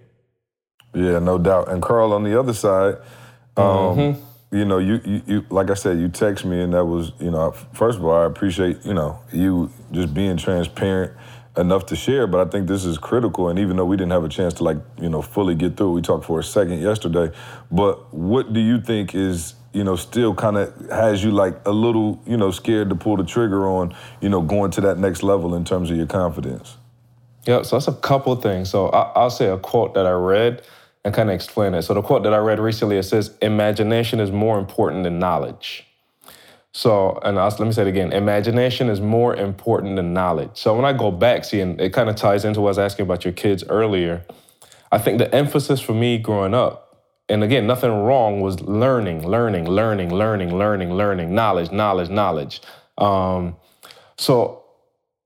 [0.93, 1.70] Yeah, no doubt.
[1.70, 2.95] And Carl, on the other side,
[3.58, 3.66] um,
[3.97, 4.55] Mm-hmm.
[4.55, 7.32] you know, you, you, you, like I said, you text me, and that was, you
[7.32, 11.14] know, first of all, I appreciate, you know, you just being transparent
[11.58, 12.28] enough to share.
[12.28, 13.49] But I think this is critical.
[13.49, 15.93] And even though we didn't have a chance to, like, you know, fully get through,
[15.93, 17.36] we talked for a second yesterday.
[17.72, 21.72] But what do you think is, you know, still kind of has you like a
[21.72, 25.24] little, you know, scared to pull the trigger on, you know, going to that next
[25.24, 26.78] level in terms of your confidence?
[27.45, 28.70] Yeah, so that's a couple things.
[28.70, 30.64] So I, I'll say a quote that I read
[31.05, 31.84] and kind of explain it.
[31.84, 35.86] So the quote that I read recently it says, "Imagination is more important than knowledge."
[36.78, 40.51] So, and I'll, let me say it again: imagination is more important than knowledge.
[40.53, 42.78] So when I go back, see, and it kind of ties into what I was
[42.78, 44.23] asking about your kids earlier.
[44.91, 49.67] I think the emphasis for me growing up, and again, nothing wrong, was learning, learning,
[49.67, 52.61] learning, learning, learning, learning, knowledge, knowledge, knowledge.
[52.99, 53.55] Um,
[54.19, 54.63] so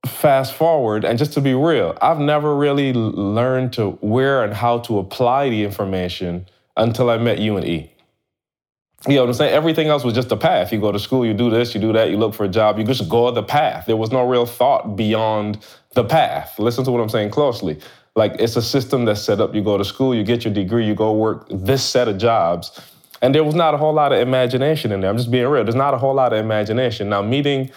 [0.07, 4.79] fast forward, and just to be real, I've never really learned to where and how
[4.79, 6.45] to apply the information
[6.77, 7.90] until I met you and E.
[9.07, 9.53] You know what I'm saying?
[9.53, 10.71] Everything else was just a path.
[10.71, 12.77] You go to school, you do this, you do that, you look for a job,
[12.77, 13.87] you just go the path.
[13.87, 16.59] There was no real thought beyond the path.
[16.59, 17.79] Listen to what I'm saying closely.
[18.15, 19.55] Like it's a system that's set up.
[19.55, 22.79] You go to school, you get your degree, you go work this set of jobs.
[23.23, 25.09] And there was not a whole lot of imagination in there.
[25.09, 25.63] I'm just being real.
[25.63, 27.09] There's not a whole lot of imagination.
[27.09, 27.71] Now, meeting,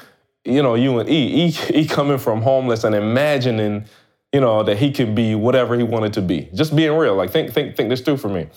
[0.44, 3.84] you know, you and E, E, e coming from homeless and imagining,
[4.32, 6.50] you know, that he can be whatever he wanted to be.
[6.54, 7.14] Just being real.
[7.14, 8.48] Like think, think, think this through for me.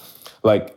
[0.43, 0.76] Like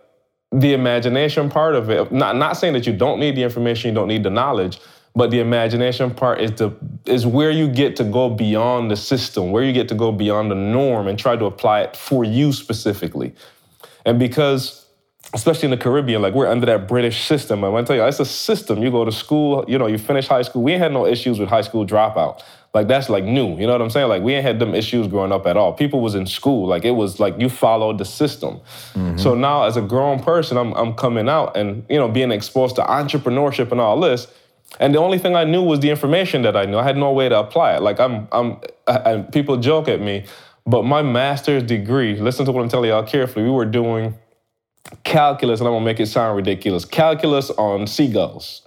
[0.52, 3.94] the imagination part of it, not not saying that you don't need the information, you
[3.94, 4.80] don't need the knowledge,
[5.14, 6.74] but the imagination part is the
[7.06, 10.50] is where you get to go beyond the system, where you get to go beyond
[10.50, 13.34] the norm and try to apply it for you specifically.
[14.04, 14.80] And because
[15.32, 17.62] especially in the Caribbean, like we're under that British system.
[17.62, 18.82] I'm gonna tell you, it's a system.
[18.82, 20.62] You go to school, you know, you finish high school.
[20.62, 22.42] We had no issues with high school dropout.
[22.72, 23.58] Like that's like new.
[23.58, 24.08] You know what I'm saying?
[24.08, 25.72] Like we ain't had them issues growing up at all.
[25.72, 26.68] People was in school.
[26.68, 28.60] Like it was like you followed the system.
[28.94, 29.16] Mm-hmm.
[29.16, 32.76] So now as a grown person, I'm I'm coming out and you know being exposed
[32.76, 34.28] to entrepreneurship and all this.
[34.78, 36.78] And the only thing I knew was the information that I knew.
[36.78, 37.82] I had no way to apply it.
[37.82, 40.26] Like I'm I'm and people joke at me,
[40.64, 43.44] but my master's degree, listen to what I'm telling y'all carefully.
[43.44, 44.14] We were doing
[45.02, 46.84] calculus, and I'm gonna make it sound ridiculous.
[46.84, 48.62] Calculus on seagulls.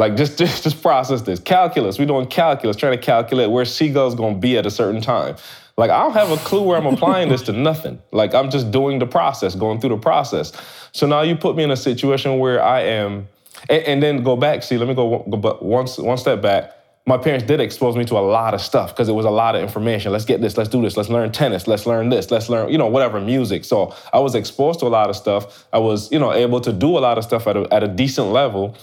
[0.00, 1.38] Like just, just just process this.
[1.38, 1.98] Calculus.
[1.98, 5.36] We're doing calculus, trying to calculate where seagulls gonna be at a certain time.
[5.76, 8.00] Like I don't have a clue where I'm applying this to nothing.
[8.10, 10.52] Like I'm just doing the process, going through the process.
[10.92, 13.28] So now you put me in a situation where I am,
[13.68, 14.62] and, and then go back.
[14.62, 16.72] See, let me go, go but once one step back.
[17.06, 19.56] My parents did expose me to a lot of stuff because it was a lot
[19.56, 20.12] of information.
[20.12, 22.78] Let's get this, let's do this, let's learn tennis, let's learn this, let's learn, you
[22.78, 23.64] know, whatever music.
[23.64, 25.66] So I was exposed to a lot of stuff.
[25.72, 27.88] I was, you know, able to do a lot of stuff at a, at a
[27.88, 28.76] decent level.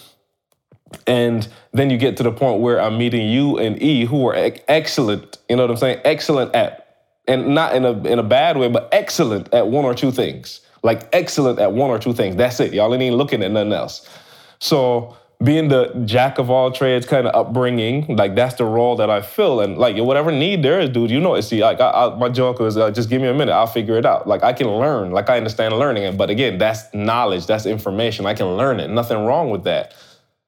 [1.06, 4.36] And then you get to the point where I'm meeting you and E, who are
[4.36, 5.38] ex- excellent.
[5.50, 6.02] You know what I'm saying?
[6.06, 9.94] Excellent at, and not in a in a bad way, but excellent at one or
[9.94, 10.62] two things.
[10.84, 12.36] Like excellent at one or two things.
[12.36, 12.74] That's it.
[12.74, 14.08] Y'all ain't looking at nothing else.
[14.60, 19.10] So being the jack of all trades kind of upbringing, like that's the role that
[19.10, 19.60] I fill.
[19.60, 21.44] And like whatever need there is, dude, you know it.
[21.44, 23.98] See, like I, I, my joke is, uh, just give me a minute, I'll figure
[23.98, 24.28] it out.
[24.28, 26.18] Like I can learn, like I understand learning it.
[26.18, 28.26] But again, that's knowledge, that's information.
[28.26, 28.90] I can learn it.
[28.90, 29.94] Nothing wrong with that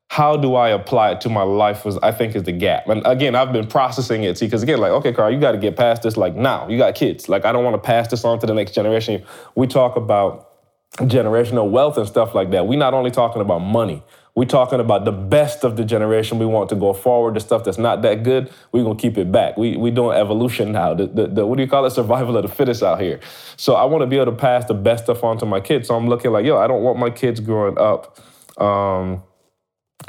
[0.10, 2.88] how do I apply it to my life was I think is the gap.
[2.90, 4.40] And again, I've been processing it.
[4.40, 6.68] See, because again, like, okay, Carl, you got to get past this like now.
[6.68, 7.30] You got kids.
[7.30, 9.24] Like, I don't want to pass this on to the next generation.
[9.54, 10.50] We talk about
[10.98, 12.66] generational wealth and stuff like that.
[12.68, 14.04] We're not only talking about money.
[14.34, 16.40] We're talking about the best of the generation.
[16.40, 17.36] We want to go forward.
[17.36, 19.58] The stuff that's not that good, we're gonna keep it back.
[19.58, 20.94] We we doing evolution now.
[20.96, 21.92] The, the, the what do you call it?
[21.92, 23.20] Survival of the fittest out here.
[23.58, 25.88] So I want to be able to pass the best stuff on to my kids.
[25.88, 28.20] So I'm looking like, yo, I don't want my kids growing up.
[28.60, 29.24] Um,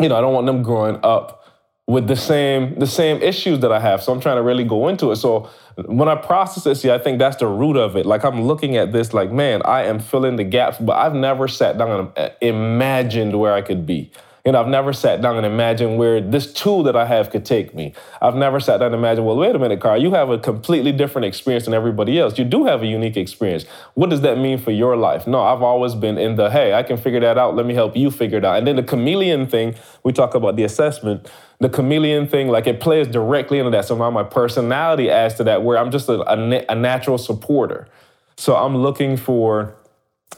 [0.03, 1.45] you know, I don't want them growing up
[1.87, 4.03] with the same the same issues that I have.
[4.03, 5.17] So I'm trying to really go into it.
[5.17, 5.51] So
[5.87, 8.07] when I process this, yeah, I think that's the root of it.
[8.07, 11.49] Like I'm looking at this, like, man, I am filling the gaps, but I've never
[11.49, 14.13] sat down and imagined where I could be.
[14.45, 17.45] You know, I've never sat down and imagined where this tool that I have could
[17.45, 17.93] take me.
[18.23, 20.93] I've never sat down and imagined, well, wait a minute, Carl, you have a completely
[20.93, 22.39] different experience than everybody else.
[22.39, 23.65] You do have a unique experience.
[23.95, 25.27] What does that mean for your life?
[25.27, 27.55] No, I've always been in the, hey, I can figure that out.
[27.55, 28.57] Let me help you figure it out.
[28.57, 29.75] And then the chameleon thing,
[30.05, 31.31] we talk about the assessment.
[31.59, 33.85] The chameleon thing, like it plays directly into that.
[33.85, 37.89] So now my personality adds to that, where I'm just a, a, a natural supporter.
[38.37, 39.77] So I'm looking for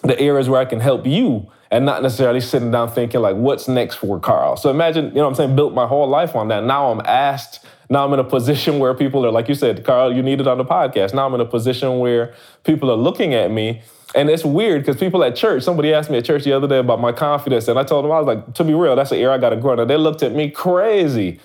[0.03, 3.67] the areas where I can help you and not necessarily sitting down thinking like, what's
[3.67, 4.57] next for Carl?
[4.59, 6.65] So imagine, you know what I'm saying, built my whole life on that.
[6.65, 10.15] Now I'm asked, now I'm in a position where people are, like you said, Carl,
[10.15, 11.15] you need it on the podcast.
[11.15, 13.81] Now I'm in a position where people are looking at me.
[14.15, 16.79] And it's weird because people at church, somebody asked me at church the other day
[16.79, 17.67] about my confidence.
[17.69, 19.51] And I told them, I was like, to be real, that's an area I got
[19.51, 19.81] to grow.
[19.81, 21.41] And they looked at me crazy.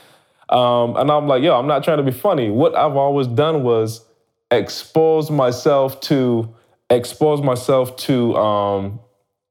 [0.49, 2.49] Um, and I'm like, yo, I'm not trying to be funny.
[2.49, 4.03] What I've always done was
[4.51, 6.53] expose myself to
[6.89, 8.99] expose myself to um,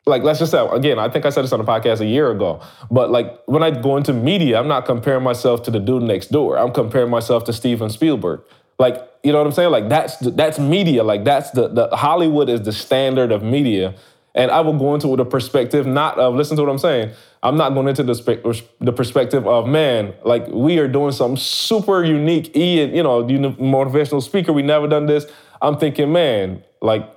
[0.07, 2.31] like let's just say again, I think I said this on the podcast a year
[2.31, 6.05] ago, but like when I go into media, I'm not comparing myself to the dude
[6.05, 6.57] next door.
[6.59, 8.43] I'm comparing myself to Steven Spielberg.
[8.79, 9.71] Like, you know what I'm saying?
[9.71, 11.03] Like that's that's media.
[11.03, 13.95] Like that's the the Hollywood is the standard of media.
[14.35, 17.13] And I will go into the perspective not of listen to what I'm saying.
[17.43, 22.05] I'm not going into the the perspective of man, like we are doing something super
[22.05, 22.55] unique.
[22.55, 24.53] E, you know, motivational speaker.
[24.53, 25.27] We never done this.
[25.63, 27.09] I'm thinking, man, like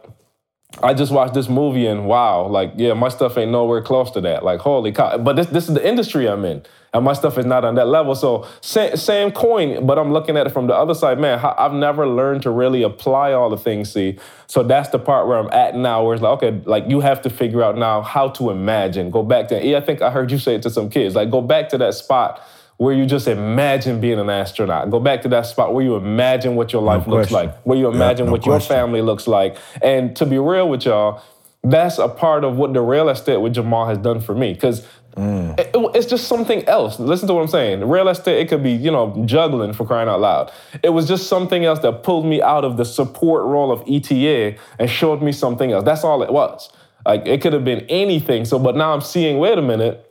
[0.83, 4.21] I just watched this movie and wow, like yeah, my stuff ain't nowhere close to
[4.21, 4.43] that.
[4.43, 5.17] Like holy cow!
[5.17, 6.61] But this this is the industry I'm in,
[6.93, 8.13] and my stuff is not on that level.
[8.13, 11.19] So same, same coin, but I'm looking at it from the other side.
[11.19, 13.91] Man, I've never learned to really apply all the things.
[13.91, 16.99] See, so that's the part where I'm at now, where it's like okay, like you
[16.99, 19.09] have to figure out now how to imagine.
[19.09, 21.15] Go back to yeah, I think I heard you say it to some kids.
[21.15, 22.41] Like go back to that spot
[22.79, 24.89] where you just imagine being an astronaut.
[24.89, 27.77] Go back to that spot where you imagine what your life no looks like, where
[27.77, 28.51] you imagine yeah, no what question.
[28.51, 29.57] your family looks like.
[29.81, 31.21] And to be real with y'all,
[31.61, 34.53] that's a part of what the real estate with Jamal has done for me.
[34.53, 35.59] Because mm.
[35.59, 37.01] it, it's just something else.
[37.01, 37.83] Listen to what I'm saying.
[37.83, 40.49] Real estate, it could be, you know, juggling for crying out loud.
[40.81, 44.57] It was just something else that pulled me out of the support role of ETA
[44.79, 45.83] and showed me something else.
[45.83, 46.71] That's all it was.
[47.05, 48.45] Like it could have been anything.
[48.45, 50.08] So, but now I'm seeing, wait a minute,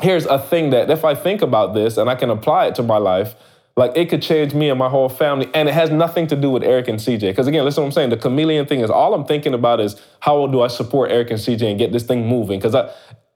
[0.00, 2.82] here's a thing that if I think about this and I can apply it to
[2.82, 3.34] my life,
[3.76, 5.50] like it could change me and my whole family.
[5.52, 7.20] And it has nothing to do with Eric and CJ.
[7.20, 8.10] Because again, listen what I'm saying.
[8.10, 11.38] The chameleon thing is all I'm thinking about is how do I support Eric and
[11.38, 12.58] CJ and get this thing moving?
[12.58, 12.72] Because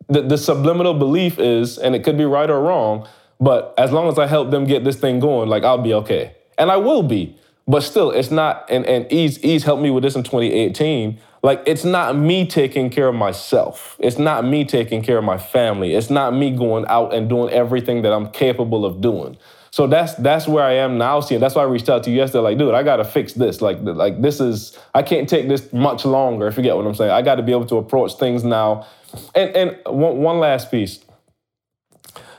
[0.08, 3.06] the, the subliminal belief is, and it could be right or wrong,
[3.38, 6.34] but as long as I help them get this thing going, like I'll be okay.
[6.58, 7.36] And I will be.
[7.66, 11.20] But still, it's not, and, and Ease, Ease helped me with this in 2018.
[11.42, 13.96] Like, it's not me taking care of myself.
[13.98, 15.94] It's not me taking care of my family.
[15.94, 19.38] It's not me going out and doing everything that I'm capable of doing.
[19.72, 21.20] So that's that's where I am now.
[21.20, 22.42] Seeing that's why I reached out to you yesterday.
[22.42, 23.62] Like, dude, I gotta fix this.
[23.62, 26.48] Like, like this is I can't take this much longer.
[26.48, 28.86] If you get what I'm saying, I got to be able to approach things now.
[29.34, 30.98] And and one, one last piece.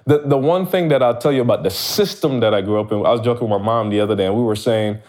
[0.06, 2.92] The the one thing that I'll tell you about the system that I grew up
[2.92, 2.98] in.
[2.98, 5.00] I was joking with my mom the other day, and we were saying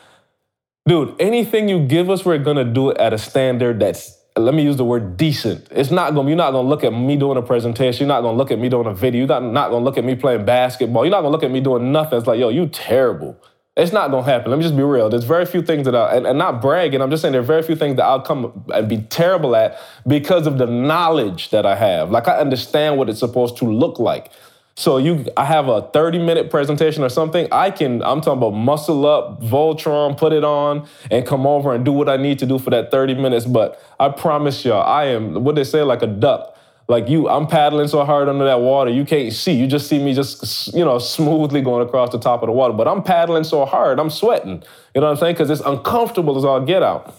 [0.87, 4.63] dude, anything you give us, we're gonna do it at a standard that's let me
[4.63, 5.69] use the word decent.
[5.71, 8.37] It's not gonna, you're not gonna look at me doing a presentation, you're not gonna
[8.37, 11.05] look at me doing a video, you're not, not gonna look at me playing basketball,
[11.05, 12.19] you're not gonna look at me doing nothing.
[12.19, 13.39] It's like, yo, you terrible.
[13.77, 14.51] It's not gonna happen.
[14.51, 15.09] Let me just be real.
[15.09, 17.45] There's very few things that I, and, and not bragging, I'm just saying there are
[17.45, 21.67] very few things that I'll come and be terrible at because of the knowledge that
[21.67, 22.11] I have.
[22.11, 24.31] Like I understand what it's supposed to look like.
[24.75, 27.47] So you, I have a 30 minute presentation or something.
[27.53, 31.85] I can, I'm talking about muscle up, Voltron, put it on, and come over and
[31.85, 33.45] do what I need to do for that 30 minutes.
[33.45, 36.57] But I promise y'all, I am what they say, like a duck.
[36.89, 39.53] Like you, I'm paddling so hard under that water, you can't see.
[39.53, 42.75] You just see me just, you know, smoothly going across the top of the water.
[42.75, 44.63] But I'm paddling so hard, I'm sweating.
[44.95, 45.35] You know what I'm saying?
[45.35, 47.15] Because it's uncomfortable as all get out.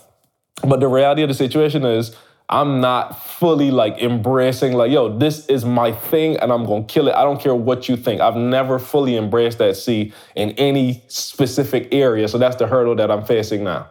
[0.67, 2.15] But the reality of the situation is,
[2.53, 7.07] I'm not fully like embracing like, yo, this is my thing and I'm gonna kill
[7.07, 7.15] it.
[7.15, 8.21] I don't care what you think.
[8.21, 12.27] I've never fully embraced that C in any specific area.
[12.27, 13.89] So that's the hurdle that I'm facing now.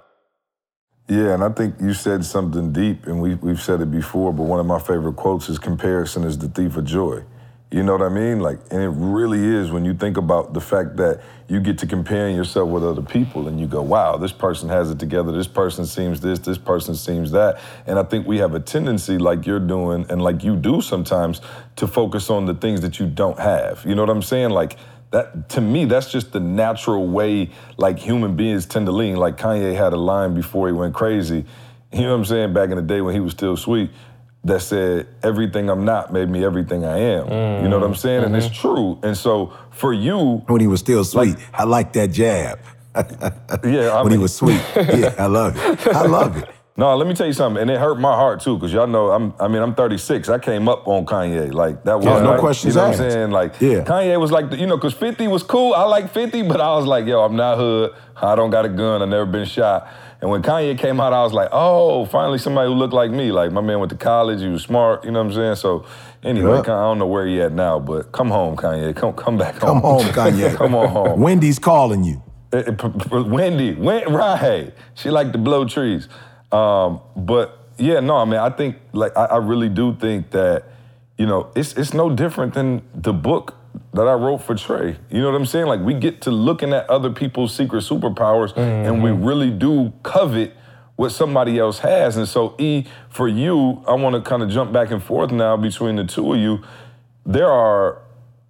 [1.08, 4.44] Yeah, and I think you said something deep, and we, we've said it before, but
[4.44, 7.24] one of my favorite quotes is comparison is the thief of joy.
[7.72, 8.40] You know what I mean?
[8.40, 11.86] Like, and it really is when you think about the fact that you get to
[11.86, 15.32] comparing yourself with other people and you go, wow, this person has it together.
[15.32, 17.62] This person seems this, this person seems that.
[17.86, 21.40] And I think we have a tendency, like you're doing and like you do sometimes,
[21.76, 23.82] to focus on the things that you don't have.
[23.86, 24.50] You know what I'm saying?
[24.50, 24.76] Like,
[25.12, 29.16] that to me, that's just the natural way like human beings tend to lean.
[29.16, 31.44] Like Kanye had a line before he went crazy.
[31.92, 32.52] You know what I'm saying?
[32.54, 33.90] Back in the day when he was still sweet
[34.44, 37.26] that said everything I'm not made me everything I am.
[37.26, 37.62] Mm.
[37.62, 38.22] You know what I'm saying?
[38.22, 38.34] Mm-hmm.
[38.34, 38.74] And it's mm-hmm.
[38.74, 38.98] true.
[39.02, 42.58] And so for you, when he was still sweet, like, I like that jab.
[42.96, 44.60] yeah, I when mean, he was sweet.
[44.76, 45.86] Yeah, I love it.
[45.88, 46.48] I love it.
[46.74, 49.10] No, let me tell you something, and it hurt my heart too, because y'all know
[49.10, 49.34] I'm.
[49.38, 50.30] I mean, I'm 36.
[50.30, 52.06] I came up on Kanye, like that was.
[52.06, 52.98] Yeah, no like, questions You know asked.
[52.98, 53.30] what I'm saying?
[53.30, 53.84] Like, yeah.
[53.84, 55.74] Kanye was like, you know, because 50 was cool.
[55.74, 57.94] I like 50, but I was like, yo, I'm not hood.
[58.16, 59.02] I don't got a gun.
[59.02, 59.86] I never been shot.
[60.22, 63.32] And when Kanye came out, I was like, oh, finally somebody who looked like me.
[63.32, 65.56] Like my man went to college, he was smart, you know what I'm saying?
[65.56, 65.84] So
[66.22, 68.94] anyway, I don't know where he at now, but come home, Kanye.
[68.94, 69.60] Come come back home.
[69.60, 70.54] Come home, Kanye.
[70.56, 71.20] come on home.
[71.20, 72.22] Wendy's calling you.
[72.52, 74.72] It, it, Wendy, Wendy, right.
[74.94, 76.08] She like to blow trees.
[76.52, 80.64] Um, but yeah, no, I mean, I think like I, I really do think that,
[81.18, 83.56] you know, it's it's no different than the book
[83.94, 84.96] that I wrote for Trey.
[85.10, 85.66] You know what I'm saying?
[85.66, 88.60] Like we get to looking at other people's secret superpowers mm-hmm.
[88.60, 89.24] and we mm-hmm.
[89.24, 90.54] really do covet
[90.96, 92.16] what somebody else has.
[92.16, 95.56] And so E, for you, I want to kind of jump back and forth now
[95.56, 96.62] between the two of you.
[97.24, 98.02] There are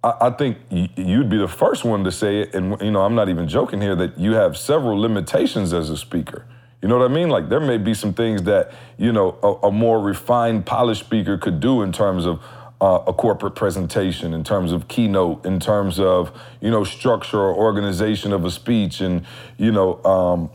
[0.03, 3.01] I, I think y- you'd be the first one to say it, and you know,
[3.01, 6.45] I'm not even joking here that you have several limitations as a speaker.
[6.81, 7.29] You know what I mean?
[7.29, 11.37] Like there may be some things that you know a, a more refined, polished speaker
[11.37, 12.43] could do in terms of
[12.83, 17.55] uh, a corporate presentation, in terms of keynote, in terms of you know structure or
[17.55, 19.25] organization of a speech, and
[19.57, 20.49] you know um,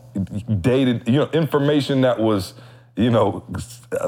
[0.61, 2.53] dated you know information that was
[2.95, 3.43] you know,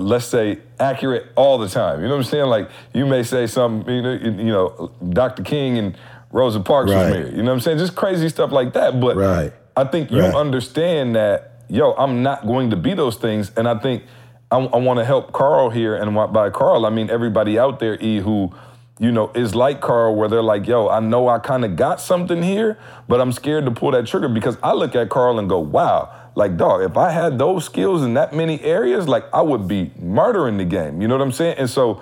[0.01, 2.01] let's say accurate all the time.
[2.01, 2.45] You know what I'm saying?
[2.47, 5.43] Like you may say something, you know, you know, Dr.
[5.43, 5.97] King and
[6.29, 7.05] Rosa Parks Right.
[7.05, 7.37] was married.
[7.37, 7.77] You know what I'm saying?
[7.77, 8.99] Just crazy stuff like that.
[8.99, 9.53] But Right.
[9.77, 10.35] I think you Right.
[10.35, 13.51] understand that, yo, I'm not going to be those things.
[13.55, 14.03] And I think
[14.51, 15.95] I, I want to help Carl here.
[15.95, 18.53] And by Carl, I mean everybody out there, E, who,
[18.99, 22.01] you know, is like Carl, where they're like, yo, I know I kind of got
[22.01, 22.77] something here,
[23.07, 26.13] but I'm scared to pull that trigger because I look at Carl and go, wow,
[26.35, 29.91] like, dog, if I had those skills in that many areas, like, I would be
[29.99, 31.01] murdering the game.
[31.01, 31.57] You know what I'm saying?
[31.57, 32.01] And so,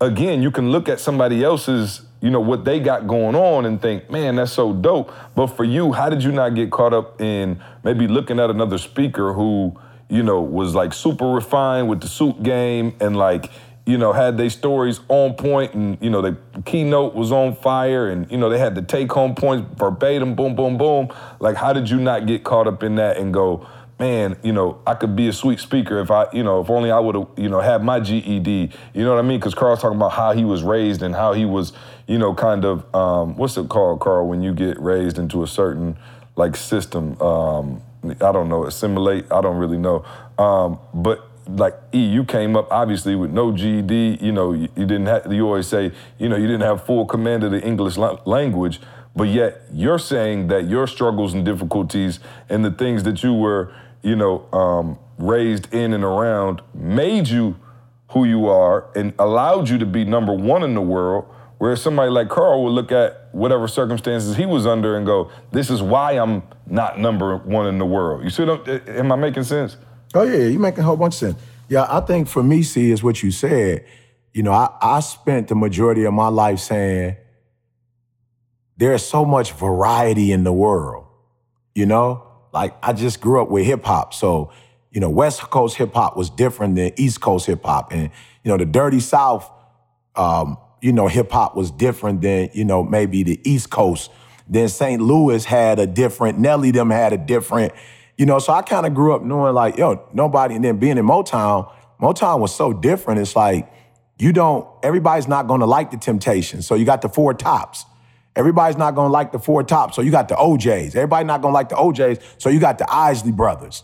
[0.00, 3.80] again, you can look at somebody else's, you know, what they got going on and
[3.80, 5.12] think, man, that's so dope.
[5.34, 8.78] But for you, how did you not get caught up in maybe looking at another
[8.78, 9.76] speaker who,
[10.08, 13.50] you know, was like super refined with the suit game and like,
[13.86, 18.08] you know, had their stories on point and, you know, the keynote was on fire
[18.10, 21.08] and, you know, they had the take home points verbatim, boom, boom, boom.
[21.38, 23.66] Like, how did you not get caught up in that and go,
[23.98, 26.90] man, you know, I could be a sweet speaker if I, you know, if only
[26.90, 28.70] I would have, you know, had my GED.
[28.92, 29.38] You know what I mean?
[29.38, 31.72] Because Carl's talking about how he was raised and how he was,
[32.06, 35.46] you know, kind of, um, what's it called, Carl, when you get raised into a
[35.46, 35.96] certain
[36.34, 37.20] like system?
[37.22, 37.82] Um,
[38.12, 39.30] I don't know, assimilate.
[39.30, 40.04] I don't really know.
[40.38, 44.18] Um, but like E, you came up obviously with no GED.
[44.20, 45.32] You know, you, you didn't have.
[45.32, 48.80] You always say, you know, you didn't have full command of the English la- language.
[49.14, 53.72] But yet you're saying that your struggles and difficulties and the things that you were,
[54.02, 57.56] you know, um, raised in and around made you
[58.10, 61.24] who you are and allowed you to be number one in the world.
[61.58, 65.70] Whereas somebody like Carl would look at whatever circumstances he was under and go, "This
[65.70, 69.16] is why I'm not number one in the world." You see, what I'm, am I
[69.16, 69.76] making sense?
[70.14, 71.42] Oh yeah, you're making a whole bunch of sense.
[71.68, 73.84] Yeah, I think for me, see, is what you said.
[74.32, 77.16] You know, I, I spent the majority of my life saying
[78.76, 81.06] there's so much variety in the world.
[81.74, 84.52] You know, like I just grew up with hip hop, so
[84.90, 88.10] you know, West Coast hip hop was different than East Coast hip hop, and
[88.44, 89.50] you know, the Dirty South,
[90.14, 94.10] um, you know, hip hop was different than you know maybe the East Coast.
[94.48, 95.00] Then St.
[95.02, 96.38] Louis had a different.
[96.38, 97.72] Nelly them had a different.
[98.16, 100.96] You know, so I kind of grew up knowing like, yo, nobody, and then being
[100.96, 101.70] in Motown,
[102.00, 103.20] Motown was so different.
[103.20, 103.70] It's like
[104.18, 104.66] you don't.
[104.82, 107.84] Everybody's not to like the Temptations, so you got the Four Tops.
[108.34, 110.94] Everybody's not to like the Four Tops, so you got the O'Jays.
[110.94, 113.82] Everybody not to like the O'Jays, so you got the Isley Brothers.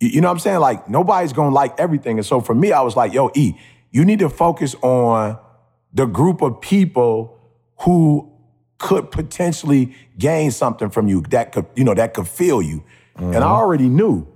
[0.00, 0.60] You, you know what I'm saying?
[0.60, 2.18] Like nobody's to like everything.
[2.18, 3.54] And so for me, I was like, yo, E,
[3.90, 5.38] you need to focus on
[5.92, 7.38] the group of people
[7.80, 8.30] who
[8.78, 12.82] could potentially gain something from you that could, you know, that could feel you.
[13.16, 14.26] And I already knew,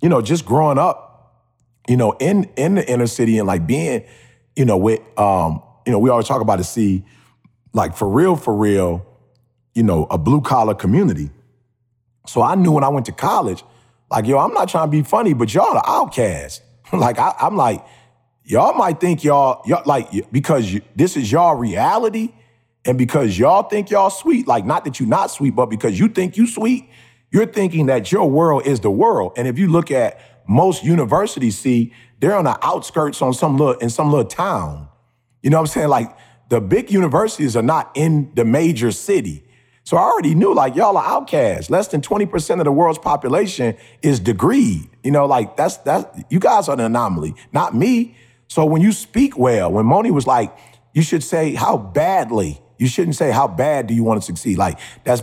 [0.00, 1.42] you know, just growing up,
[1.88, 4.04] you know, in in the inner city and like being,
[4.54, 7.04] you know, with um, you know, we always talk about to see,
[7.72, 9.04] like for real, for real,
[9.74, 11.30] you know, a blue collar community.
[12.26, 13.64] So I knew when I went to college,
[14.10, 16.60] like, yo, I'm not trying to be funny, but y'all are outcasts.
[16.92, 17.84] like I, I'm like,
[18.44, 22.32] y'all might think y'all, y'all like because this is y'all reality,
[22.84, 26.08] and because y'all think y'all sweet, like not that you not sweet, but because you
[26.08, 26.88] think you sweet,
[27.30, 29.32] you're thinking that your world is the world.
[29.36, 33.74] And if you look at most universities, see, they're on the outskirts on some little
[33.74, 34.88] in some little town.
[35.42, 35.88] You know what I'm saying?
[35.88, 36.16] Like
[36.48, 39.44] the big universities are not in the major city.
[39.84, 41.70] So I already knew like y'all are outcasts.
[41.70, 44.88] Less than 20% of the world's population is degreed.
[45.02, 48.16] You know, like that's that's you guys are an anomaly, not me.
[48.52, 50.54] So when you speak well, when Moni was like,
[50.92, 52.60] you should say how badly.
[52.76, 54.58] You shouldn't say how bad do you want to succeed.
[54.58, 55.22] Like that's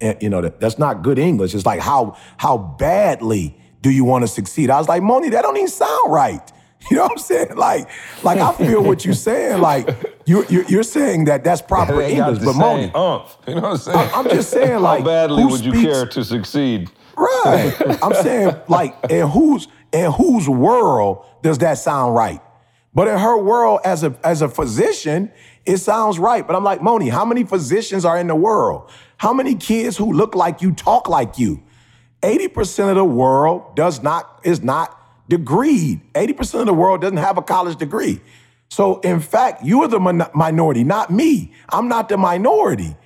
[0.00, 1.54] eh, you know that, that's not good English.
[1.54, 4.70] It's like how how badly do you want to succeed?
[4.70, 6.42] I was like, Moni, that don't even sound right.
[6.90, 7.56] You know what I'm saying?
[7.56, 7.88] Like,
[8.24, 9.60] like I feel what you're saying.
[9.62, 9.88] Like
[10.26, 13.38] you you're, you're saying that that's proper English, but Moni, umph.
[13.46, 13.98] You know what I'm saying?
[13.98, 16.90] I- I'm just saying, like, how badly would you care to succeed?
[17.16, 17.72] Right.
[18.02, 22.40] I'm saying, like, and whose in whose world does that sound right?
[22.94, 25.32] But in her world, as a as a physician,
[25.66, 26.46] it sounds right.
[26.46, 28.90] But I'm like, Moni, how many physicians are in the world?
[29.16, 31.62] How many kids who look like you talk like you?
[32.22, 36.00] 80% of the world does not is not degreed.
[36.12, 38.20] 80% of the world doesn't have a college degree.
[38.70, 41.52] So in fact, you are the min- minority, not me.
[41.70, 42.96] I'm not the minority.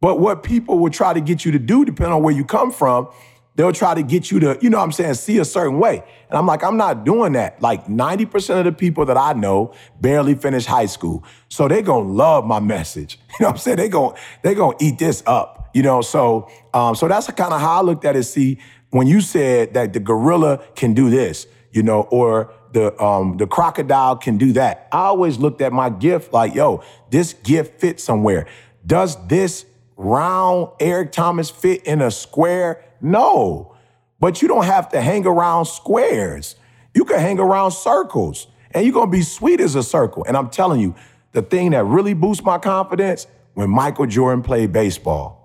[0.00, 2.72] But what people will try to get you to do, depending on where you come
[2.72, 3.08] from,
[3.54, 6.02] they'll try to get you to, you know what I'm saying, see a certain way.
[6.28, 7.60] And I'm like, I'm not doing that.
[7.60, 11.24] Like 90% of the people that I know barely finish high school.
[11.48, 13.18] So they gonna love my message.
[13.40, 13.76] You know what I'm saying?
[13.78, 15.70] They gonna, they gonna eat this up.
[15.72, 18.24] You know, so um, so that's kind of how I looked at it.
[18.24, 18.58] See,
[18.90, 23.46] when you said that the gorilla can do this, you know, or the um, the
[23.46, 28.04] crocodile can do that, I always looked at my gift like, yo, this gift fits
[28.04, 28.46] somewhere.
[28.86, 29.64] Does this
[29.96, 32.84] round Eric Thomas fit in a square?
[33.02, 33.74] No.
[34.20, 36.56] But you don't have to hang around squares.
[36.94, 40.24] You can hang around circles and you're gonna be sweet as a circle.
[40.26, 40.94] And I'm telling you,
[41.32, 45.38] the thing that really boosts my confidence when Michael Jordan played baseball.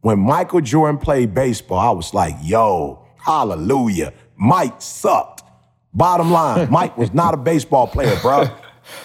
[0.00, 4.12] When Michael Jordan played baseball, I was like, yo, hallelujah.
[4.36, 5.42] Mike sucked.
[5.94, 8.48] Bottom line, Mike was not a baseball player, bro.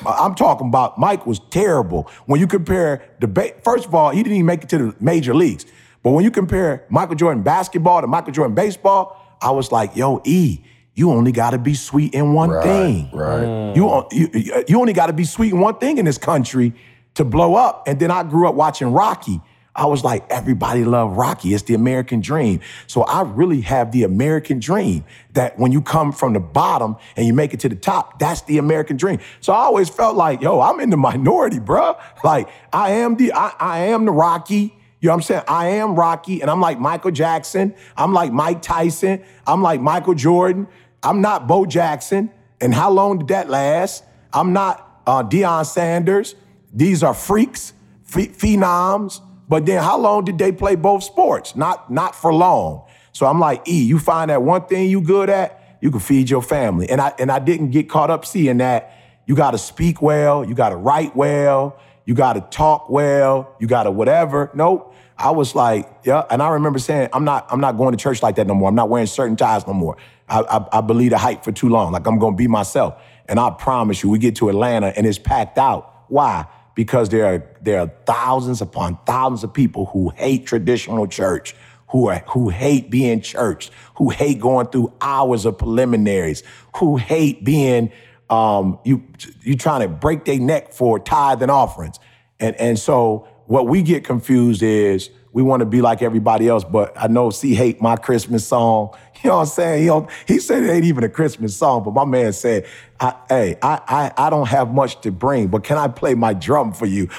[0.06, 2.10] I'm talking about Mike was terrible.
[2.26, 4.96] When you compare the ba- first of all, he didn't even make it to the
[5.00, 5.66] major leagues.
[6.04, 10.22] But when you compare Michael Jordan basketball to Michael Jordan baseball, I was like, yo,
[10.26, 10.60] E,
[10.94, 13.10] you only got to be sweet in one Right, thing.
[13.14, 13.44] right.
[13.48, 13.70] Mm.
[13.72, 16.18] Uh, you, you, uh, you only got to be sweet in one thing in this
[16.18, 16.74] country
[17.16, 17.88] to blow up.
[17.88, 19.42] And then I grew up watching Rocky.
[19.76, 21.54] I was like, everybody love Rocky.
[21.54, 22.60] It's the American dream.
[22.88, 27.26] So I really have the American dream that when you come from the bottom and
[27.26, 29.20] you make it to the top, that's the American dream.
[29.40, 31.98] So I always felt like, yo, I'm in the minority, bruh.
[32.26, 34.76] Like I am the, I, I am the Rocky.
[35.00, 35.44] You know what I'm saying?
[35.48, 37.74] I am Rocky and I'm like Michael Jackson.
[37.96, 39.24] I'm like Mike Tyson.
[39.48, 40.68] I'm like Michael Jordan.
[41.02, 42.32] I'm not Bo Jackson.
[42.60, 44.04] And how long did that last?
[44.34, 46.36] I'm not uh, Deion Sanders.
[46.74, 47.74] These are freaks,
[48.12, 49.22] ph- phenoms.
[49.48, 51.56] But then how long did they play both sports?
[51.56, 52.86] Not, not for long.
[53.14, 56.30] So I'm like, E, you find that one thing you good at, you can feed
[56.30, 56.90] your family.
[56.90, 58.94] And I and I didn't get caught up seeing that
[59.26, 64.52] you gotta speak well, you gotta write well, you gotta talk well, you gotta whatever.
[64.54, 64.89] Nope.
[65.20, 68.24] I was like, yeah, and I remember saying, I'm not, I'm not going to church
[68.24, 68.70] like that no more.
[68.70, 69.98] I'm not wearing certain ties no more.
[70.30, 71.92] I, I, I believe the hype for too long.
[71.92, 73.02] Like I'm gonna be myself.
[73.28, 76.06] And I promise you, we get to Atlanta and it's packed out.
[76.08, 76.46] Why?
[76.76, 81.56] Because there are there are thousands upon thousands of people who hate traditional church,
[81.90, 86.44] who are who hate being church, who hate going through hours of preliminaries,
[86.78, 87.92] who hate being
[88.30, 89.04] um, you
[89.42, 92.00] you trying to break their neck for tithe and offerings.
[92.40, 96.64] And and so what we get confused is we want to be like everybody else,
[96.64, 98.92] but I know C hate my Christmas song.
[99.22, 99.82] You know what I'm saying?
[99.82, 102.66] He, don't, he said it ain't even a Christmas song, but my man said,
[103.02, 106.32] I, "Hey, I, I I don't have much to bring, but can I play my
[106.32, 107.10] drum for you?"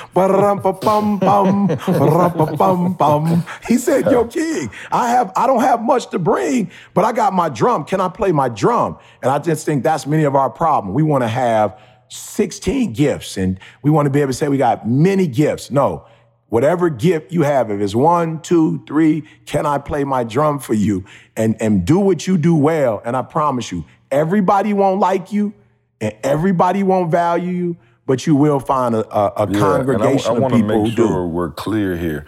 [3.68, 7.34] He said, "Yo, King, I have I don't have much to bring, but I got
[7.34, 7.84] my drum.
[7.84, 10.94] Can I play my drum?" And I just think that's many of our problem.
[10.94, 11.78] We want to have
[12.08, 15.70] 16 gifts, and we want to be able to say we got many gifts.
[15.70, 16.06] No,
[16.50, 20.74] whatever gift you have, if it's one, two, three, can I play my drum for
[20.74, 21.04] you?
[21.36, 23.00] And, and do what you do well.
[23.04, 25.54] And I promise you, everybody won't like you
[26.00, 27.76] and everybody won't value you,
[28.06, 31.22] but you will find a, a, a congregation and I, of people make who sure
[31.22, 31.26] do.
[31.26, 32.26] we're clear here.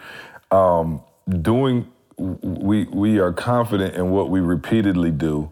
[0.51, 1.03] Um,
[1.41, 5.51] doing, we we are confident in what we repeatedly do,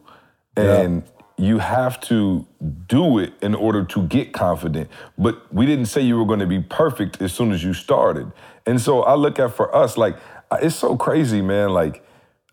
[0.55, 1.03] and
[1.37, 2.45] you have to
[2.87, 4.89] do it in order to get confident.
[5.17, 8.31] But we didn't say you were going to be perfect as soon as you started.
[8.65, 10.17] And so I look at for us like
[10.61, 11.69] it's so crazy, man.
[11.69, 12.05] Like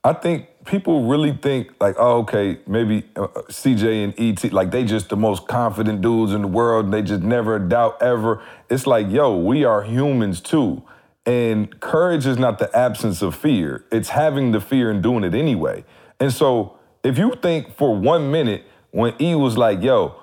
[0.04, 4.84] I think people really think like, oh, okay, maybe uh, CJ and ET, like they
[4.84, 6.86] just the most confident dudes in the world.
[6.86, 8.42] And they just never doubt ever.
[8.70, 10.82] It's like, yo, we are humans too.
[11.26, 13.84] And courage is not the absence of fear.
[13.90, 15.84] It's having the fear and doing it anyway.
[16.20, 20.16] And so if you think for one minute when E was like, yo,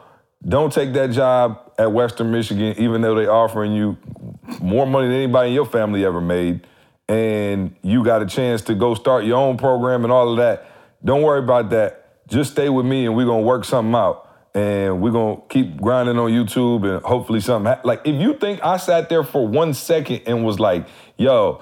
[0.48, 3.98] don't take that job at Western Michigan, even though they're offering you
[4.62, 6.66] more money than anybody in your family ever made,
[7.08, 10.70] and you got a chance to go start your own program and all of that.
[11.04, 12.28] Don't worry about that.
[12.28, 14.22] Just stay with me and we're gonna work something out.
[14.56, 18.64] And we're gonna keep grinding on YouTube and hopefully something ha- like if you think
[18.64, 20.88] I sat there for one second and was like,
[21.18, 21.62] yo,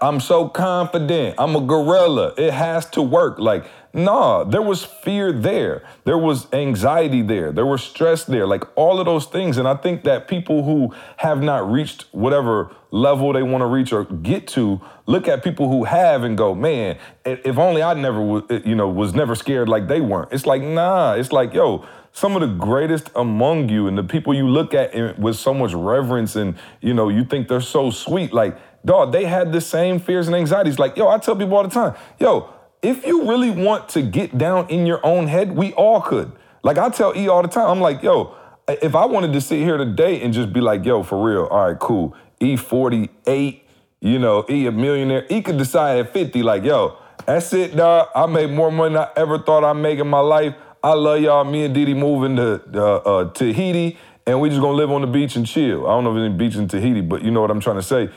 [0.00, 3.38] I'm so confident, I'm a gorilla, it has to work.
[3.38, 5.82] Like, nah, there was fear there.
[6.04, 7.52] There was anxiety there.
[7.52, 8.46] There was stress there.
[8.46, 9.58] Like all of those things.
[9.58, 13.92] And I think that people who have not reached whatever level they want to reach
[13.92, 18.20] or get to look at people who have and go, man, if only I never,
[18.20, 20.32] wa- you know, was never scared like they weren't.
[20.32, 24.34] It's like, nah, it's like, yo, some of the greatest among you and the people
[24.34, 28.32] you look at with so much reverence and, you know, you think they're so sweet.
[28.32, 30.78] Like, dog, they had the same fears and anxieties.
[30.78, 32.52] Like, yo, I tell people all the time, yo,
[32.82, 36.32] if you really want to get down in your own head, we all could.
[36.62, 38.34] Like I tell E all the time, I'm like, yo,
[38.68, 41.68] if I wanted to sit here today and just be like, yo, for real, all
[41.68, 42.14] right, cool.
[42.40, 43.66] E 48,
[44.00, 48.08] you know, E a millionaire, E could decide at 50, like, yo, That's it, dog.
[48.14, 50.54] I made more money than I ever thought I'd make in my life.
[50.82, 51.44] I love y'all.
[51.44, 55.06] Me and Didi moving to uh, uh, Tahiti, and we just gonna live on the
[55.06, 55.86] beach and chill.
[55.86, 57.82] I don't know if any beach in Tahiti, but you know what I'm trying to
[57.82, 58.08] say.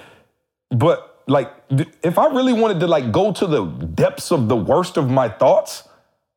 [0.71, 1.51] But like,
[2.03, 5.29] if I really wanted to like go to the depths of the worst of my
[5.29, 5.87] thoughts,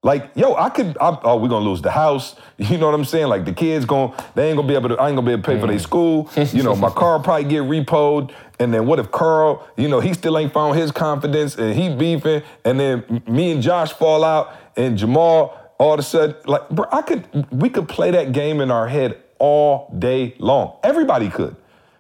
[0.06, 0.96] like, yo, I could.
[1.00, 2.36] I, oh, we're gonna lose the house.
[2.58, 3.26] You know what I'm saying?
[3.26, 4.96] Like, the kids going, they ain't gonna be able to.
[4.96, 5.80] I ain't gonna be able to pay for their mm.
[5.80, 6.30] school.
[6.52, 8.32] You know, my car probably get repoed.
[8.58, 9.68] And then what if Carl?
[9.76, 12.42] You know, he still ain't found his confidence, and he beefing.
[12.64, 16.86] And then me and Josh fall out, and Jamal all of a sudden, like, bro,
[16.92, 17.46] I could.
[17.50, 20.76] We could play that game in our head all day long.
[20.82, 21.56] Everybody could.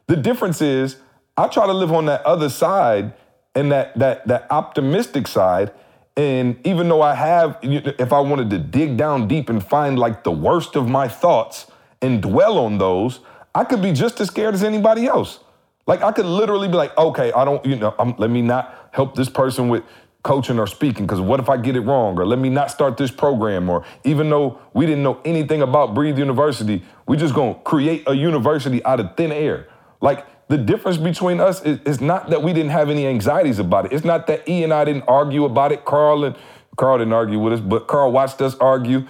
[0.06, 0.96] The difference is,
[1.36, 3.12] I try to live on that other side
[3.54, 5.72] and that that that optimistic side
[6.16, 10.24] and even though I have, if I wanted to dig down deep and find like
[10.24, 11.66] the worst of my thoughts
[12.00, 13.20] and dwell on those,
[13.54, 15.40] I could be just as scared as anybody else.
[15.86, 18.88] Like I could literally be like, okay, I don't, you know, I'm, let me not
[18.92, 19.84] help this person with
[20.22, 22.18] coaching or speaking because what if I get it wrong?
[22.18, 23.68] Or let me not start this program.
[23.68, 28.14] Or even though we didn't know anything about Breathe University, we just gonna create a
[28.14, 29.68] university out of thin air.
[30.00, 33.86] Like the difference between us is, is, not that we didn't have any anxieties about
[33.86, 33.92] it.
[33.92, 35.84] It's not that E and I didn't argue about it.
[35.84, 36.36] Carl and
[36.76, 39.06] Carl didn't argue with us, but Carl watched us argue.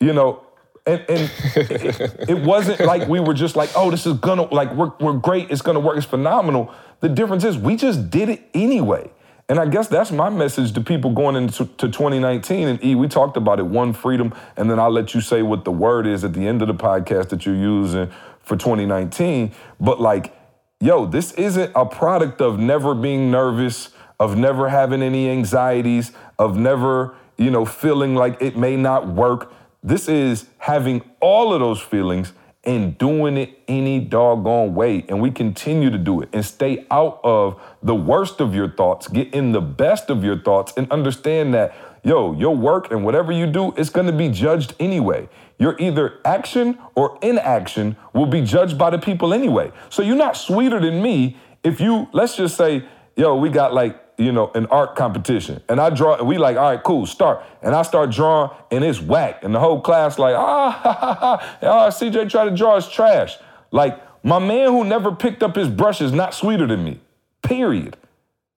[0.00, 0.44] You know,
[0.84, 4.72] and, and it, it, wasn't like we were just like, oh, this is gonna like
[4.74, 5.50] we're we're great.
[5.50, 5.96] It's gonna work.
[5.96, 6.74] It's phenomenal.
[7.00, 9.10] The difference is we just did it anyway.
[9.48, 12.68] And I guess that's my message to people going into to 2019.
[12.68, 15.64] And E, we talked about it, one freedom, and then I'll let you say what
[15.64, 19.52] the word is at the end of the podcast that you're using uh, for 2019.
[19.78, 20.34] But like
[20.82, 26.10] yo, this isn't a product of never being nervous, of never having any anxieties,
[26.40, 29.52] of never, you know, feeling like it may not work.
[29.84, 32.32] This is having all of those feelings
[32.64, 35.04] and doing it any doggone way.
[35.08, 39.06] And we continue to do it and stay out of the worst of your thoughts,
[39.06, 43.30] get in the best of your thoughts, and understand that, yo, your work and whatever
[43.30, 45.28] you do is gonna be judged anyway
[45.62, 49.72] your either action or inaction will be judged by the people anyway.
[49.90, 52.84] So you're not sweeter than me if you, let's just say,
[53.16, 55.62] yo, we got like, you know, an art competition.
[55.68, 57.44] And I draw, and we like, all right, cool, start.
[57.62, 59.42] And I start drawing, and it's whack.
[59.42, 61.58] And the whole class like, ah, ha, ha, ha.
[61.62, 63.36] Oh, CJ tried to draw is trash.
[63.70, 67.00] Like, my man who never picked up his brush is not sweeter than me.
[67.42, 67.96] Period.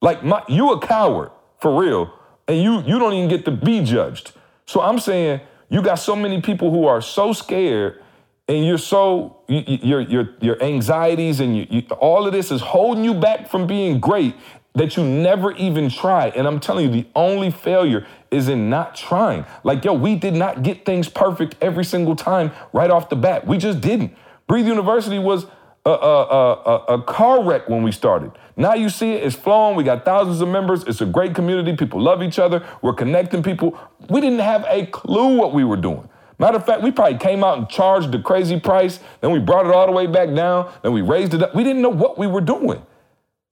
[0.01, 2.14] Like, my, you a coward, for real.
[2.47, 4.34] And you you don't even get to be judged.
[4.68, 8.01] So I'm saying, you got so many people who are so scared
[8.47, 13.03] and you're so your your your anxieties and you, you, all of this is holding
[13.03, 14.36] you back from being great
[14.76, 18.05] that you never even try and i'm telling you the only failure
[18.36, 19.45] is in not trying.
[19.63, 23.47] Like yo we did not get things perfect every single time right off the bat.
[23.47, 24.16] We just didn't.
[24.47, 25.47] Breathe university was
[25.86, 28.31] a, a, a, a, car wreck when we started.
[28.57, 29.75] Now you see it, it's flowing.
[29.75, 30.83] We got thousands of members.
[30.83, 31.75] It's a great community.
[31.75, 32.65] People love each other.
[32.81, 33.77] We're connecting people.
[34.09, 36.09] We didn't have a clue what we were doing.
[36.39, 38.99] Matter of fact, we probably came out and charged the crazy price.
[39.21, 40.71] Then we brought it all the way back down.
[40.81, 41.55] Then we raised it up.
[41.55, 42.81] We didn't know what we were doing.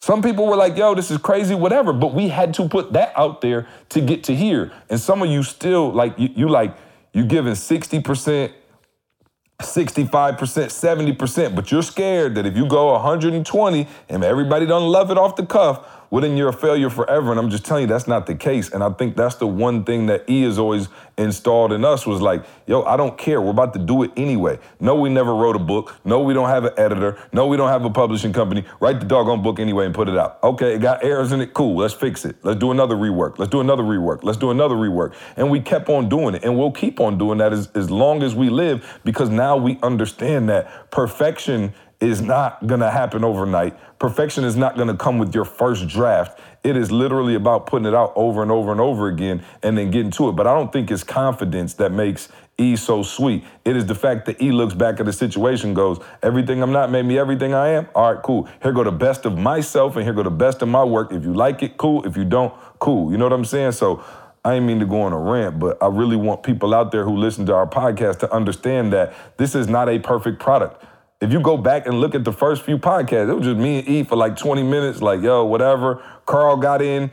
[0.01, 1.93] Some people were like, yo, this is crazy, whatever.
[1.93, 4.73] But we had to put that out there to get to here.
[4.89, 6.75] And some of you still, like, you, you like,
[7.13, 8.51] you giving 60%,
[9.63, 15.17] 65%, 70%, but you're scared that if you go 120 and everybody don't love it
[15.17, 17.31] off the cuff, well, then you're a failure forever.
[17.31, 18.69] And I'm just telling you, that's not the case.
[18.69, 20.87] And I think that's the one thing that E has always
[21.17, 23.41] installed in us was like, yo, I don't care.
[23.41, 24.59] We're about to do it anyway.
[24.79, 25.99] No, we never wrote a book.
[26.03, 27.17] No, we don't have an editor.
[27.31, 28.65] No, we don't have a publishing company.
[28.79, 30.39] Write the doggone book anyway and put it out.
[30.43, 31.53] Okay, it got errors in it.
[31.53, 31.77] Cool.
[31.77, 32.37] Let's fix it.
[32.43, 33.37] Let's do another rework.
[33.37, 34.23] Let's do another rework.
[34.23, 35.13] Let's do another rework.
[35.37, 36.43] And we kept on doing it.
[36.43, 39.79] And we'll keep on doing that as, as long as we live because now we
[39.83, 41.73] understand that perfection
[42.03, 43.77] is not gonna happen overnight.
[43.97, 46.39] Perfection is not gonna come with your first draft.
[46.63, 49.89] It is literally about putting it out over and over and over again and then
[49.89, 50.33] getting to it.
[50.33, 53.43] But I don't think it's confidence that makes E so sweet.
[53.65, 56.91] It is the fact that E looks back at the situation, goes, everything I'm not
[56.91, 57.87] made me everything I am.
[57.95, 58.47] All right, cool.
[58.61, 61.11] Here go the best of myself and here go the best of my work.
[61.11, 62.05] If you like it, cool.
[62.05, 63.11] If you don't, cool.
[63.11, 63.71] You know what I'm saying?
[63.71, 64.03] So
[64.45, 67.05] I ain't mean to go on a rant, but I really want people out there
[67.05, 70.83] who listen to our podcast to understand that this is not a perfect product.
[71.23, 73.79] If you go back and look at the first few podcasts, it was just me
[73.79, 76.03] and E for like 20 minutes, like, yo, whatever.
[76.25, 77.11] Carl got in.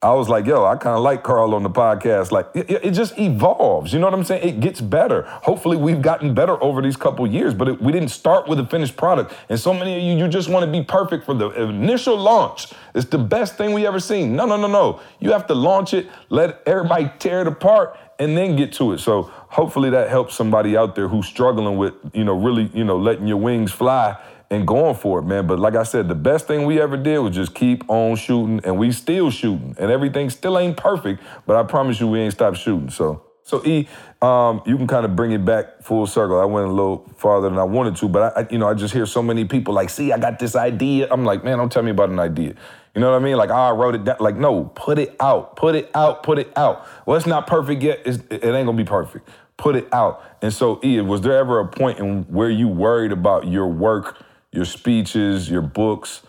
[0.00, 2.32] I was like, yo, I kind of like Carl on the podcast.
[2.32, 3.92] Like, it, it, just evolves.
[3.92, 4.48] You know what I'm saying?
[4.48, 5.22] It gets better.
[5.42, 8.66] Hopefully, we've gotten better over these couple years, but it, we didn't start with a
[8.66, 9.34] finished product.
[9.50, 12.72] And so many of you, you just want to be perfect for the initial launch.
[12.94, 14.34] It's the best thing we ever seen.
[14.34, 15.00] No, no, no, no.
[15.20, 18.98] You have to launch it, let everybody tear it apart, and then get to it.
[18.98, 22.96] So hopefully that helps somebody out there who's struggling with, you know, really, you know,
[22.96, 24.16] letting your wings fly
[24.50, 25.46] and going for it, man.
[25.46, 28.60] But like I said, the best thing we ever did was just keep on shooting,
[28.64, 32.32] and we still shooting, and everything still ain't perfect, but I promise you, we ain't
[32.32, 32.88] stopped shooting.
[32.88, 33.88] So, so E,
[34.22, 36.40] um, you can kind of bring it back full circle.
[36.40, 38.94] I went a little farther than I wanted to, but I, you know, I just
[38.94, 41.82] hear so many people like, "See, I got this idea." I'm like, man, don't tell
[41.82, 42.54] me about an idea.
[42.94, 43.36] You know what I mean?
[43.36, 44.16] Like, oh, I wrote it down.
[44.20, 46.86] Like, no, put it out, put it out, put it out.
[47.06, 48.00] Well, it's not perfect yet.
[48.04, 49.28] It's, it ain't gonna be perfect.
[49.56, 50.22] Put it out.
[50.42, 54.24] And so, E, was there ever a point in where you worried about your work?
[54.52, 56.22] your speeches, your books,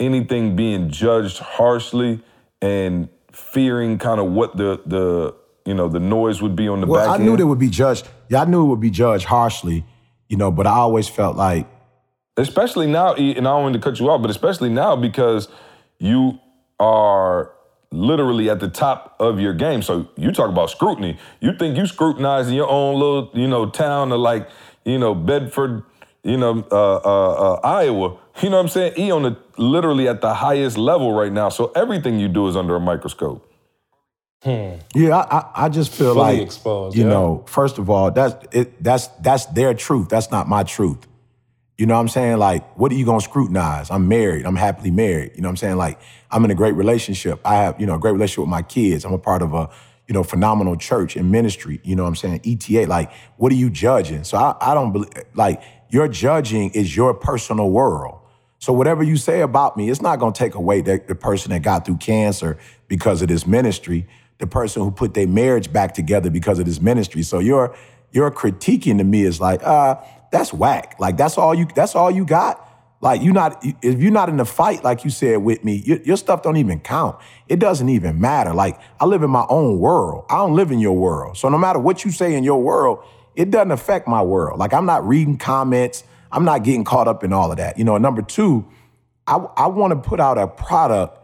[0.00, 2.22] anything being judged harshly
[2.62, 5.34] and fearing kind of what the the
[5.66, 7.02] you know the noise would be on the back end?
[7.02, 7.24] well, back I end?
[7.24, 8.08] knew they would be judged.
[8.28, 9.84] Yeah, I knew it would be judged harshly,
[10.28, 11.68] you know, but I always felt like
[12.36, 15.48] especially now, and I don't want to cut you off, but especially now because
[15.98, 16.38] you
[16.78, 17.52] are
[17.90, 19.82] literally at the top of your game.
[19.82, 21.18] So you talk about scrutiny.
[21.40, 24.48] You think you scrutinizing your own little, you know, town of like,
[24.84, 25.82] you know, Bedford,
[26.22, 28.18] you know, uh, uh, uh, Iowa.
[28.42, 28.94] You know what I'm saying?
[28.98, 31.48] E on the literally at the highest level right now.
[31.48, 33.42] So everything you do is under a microscope.
[34.94, 37.10] Yeah, I, I, I just feel Fully like exposed, You yeah.
[37.10, 38.82] know, first of all, that's it.
[38.82, 40.08] That's that's their truth.
[40.08, 41.06] That's not my truth.
[41.78, 42.38] You know what I'm saying?
[42.38, 43.90] Like, what are you gonna scrutinize?
[43.90, 44.46] I'm married.
[44.46, 45.32] I'm happily married.
[45.34, 45.76] You know what I'm saying?
[45.76, 46.00] Like,
[46.30, 47.38] I'm in a great relationship.
[47.44, 49.04] I have, you know, a great relationship with my kids.
[49.04, 49.68] I'm a part of a,
[50.08, 51.80] you know, phenomenal church and ministry.
[51.84, 52.40] You know what I'm saying?
[52.46, 52.86] ETA.
[52.86, 54.24] Like, what are you judging?
[54.24, 58.20] So I, I don't believe like your judging is your personal world.
[58.58, 61.60] So whatever you say about me, it's not gonna take away the, the person that
[61.60, 62.56] got through cancer
[62.88, 64.08] because of this ministry,
[64.38, 67.22] the person who put their marriage back together because of this ministry.
[67.22, 67.76] So your
[68.12, 69.96] your critiquing to me is like, uh,
[70.30, 70.96] that's whack.
[70.98, 72.62] Like that's all you that's all you got.
[73.00, 75.98] Like you not if you're not in the fight, like you said with me, your,
[75.98, 77.16] your stuff don't even count.
[77.48, 78.54] It doesn't even matter.
[78.54, 80.24] Like I live in my own world.
[80.30, 81.36] I don't live in your world.
[81.36, 83.04] So no matter what you say in your world,
[83.34, 84.58] it doesn't affect my world.
[84.58, 86.04] Like I'm not reading comments.
[86.32, 87.78] I'm not getting caught up in all of that.
[87.78, 88.66] You know, number two,
[89.26, 91.18] I, I want to put out a product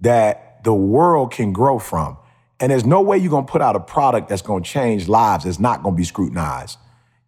[0.00, 2.16] that the world can grow from.
[2.60, 5.44] And there's no way you're gonna put out a product that's gonna change lives.
[5.44, 6.78] It's not gonna be scrutinized.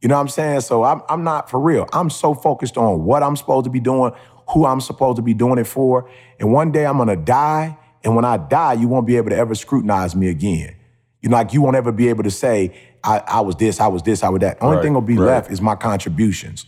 [0.05, 0.61] You know what I'm saying?
[0.61, 1.89] So I'm, I'm not for real.
[1.95, 4.13] I'm so focused on what I'm supposed to be doing,
[4.51, 6.11] who I'm supposed to be doing it for.
[6.39, 7.79] And one day I'm gonna die.
[8.05, 10.77] And when I die, you won't be able to ever scrutinize me again.
[11.23, 13.87] You know, like you won't ever be able to say, I, I was this, I
[13.87, 14.59] was this, I was that.
[14.61, 15.25] Only Right, thing will be right.
[15.27, 16.67] left is my contributions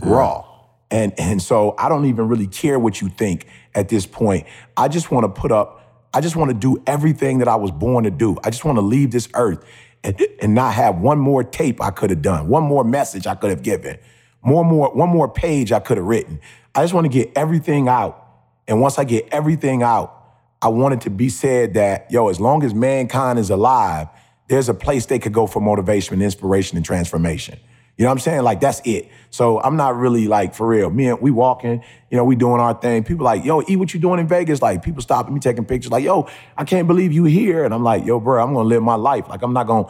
[0.00, 0.44] raw.
[0.90, 3.46] And and so I don't even really care what you think
[3.76, 4.44] at this point.
[4.76, 7.70] I just want to put up, I just want to do everything that I was
[7.70, 8.38] born to do.
[8.42, 9.64] I just want to leave this earth
[10.04, 13.50] and, not have one more tape I could have done, one more message I could
[13.50, 13.98] have given,
[14.42, 16.40] more more one more page I could have written.
[16.74, 18.18] I just want to get everything out.
[18.66, 20.18] And once I get everything out,
[20.60, 24.08] I want it to be said that, yo, as long as mankind is alive,
[24.48, 27.58] there's a place they could go for motivation, and inspiration, and transformation.
[27.96, 28.42] You know what I'm saying?
[28.42, 29.10] Like that's it.
[29.30, 30.90] So I'm not really like for real.
[30.90, 33.04] Me and we walking, you know, we doing our thing.
[33.04, 34.62] People like, yo, E, what you doing in Vegas?
[34.62, 35.92] Like people stopping me, taking pictures.
[35.92, 37.64] Like, yo, I can't believe you here.
[37.64, 39.28] And I'm like, yo, bro, I'm gonna live my life.
[39.28, 39.88] Like I'm not gonna,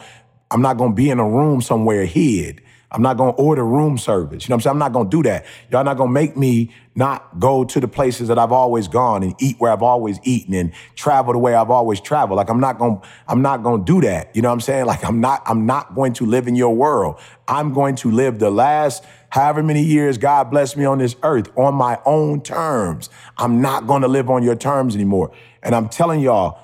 [0.51, 2.61] I'm not gonna be in a room somewhere hid.
[2.93, 4.43] I'm not gonna order room service.
[4.43, 4.71] You know what I'm saying?
[4.73, 5.45] I'm not gonna do that.
[5.71, 9.33] Y'all not gonna make me not go to the places that I've always gone and
[9.39, 12.37] eat where I've always eaten and travel the way I've always traveled.
[12.37, 14.35] Like I'm not gonna, I'm not gonna do that.
[14.35, 14.85] You know what I'm saying?
[14.85, 17.19] Like I'm not, I'm not going to live in your world.
[17.47, 21.49] I'm going to live the last however many years God bless me on this earth
[21.57, 23.09] on my own terms.
[23.37, 25.31] I'm not gonna live on your terms anymore.
[25.63, 26.59] And I'm telling y'all,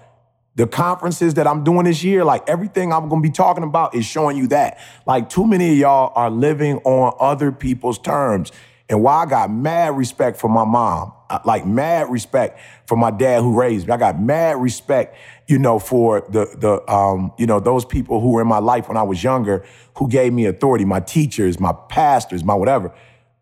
[0.60, 4.06] the conferences that I'm doing this year, like everything I'm gonna be talking about is
[4.06, 4.78] showing you that.
[5.08, 8.52] Like too many of y'all are living on other people's terms.
[8.90, 13.10] And while I got mad respect for my mom, uh, like mad respect for my
[13.10, 15.16] dad who raised me, I got mad respect,
[15.48, 18.90] you know, for the the um, you know, those people who were in my life
[18.90, 19.64] when I was younger,
[19.96, 22.94] who gave me authority, my teachers, my pastors, my whatever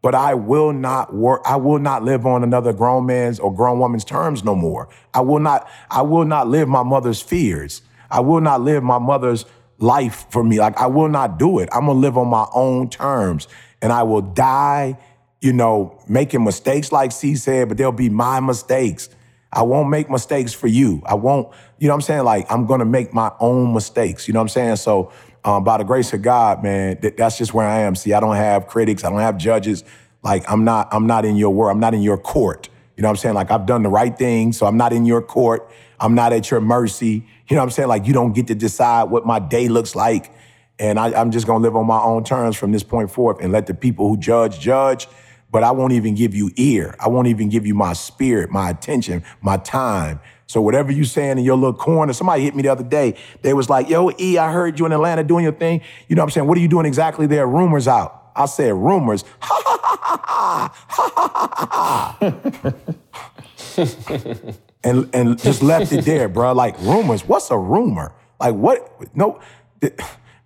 [0.01, 1.41] but I will not work.
[1.45, 4.89] I will not live on another grown man's or grown woman's terms no more.
[5.13, 5.69] I will not.
[5.89, 7.81] I will not live my mother's fears.
[8.09, 9.45] I will not live my mother's
[9.79, 10.59] life for me.
[10.59, 11.69] Like I will not do it.
[11.71, 13.47] I'm gonna live on my own terms,
[13.81, 14.97] and I will die.
[15.41, 19.09] You know, making mistakes like C said, but they'll be my mistakes.
[19.51, 21.01] I won't make mistakes for you.
[21.05, 21.49] I won't.
[21.79, 22.23] You know what I'm saying?
[22.23, 24.27] Like I'm gonna make my own mistakes.
[24.27, 24.75] You know what I'm saying?
[24.77, 25.11] So
[25.47, 27.95] um, by the grace of God, man, th- that's just where I am.
[27.95, 29.05] See, I don't have critics.
[29.05, 29.85] I don't have judges.
[30.21, 31.71] Like I'm not, I'm not in your world.
[31.73, 32.67] I'm not in your court.
[32.97, 33.35] You know what I'm saying?
[33.35, 35.71] Like I've done the right thing, so I'm not in your court.
[36.01, 37.25] I'm not at your mercy.
[37.47, 37.87] You know what I'm saying?
[37.87, 40.33] Like you don't get to decide what my day looks like.
[40.79, 43.53] And I, I'm just gonna live on my own terms from this point forth and
[43.53, 45.07] let the people who judge judge.
[45.49, 46.93] But I won't even give you ear.
[46.99, 50.19] I won't even give you my spirit, my attention, my time.
[50.47, 53.15] So whatever you saying in your little corner, somebody hit me the other day.
[53.41, 55.81] They was like, yo, E, I heard you in Atlanta doing your thing.
[56.07, 56.47] You know what I'm saying?
[56.47, 57.45] What are you doing exactly there?
[57.45, 58.31] Rumors out.
[58.33, 59.25] I said rumors.
[64.83, 66.53] and and just left it there, bro.
[66.53, 67.27] Like rumors.
[67.27, 68.13] What's a rumor?
[68.39, 69.15] Like what?
[69.15, 69.41] No,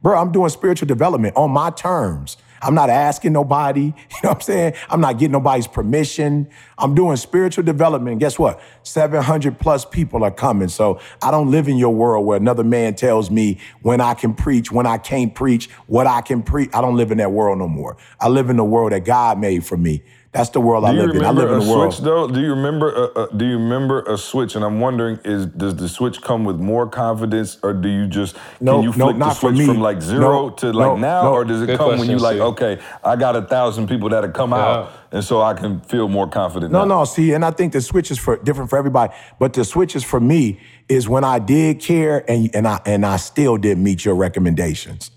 [0.02, 0.18] bro.
[0.18, 2.38] I'm doing spiritual development on my terms.
[2.62, 3.82] I'm not asking nobody.
[4.22, 4.74] You know what I'm saying?
[4.90, 6.50] I'm not getting nobody's permission.
[6.82, 8.20] I'm doing spiritual development.
[8.20, 8.60] Guess what?
[8.84, 10.68] 700 plus people are coming.
[10.68, 14.34] So I don't live in your world where another man tells me when I can
[14.34, 16.72] preach, when I can't preach, what I can preach.
[16.74, 17.98] I don't live in that world no more.
[18.20, 20.02] I live in the world that God made for me.
[20.34, 21.26] That's the world I live in.
[21.26, 21.94] I live in a the world.
[21.94, 22.26] switch though?
[22.26, 22.90] Do you remember?
[22.90, 24.56] A, a, do you remember a switch?
[24.56, 28.38] And I'm wondering, is does the switch come with more confidence, or do you just
[28.62, 30.88] No, can you no, flick the not for switch from like zero No, to like
[30.88, 31.34] no, now, no.
[31.34, 34.08] or does it Good come when you question, like, okay, I got a thousand people
[34.08, 36.72] that have come out, and so I can feel more confident?
[36.72, 37.00] No, now.
[37.00, 37.06] no.
[37.06, 39.14] See, and I think the switch is for different for everybody.
[39.40, 43.06] But the switch is for me is when I did care and and I and
[43.06, 45.12] I still didn't meet your recommendations.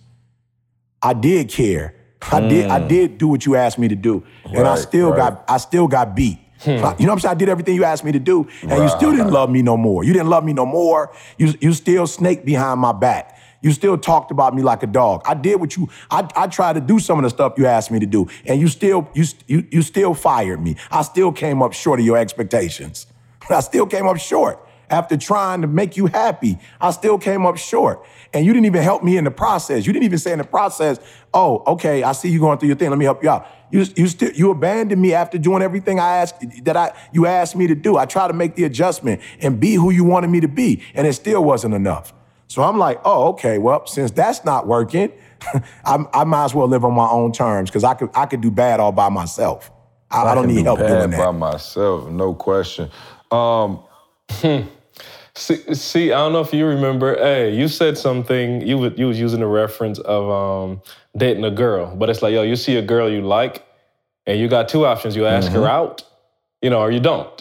[1.03, 1.95] I did care.
[2.33, 4.25] I did I did do what you asked me to do.
[4.45, 4.79] And I Mm.
[4.79, 5.16] Still right.
[5.16, 6.39] got I still got beat.
[6.66, 7.31] You know what I'm saying?
[7.33, 9.77] I did everything you asked me to do, and you still didn't love me no
[9.77, 10.03] more.
[10.03, 11.12] You didn't love me no more.
[11.37, 13.34] You you still snake behind my back.
[13.65, 15.23] You still talked about me like a dog.
[15.24, 15.89] I did what you.
[16.11, 18.61] I, I tried to do some of the stuff you asked me to do, and
[18.61, 20.77] you still you you you still fired me.
[20.91, 23.07] I still came up short of your expectations.
[23.49, 24.61] I still came up short
[24.91, 26.59] after trying to make you happy.
[26.78, 28.05] I still came up short,
[28.35, 29.86] and you didn't even help me in the process.
[29.86, 30.99] You didn't even say in the process,
[31.32, 32.91] "Oh, okay, I see you going through your thing.
[32.91, 36.19] Let me help you out." You you still you abandoned me after doing everything I
[36.19, 37.97] asked that I you asked me to do.
[37.97, 41.07] I tried to make the adjustment and be who you wanted me to be, and
[41.07, 42.12] it still wasn't enough.
[42.55, 45.10] So I'm like, oh, okay, well, since that's not working,
[45.85, 48.40] I, I might as well live on my own terms because I could I could
[48.40, 49.72] do bad all by myself.
[50.09, 52.90] I, I don't can need do help bad doing by myself, no question.
[53.32, 53.82] Um,
[55.36, 57.16] See, see, I don't know if you remember.
[57.16, 58.60] Hey, you said something.
[58.64, 60.81] You was you was using the reference of um,
[61.16, 63.66] dating a girl, but it's like, yo, you see a girl you like,
[64.26, 65.16] and you got two options.
[65.16, 65.56] You ask Mm-hmm.
[65.56, 66.05] her out,
[66.62, 67.34] you know, or you don't.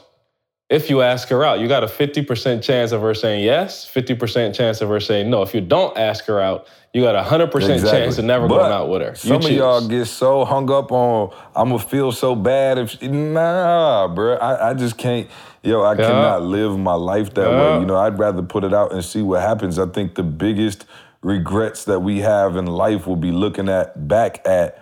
[0.74, 3.86] If you ask her out, you got a fifty percent chance of her saying yes,
[3.86, 5.44] fifty percent chance of her saying no.
[5.44, 8.00] If you don't ask her out, you got a hundred percent Exactly.
[8.02, 9.10] chance of never But going out with her.
[9.10, 12.90] You Some of y'all get so hung up on I'm gonna feel so bad if
[12.90, 14.34] she, nah, bro.
[14.38, 15.30] I, I just can't.
[15.62, 16.08] Yo, I Yeah.
[16.08, 17.80] cannot live my life that way.
[17.80, 19.78] You know, I'd rather put it out and see what happens.
[19.78, 20.86] I think the biggest
[21.22, 24.80] regrets that we have in life will be looking at back at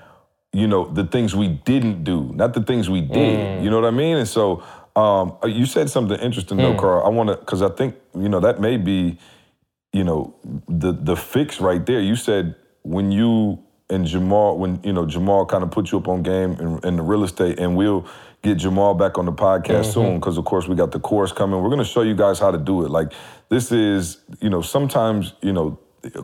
[0.53, 3.59] you know the things we didn't do, not the things we did.
[3.59, 3.63] Mm.
[3.63, 4.17] You know what I mean?
[4.17, 4.63] And so
[4.95, 6.61] um, you said something interesting Mm.
[6.61, 7.05] though, Carl.
[7.05, 9.17] I want to because I think you know that may be
[9.93, 10.35] you know
[10.67, 11.99] the the fix right there.
[11.99, 13.59] You said when you
[13.89, 16.95] and Jamal, when you know Jamal kind of put you up on game in, in
[16.95, 18.05] the real estate, and we'll
[18.41, 21.61] get Jamal back on the podcast soon because of course we got the course coming.
[21.61, 22.89] We're gonna show you guys how to do it.
[22.89, 23.11] Like
[23.49, 25.77] this is you know sometimes you know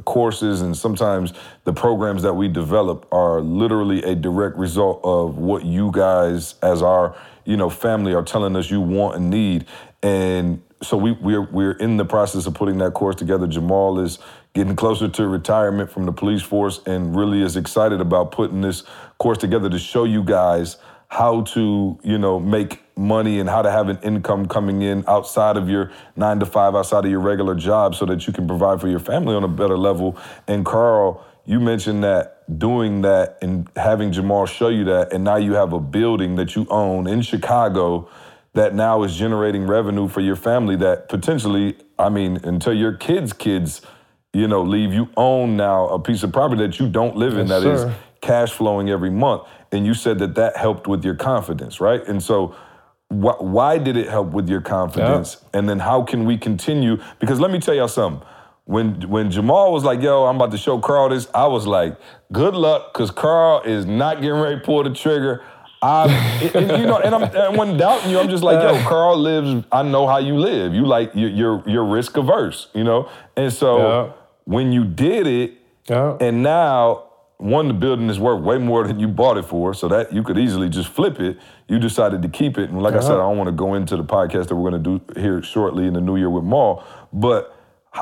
[0.05, 1.33] courses and sometimes
[1.65, 6.81] the programs that we develop are literally a direct result of what you guys as
[6.81, 7.15] our
[7.47, 9.65] you know family are telling us you want and need.
[10.03, 13.47] And so we we're we're in the process of putting that course together.
[13.47, 14.19] Jamal is
[14.53, 18.83] getting closer to retirement from the police force and really is excited about putting this
[19.17, 23.71] course together to show you guys how to you know make money and how to
[23.71, 27.55] have an income coming in outside of your nine to five outside of your regular
[27.55, 30.17] job so that you can provide for your family on a better level.
[30.47, 35.37] And carl you mentioned that doing that and having jamal show you that and now
[35.37, 38.07] you have a building that you own in chicago
[38.53, 43.33] that now is generating revenue for your family that potentially i mean until your kids
[43.33, 43.81] kids
[44.33, 47.47] you know leave you own now a piece of property that you don't live in
[47.47, 47.95] Yes, that is sir.
[48.21, 49.43] cash flowing every month.
[49.71, 52.05] And you said that that helped with your confidence, right?
[52.07, 52.55] And so,
[53.09, 55.37] wh- why did it help with your confidence?
[55.53, 56.97] And then how can we continue?
[57.19, 58.25] Because let me tell y'all something.
[58.67, 61.95] When when Jamal was like, "Yo, I'm about to show Carl this," I was like,
[62.33, 65.41] "Good luck," because Carl is not getting ready to pull the trigger.
[65.81, 68.75] I, it- it- you know, and I'm and when doubting you, I'm just like, "Yo,
[68.75, 68.83] uh.
[68.89, 69.65] Carl lives.
[69.71, 70.73] I know how you live.
[70.73, 73.07] You like you- you're you're risk averse, you know."
[73.37, 74.07] And so Yeah.
[74.43, 75.53] when you did it,
[75.89, 76.17] Yeah.
[76.19, 77.03] and now,
[77.37, 80.23] one, the building is worth way more than you bought it for, so that you
[80.23, 81.37] could easily just flip it.
[81.69, 82.69] You decided to keep it.
[82.69, 84.83] And like I said, I don't want to go into the podcast that we're going
[84.83, 86.83] to do here shortly in the new year with Mal.
[87.13, 87.53] But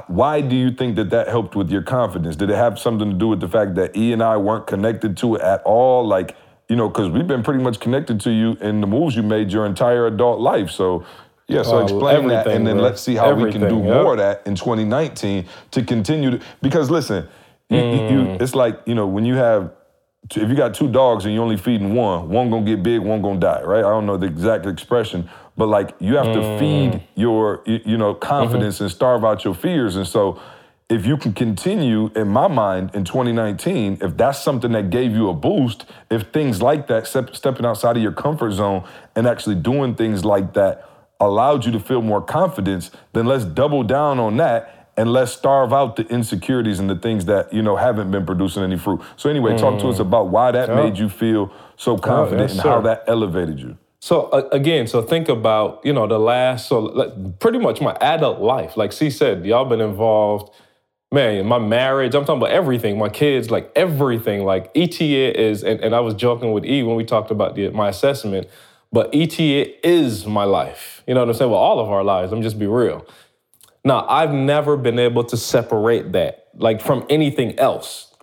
[0.08, 2.36] why do you think that that helped with your confidence?
[2.36, 5.18] Did it have something to do with the fact that E and I weren't connected
[5.18, 6.06] to it at all?
[6.08, 6.36] Like,
[6.70, 9.52] you know, because we've been pretty much connected to you in the moves you made
[9.52, 10.70] your entire adult life.
[10.72, 11.06] So,
[11.48, 13.84] yeah, so Oh, explain that, and then let's see how we can do yep.
[13.84, 16.40] more of that in 2019 to continue to.
[16.62, 17.28] Because listen,
[17.70, 18.42] you, you- you, Mm.
[18.42, 19.72] it's like you know when you have
[20.36, 23.22] if you got two dogs and you're only feeding one, one gonna get big, one
[23.22, 23.86] gonna die, right?
[23.86, 26.60] I don't know the exact expression, but like you have to Mm.
[26.60, 28.86] feed your you, know confidence Mm-hmm.
[28.86, 30.40] and starve out your fears, and so
[30.88, 35.30] if you can continue, in my mind, in 2019, if that's something that gave you
[35.30, 38.84] a boost, if things like that, step, stepping outside of your comfort zone
[39.16, 40.88] and actually doing things like that
[41.20, 45.74] allowed you to feel more confidence, then let's double down on that and let's starve
[45.74, 49.02] out the insecurities and the things that you know haven't been producing any fruit.
[49.18, 49.60] So anyway, mm.
[49.60, 50.02] talk to us mm.
[50.02, 50.76] about why that yeah.
[50.76, 53.78] made you feel so confident yes, and how that elevated you.
[54.06, 57.98] So uh, again, so think about you know the last so like, pretty much my
[58.02, 58.78] adult life.
[58.78, 60.54] Like she said, y'all been involved.
[61.12, 64.46] Man, my marriage, I'm talking about everything, my kids, like everything.
[64.46, 67.72] Like ETA is, and, and I was joking with E when we talked about the,
[67.72, 68.48] my assessment,
[68.92, 71.02] but ETA is my life.
[71.08, 71.50] You know what I'm saying?
[71.50, 73.08] Well, all of our lives, me just be real.
[73.84, 78.15] Now, I've never been able to separate that, like from anything else.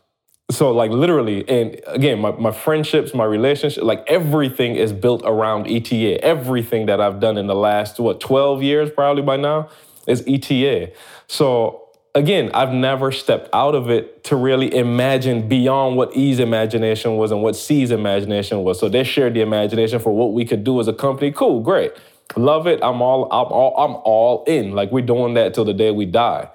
[0.52, 5.66] So, like, literally, and again, my, my friendships, my relationship, like everything is built around
[5.66, 6.22] ETA.
[6.22, 9.70] Everything that I've done in the last, what, 12 years probably by now
[10.06, 10.92] is ETA.
[11.26, 17.16] So, again, I've never stepped out of it to really imagine beyond what E's imagination
[17.16, 18.78] was and what C's imagination was.
[18.78, 21.32] So they shared the imagination for what we could do as a company.
[21.32, 21.92] Cool, great.
[22.36, 22.80] Love it.
[22.82, 24.72] I'm all I'm all I'm all in.
[24.72, 26.48] Like we're doing that till the day we die.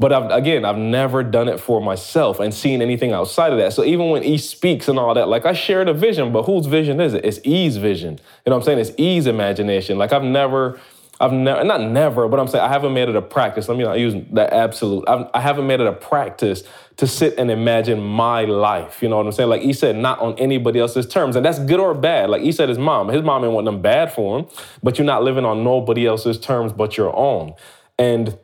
[0.00, 3.72] But I've, again, I've never done it for myself and seen anything outside of that.
[3.72, 6.66] So even when E speaks and all that, like I share the vision, but whose
[6.66, 7.24] vision is it?
[7.24, 8.12] It's E's vision.
[8.12, 8.78] You know what I'm saying?
[8.78, 9.98] It's E's imagination.
[9.98, 10.78] Like I've never
[11.20, 13.68] I've never, not never, but I'm saying I haven't made it a practice.
[13.68, 15.08] Let me not use the absolute.
[15.08, 16.62] I've, I have not made it a practice
[16.98, 19.02] to sit and imagine my life.
[19.02, 19.48] You know what I'm saying?
[19.48, 21.34] Like E said, not on anybody else's terms.
[21.34, 22.30] And that's good or bad.
[22.30, 24.46] Like E said, his mom, his mom didn't want them bad for him,
[24.80, 27.54] but you're not living on nobody else's terms but your own.
[27.98, 28.38] And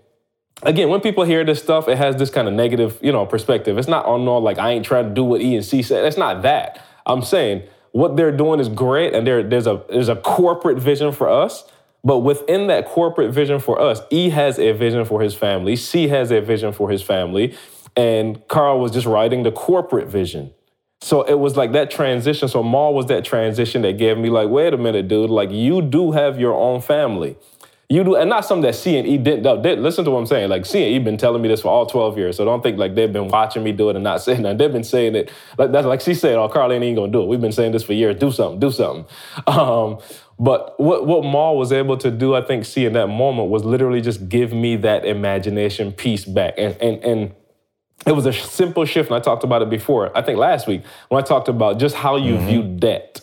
[0.64, 3.78] again, when people hear this stuff, it has this kind of negative, you know, perspective.
[3.78, 6.04] It's not on no, like I ain't trying to do what E and C said.
[6.04, 6.84] It's not that.
[7.06, 7.62] I'm saying
[7.92, 11.64] what they're doing is great, and there, there's a there's a corporate vision for us.
[12.02, 16.08] But within that corporate vision for us, E has a vision for his family, C
[16.08, 17.56] has a vision for his family,
[17.96, 20.52] and Carl was just writing the corporate vision.
[21.00, 22.48] So it was like that transition.
[22.48, 25.82] So Mal was that transition that gave me like, wait a minute, dude, like you
[25.82, 27.36] do have your own family.
[27.88, 30.26] You do, and not something that C and E didn't, did, listen to what I'm
[30.26, 30.48] saying.
[30.48, 32.36] Like C and E been telling me this for all 12 years.
[32.36, 34.58] So don't think like they've been watching me do it and not saying that.
[34.58, 35.30] They've been saying it.
[35.58, 37.26] Like that's like she said, oh, Carly ain't gonna do it.
[37.26, 38.18] We've been saying this for years.
[38.18, 39.06] Do something, do something.
[39.46, 39.98] Um,
[40.38, 43.64] but what, what Mal was able to do, I think, see in that moment was
[43.64, 46.54] literally just give me that imagination piece back.
[46.58, 47.34] And, and, and
[48.06, 49.10] it was a simple shift.
[49.10, 51.94] And I talked about it before, I think last week, when I talked about just
[51.94, 52.46] how you mm-hmm.
[52.46, 53.20] view debt.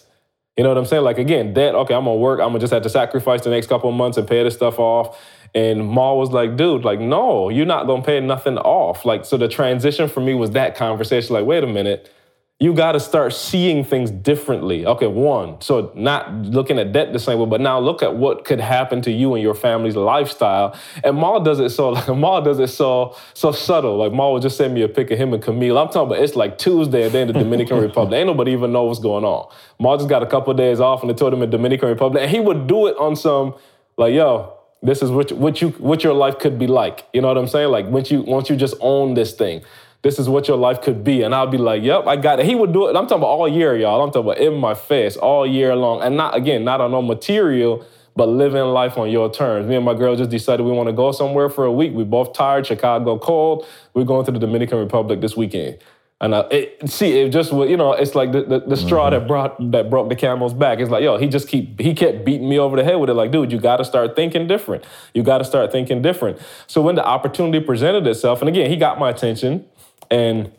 [0.58, 1.04] You know what I'm saying?
[1.04, 3.68] Like again, debt, okay, I'm gonna work, I'm gonna just have to sacrifice the next
[3.68, 5.18] couple of months and pay this stuff off.
[5.54, 9.06] And Mal was like, dude, like, no, you're not gonna pay nothing off.
[9.06, 12.14] Like, so the transition for me was that conversation, like, wait a minute,
[12.62, 14.86] you got to start seeing things differently.
[14.86, 18.46] Okay, one, so not looking at debt the same way, but now look at what
[18.46, 20.78] could happen to you and your family's lifestyle.
[21.04, 23.98] And Mal does it so like Mal does it so so subtle.
[23.98, 25.76] Like Mal would just send me a pic of him and Camille.
[25.76, 28.16] I'm talking about it's like Tuesday and then the Dominican Republic.
[28.16, 29.52] Ain't nobody even know what's going on.
[29.80, 32.22] Mal just got a couple of days off and they told him in Dominican Republic,
[32.22, 33.56] and he would do it on some
[33.98, 37.08] like, yo, this is what what you what your life could be like.
[37.12, 37.70] You know what I'm saying?
[37.70, 39.64] Like once you once you just own this thing
[40.04, 41.22] this is what your life could be.
[41.22, 42.46] And I'll be like, yep, I got it.
[42.46, 42.96] He would do it.
[42.96, 44.02] I'm talking about all year, y'all.
[44.02, 46.02] I'm talking about in my face all year long.
[46.02, 49.68] And not, again, not on no material, but living life on your terms.
[49.68, 51.94] Me and my girl just decided we want to go somewhere for a week.
[51.94, 53.66] We both tired, Chicago cold.
[53.94, 55.78] We're going to the Dominican Republic this weekend.
[56.20, 59.10] And uh, it, see, it just was, you know, it's like the, the, the straw
[59.10, 59.22] mm-hmm.
[59.22, 60.78] that brought that broke the camel's back.
[60.80, 63.16] It's like, yo, he just keep he kept beating me over the head with it.
[63.16, 64.84] Like, dude, you got to start thinking different.
[65.16, 66.38] You got to start thinking different.
[66.68, 69.66] So when the opportunity presented itself, and again, he got my attention
[70.10, 70.52] and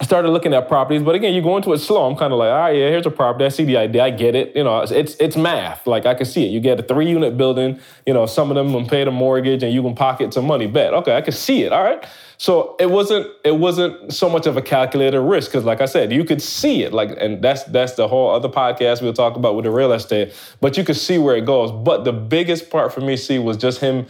[0.00, 2.08] started looking at properties, but again, you go into it slow.
[2.08, 3.44] I'm kind of like, all right, yeah, here's a property.
[3.44, 4.02] I see the idea.
[4.02, 4.56] I get it.
[4.56, 5.86] You know, it's it's math.
[5.86, 6.50] Like I can see it.
[6.50, 7.78] You get a three unit building.
[8.06, 10.66] You know, some of them can pay the mortgage, and you can pocket some money.
[10.66, 10.94] Bet.
[10.94, 11.72] Okay, I can see it.
[11.72, 12.04] All right.
[12.38, 16.12] So it wasn't it wasn't so much of a calculated risk because, like I said,
[16.12, 16.92] you could see it.
[16.92, 20.34] Like, and that's that's the whole other podcast we'll talk about with the real estate.
[20.60, 21.70] But you could see where it goes.
[21.70, 24.06] But the biggest part for me, see, was just him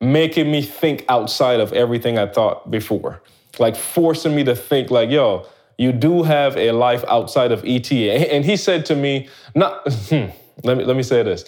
[0.00, 3.22] making me think outside of everything I thought before
[3.60, 5.46] like forcing me to think like, yo,
[5.78, 8.32] you do have a life outside of ETA.
[8.32, 10.26] And he said to me, not hmm,
[10.62, 11.44] let me let me say this.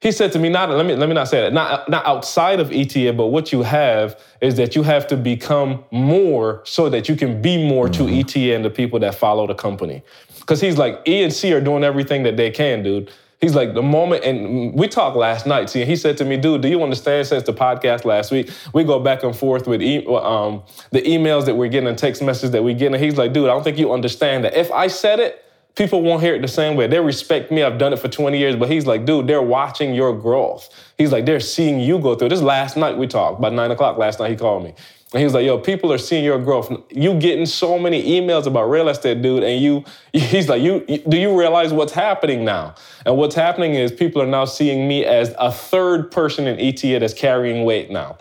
[0.00, 2.60] He said to me, not let me let me not say that, not not outside
[2.60, 7.08] of ETA, but what you have is that you have to become more so that
[7.08, 8.06] you can be more mm-hmm.
[8.06, 10.02] to ETA and the people that follow the company.
[10.40, 13.10] Because he's like, E and C are doing everything that they can, dude.
[13.40, 15.70] He's like, the moment, and we talked last night.
[15.70, 18.84] See, he said to me, dude, do you understand since the podcast last week, we
[18.84, 22.50] go back and forth with e- um, the emails that we're getting and text messages
[22.50, 22.94] that we're getting.
[22.94, 25.42] And he's like, dude, I don't think you understand that if I said it,
[25.74, 26.86] people won't hear it the same way.
[26.86, 27.62] They respect me.
[27.62, 30.68] I've done it for 20 years, but he's like, dude, they're watching your growth.
[30.98, 32.28] He's like, they're seeing you go through.
[32.28, 34.74] This last night we talked, about nine o'clock last night, he called me.
[35.12, 36.70] And he was like, yo, people are seeing your growth.
[36.90, 39.42] You getting so many emails about real estate, dude.
[39.42, 42.76] And you, he's like, you, do you realize what's happening now?
[43.04, 47.00] And what's happening is people are now seeing me as a third person in ETA
[47.00, 48.18] that's carrying weight now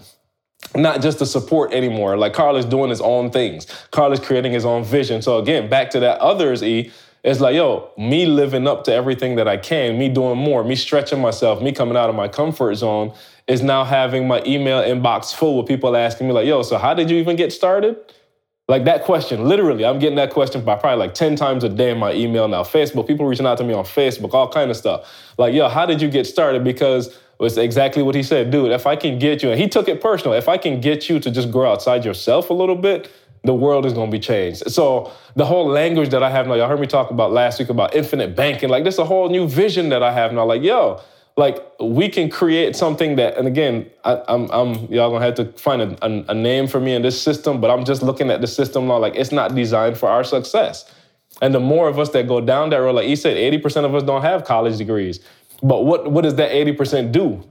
[0.75, 2.17] not just the support anymore.
[2.17, 3.65] Like Carl is doing his own things.
[3.91, 5.21] Carl is creating his own vision.
[5.21, 6.91] So again, back to that others, E,
[7.23, 10.75] it's like, yo, me living up to everything that I can, me doing more, me
[10.75, 13.13] stretching myself, me coming out of my comfort zone
[13.47, 16.93] is now having my email inbox full with people asking me, like, yo, so how
[16.93, 17.97] did you even get started?
[18.69, 21.89] Like that question, literally, I'm getting that question by probably like 10 times a day
[21.89, 22.61] in my email now.
[22.61, 25.11] Facebook, people reaching out to me on Facebook, all kind of stuff.
[25.39, 26.63] Like, yo, how did you get started?
[26.63, 28.71] Because it's exactly what he said, dude.
[28.71, 31.19] If I can get you, and he took it personal, if I can get you
[31.19, 33.09] to just grow outside yourself a little bit,
[33.43, 34.69] the world is going to be changed.
[34.71, 37.69] So the whole language that I have now, y'all heard me talk about last week
[37.69, 38.69] about infinite banking.
[38.69, 40.45] Like this is a whole new vision that I have now.
[40.45, 41.01] Like yo,
[41.37, 45.35] like we can create something that, and again, I, am I'm, I'm y'all gonna have
[45.35, 47.61] to find a, a, a name for me in this system.
[47.61, 48.97] But I'm just looking at the system now.
[48.97, 50.93] Like it's not designed for our success.
[51.41, 53.95] And the more of us that go down that road, like he said, 80% of
[53.95, 55.19] us don't have college degrees.
[55.61, 57.43] But what, what does that 80% do?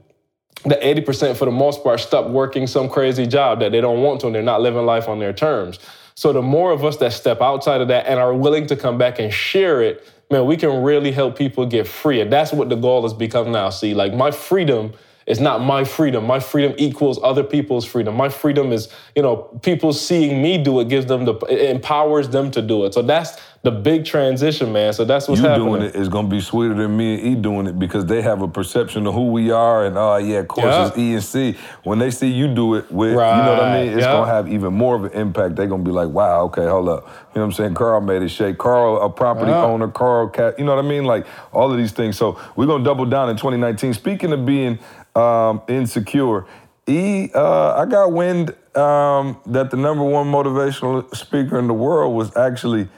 [0.64, 4.20] The 80% for the most part stop working some crazy job that they don't want
[4.20, 5.78] to and they're not living life on their terms.
[6.14, 8.98] So the more of us that step outside of that and are willing to come
[8.98, 12.20] back and share it, man, we can really help people get free.
[12.20, 13.70] And that's what the goal has become now.
[13.70, 14.94] See, like my freedom
[15.28, 16.26] is not my freedom.
[16.26, 18.16] My freedom equals other people's freedom.
[18.16, 22.30] My freedom is, you know, people seeing me do it gives them the it empowers
[22.30, 22.94] them to do it.
[22.94, 24.93] So that's the big transition, man.
[24.93, 25.68] So that's what's you happening.
[25.68, 28.40] doing it is gonna be sweeter than me and E doing it because they have
[28.40, 30.86] a perception of who we are and oh yeah, of course yeah.
[30.86, 31.56] it's E and C.
[31.82, 33.36] When they see you do it with, right.
[33.36, 34.12] you know what I mean, it's yeah.
[34.12, 35.56] gonna have even more of an impact.
[35.56, 37.05] They're gonna be like, wow, okay, hold up.
[37.05, 37.74] You know what I'm saying?
[37.74, 38.59] Carl made it shake.
[38.59, 39.64] Carl, a property yeah.
[39.64, 39.89] owner.
[39.89, 40.59] Carl, cat.
[40.59, 41.05] You know what I mean?
[41.05, 42.16] Like all of these things.
[42.16, 43.93] So we're gonna double down in 2019.
[43.94, 44.78] Speaking of being
[45.14, 46.47] um, insecure.
[46.86, 52.14] E, uh, I got wind um, that the number one motivational speaker in the world
[52.14, 52.89] was actually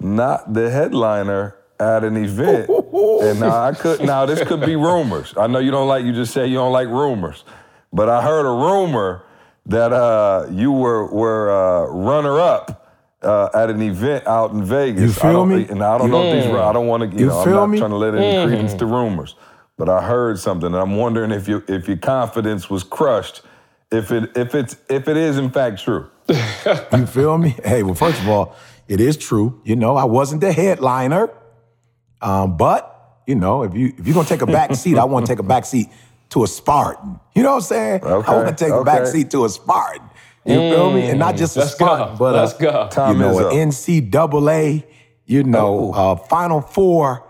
[0.00, 2.68] not the headliner at an event.
[2.92, 5.34] and now I could now this could be rumors.
[5.36, 7.44] I know you don't like you just say you don't like rumors,
[7.92, 9.24] but I heard a rumor
[9.66, 12.80] that uh, you were were uh, runner up.
[13.22, 15.66] Uh, at an event out in Vegas, you feel I don't, me?
[15.70, 16.54] And I don't know if these.
[16.54, 17.16] I don't want to.
[17.16, 17.78] You, you know, I'm not me?
[17.78, 18.46] trying to let any mm.
[18.46, 19.34] credence to rumors
[19.76, 23.42] but I heard something, and I'm wondering if your if your confidence was crushed,
[23.90, 26.10] if it if it's if it is in fact true.
[26.28, 27.56] you feel me?
[27.64, 28.56] Hey, well, first of all,
[28.88, 29.60] it is true.
[29.64, 31.30] You know, I wasn't the headliner,
[32.20, 35.26] um, but you know, if you if you're gonna take a back seat, I want
[35.26, 35.88] to take a back seat
[36.30, 37.20] to a Spartan.
[37.34, 38.04] You know what I'm saying?
[38.04, 38.80] Okay, I want to take okay.
[38.80, 40.08] a back seat to a Spartan.
[40.44, 41.08] You mm, feel me?
[41.08, 42.18] And not just a Spartan, go.
[42.18, 42.88] but let's a, go.
[42.90, 44.84] Time you know, an NCAA,
[45.24, 47.24] you know, uh, Final Four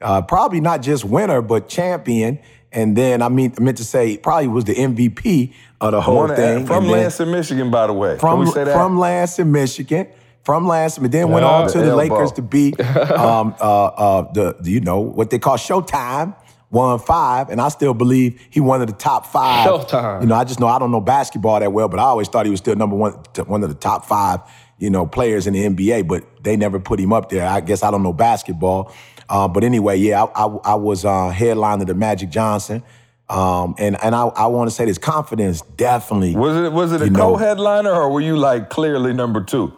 [0.00, 2.38] uh, probably not just winner, but champion.
[2.72, 6.28] And then I mean, I meant to say probably was the MVP of the whole
[6.28, 6.66] thing.
[6.66, 8.18] From Lansing, Michigan, by the way.
[8.18, 8.74] From, Can we say that?
[8.74, 10.08] From Lansing, Michigan.
[10.46, 13.86] From Lansing, but then yeah, went on to the, the Lakers to beat um, uh,
[13.86, 16.36] uh, the, the, you know what they call Showtime.
[16.70, 19.66] Won five, and I still believe he one of the top five.
[19.66, 20.20] Showtime.
[20.20, 22.46] You know, I just know I don't know basketball that well, but I always thought
[22.46, 23.14] he was still number one,
[23.46, 24.38] one of the top five,
[24.78, 26.06] you know, players in the NBA.
[26.06, 27.44] But they never put him up there.
[27.44, 28.94] I guess I don't know basketball.
[29.28, 32.84] Uh, but anyway, yeah, I, I, I was uh, headliner to Magic Johnson.
[33.28, 36.36] Um, and and I, I want to say this confidence definitely.
[36.36, 39.76] Was it was it a co-headliner or were you like clearly number two?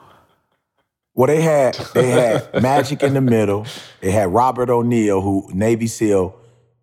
[1.19, 3.67] Well, they had they had Magic in the middle.
[4.01, 6.33] They had Robert O'Neill, who Navy SEAL,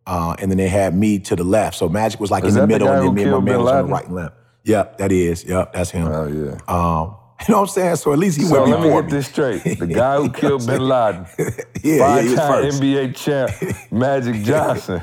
[0.06, 1.78] uh, and then they had me to the left.
[1.78, 3.60] So Magic was like is in the middle, the and then me and my man
[3.62, 4.36] was on the right and left.
[4.66, 5.46] Yep, that is.
[5.46, 6.08] Yep, that's him.
[6.08, 6.58] Oh yeah.
[6.68, 7.16] Um,
[7.48, 7.96] You know what I'm saying?
[7.96, 9.64] So at least he so went let me before get this straight.
[9.80, 11.28] The guy who killed Bin Laden,
[11.82, 13.52] yeah, five-time yeah, NBA champ,
[13.90, 15.02] Magic Johnson.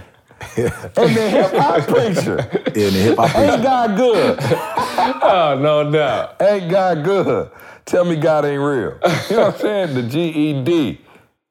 [0.59, 2.37] and the hip hop preacher.
[2.75, 4.39] Yeah, the hip hop Ain't God good?
[4.43, 6.37] oh, no doubt.
[6.43, 7.51] Ain't God good?
[7.85, 8.99] Tell me God ain't real.
[9.31, 9.95] You know what I'm saying?
[9.95, 11.01] The GED.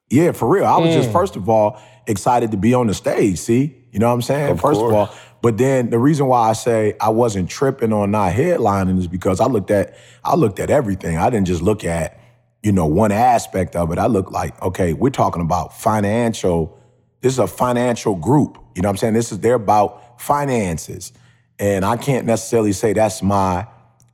[0.09, 0.65] Yeah, for real.
[0.65, 0.93] I was mm.
[0.93, 3.39] just first of all excited to be on the stage.
[3.39, 4.51] See, you know what I'm saying?
[4.51, 4.91] Of first course.
[4.91, 8.99] of all, but then the reason why I say I wasn't tripping on not headlining
[8.99, 11.17] is because I looked at I looked at everything.
[11.17, 12.19] I didn't just look at,
[12.61, 13.97] you know, one aspect of it.
[13.97, 16.77] I looked like, okay, we're talking about financial.
[17.21, 18.57] This is a financial group.
[18.75, 19.13] You know what I'm saying?
[19.13, 21.13] This is they're about finances.
[21.59, 23.67] And I can't necessarily say that's my,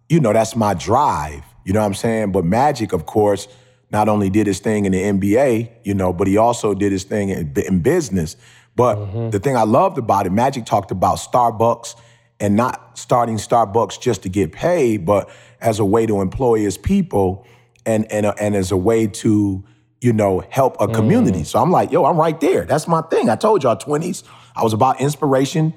[0.09, 1.43] you know, that's my drive.
[1.67, 2.31] You know what I'm saying?
[2.31, 3.49] But Magic, of course,
[3.91, 7.03] not only did his thing in the NBA, you know, but he also did his
[7.03, 8.37] thing in, in business.
[8.77, 9.31] But mm-hmm.
[9.31, 11.95] the thing I loved about it, Magic talked about Starbucks
[12.39, 15.29] and not starting Starbucks just to get paid, but
[15.59, 17.45] as a way to employ his people
[17.85, 19.65] and and and as a way to
[19.99, 21.43] you know, help a community.
[21.43, 22.65] So I'm like, yo, I'm right there.
[22.65, 23.29] That's my thing.
[23.29, 24.23] I told y'all, 20s,
[24.55, 25.73] I was about inspiration.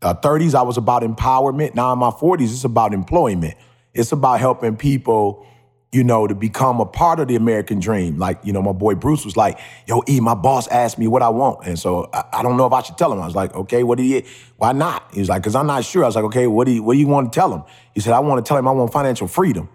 [0.00, 1.74] Uh, 30s, I was about empowerment.
[1.74, 3.56] Now in my 40s, it's about employment.
[3.94, 5.46] It's about helping people,
[5.90, 8.18] you know, to become a part of the American dream.
[8.18, 11.22] Like, you know, my boy Bruce was like, yo, E, my boss asked me what
[11.22, 11.66] I want.
[11.66, 13.20] And so I, I don't know if I should tell him.
[13.20, 14.22] I was like, okay, what do you,
[14.56, 15.08] why not?
[15.12, 16.04] He was like, because I'm not sure.
[16.04, 17.64] I was like, okay, what do you, what do you want to tell him?
[17.94, 19.68] He said, I want to tell him I want financial freedom.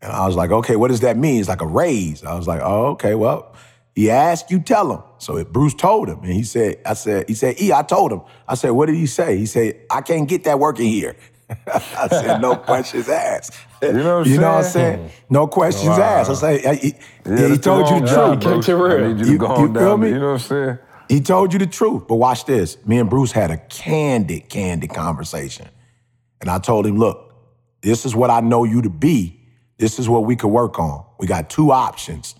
[0.00, 1.40] And I was like, okay, what does that mean?
[1.40, 2.24] It's like a raise.
[2.24, 3.54] I was like, oh, okay, well,
[3.94, 5.02] he asked, you tell him.
[5.18, 8.22] So Bruce told him, and he said, I said, he said, E, I told him.
[8.48, 9.36] I said, what did he say?
[9.36, 11.14] He said, I can't get that working here.
[11.74, 13.52] I said, no questions asked.
[13.82, 14.96] You know what I'm You know what I'm saying?
[14.98, 15.10] saying?
[15.30, 16.00] No questions Wow.
[16.02, 16.30] asked.
[16.30, 16.94] I say, he, he-
[17.26, 18.54] Yeah, he told you on the down, truth.
[18.54, 18.96] Kept it bro.
[18.96, 19.04] real.
[19.04, 20.00] I need you, You- to go you feel down.
[20.00, 20.08] me?
[20.08, 20.78] You know what I'm saying?
[21.08, 22.04] He told you the truth.
[22.08, 22.76] But watch this.
[22.86, 25.68] Me and Bruce had a candid, candid conversation.
[26.40, 27.34] And I told him, look,
[27.82, 29.40] this is what I know you to be.
[29.78, 31.04] This is what we could work on.
[31.18, 32.34] We got two options.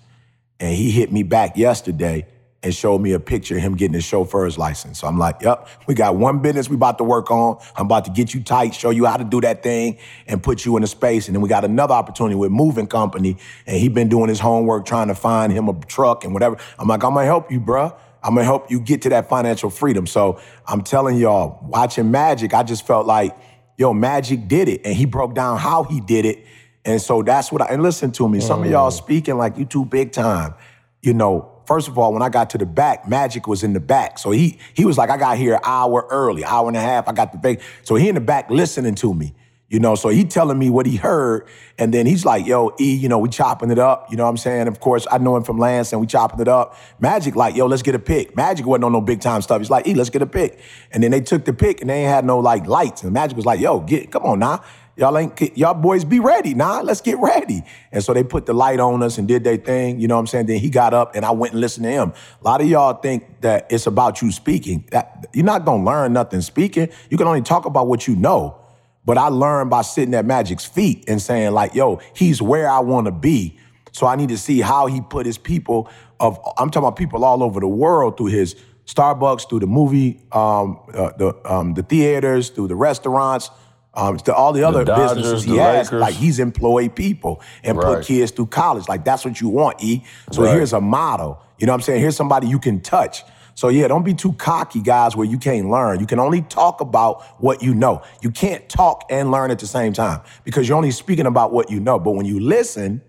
[0.61, 2.27] And he hit me back yesterday
[2.63, 5.01] and showed me a picture of him getting his chauffeur's license.
[5.01, 7.59] So I'm like, yep, we got one business we about to work on.
[7.77, 9.99] I'm about to get you tight, show you how to do that thing,
[10.29, 11.27] and put you in a space.
[11.27, 13.37] And then we got another opportunity with moving company.
[13.67, 16.57] And he been doing his homework, trying to find him a truck and whatever.
[16.79, 17.97] I'm like, I'm gonna help you, bruh.
[18.23, 20.07] I'm gonna help you get to that financial freedom.
[20.07, 23.37] So I'm telling y'all, watching Magic, I just felt like,
[23.77, 24.83] yo, Magic did it.
[24.85, 26.47] And he broke down how he did it.
[26.85, 28.97] And so that's what I, and listen to me, some of y'all mm.
[28.97, 30.55] speaking like you too big time.
[31.01, 33.81] You know, first of all, when I got to the back, Magic was in the
[33.81, 34.19] back.
[34.19, 37.09] So he he was like, I got here an hour early, hour and a half.
[37.09, 37.62] I got the big.
[37.82, 39.35] So he in the back listening to me.
[39.70, 42.94] You know, so he telling me what he heard, and then he's like, "Yo, E,
[42.94, 44.69] you know, we chopping it up." You know what I'm saying?
[44.69, 46.77] Of course, I know him from Lance, and we chopping it up.
[47.01, 49.62] Magic, like, "Yo, let's get a pick." Magic wasn't on no big time stuff.
[49.62, 50.61] He's like, "E, let's get a pick."
[50.93, 53.03] And then they took the pick, and they ain't had no like lights.
[53.03, 54.62] And Magic was like, "Yo, get, come on now."
[54.97, 56.81] Y'all ain't y'all boys be ready, nah.
[56.81, 57.62] Let's get ready.
[57.90, 60.01] And so they put the light on us and did their thing.
[60.01, 60.47] You know what I'm saying?
[60.47, 62.12] Then he got up and I went and listened to him.
[62.40, 64.86] A lot of y'all think that it's about you speaking.
[64.90, 66.90] That you're not gonna learn nothing speaking.
[67.09, 68.59] You can only talk about what you know.
[69.05, 72.81] But I learned by sitting at Magic's feet and saying, like, yo, he's where I
[72.81, 73.59] want to be.
[73.93, 75.90] So I need to see how he put his people
[76.20, 78.56] of I'm talking about people all over the world through his
[78.86, 83.51] Starbucks, through the movie, um, uh, the um, the theaters, through the restaurants,
[83.94, 85.86] um, to all the other Dodgers, businesses he has.
[85.89, 86.01] Lakers.
[86.01, 88.89] Like he's employed people and put kids through college.
[88.89, 90.05] Like that's what you want, E.
[90.31, 90.55] So Right.
[90.55, 91.43] here's a model.
[91.59, 92.01] You know what I'm saying?
[92.01, 93.23] Here's somebody you can touch.
[93.55, 96.01] So yeah, don't be too cocky, guys, where you can't learn.
[96.01, 98.02] You can only talk about what you know.
[98.23, 101.70] You can't talk and learn at the same time because you're only speaking about what
[101.70, 101.98] you know.
[101.98, 103.02] But when you listen,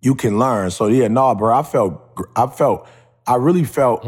[0.00, 0.70] you can learn.
[0.70, 2.00] So yeah, no, bro, I felt,
[2.34, 2.88] I felt,
[3.26, 4.04] I really felt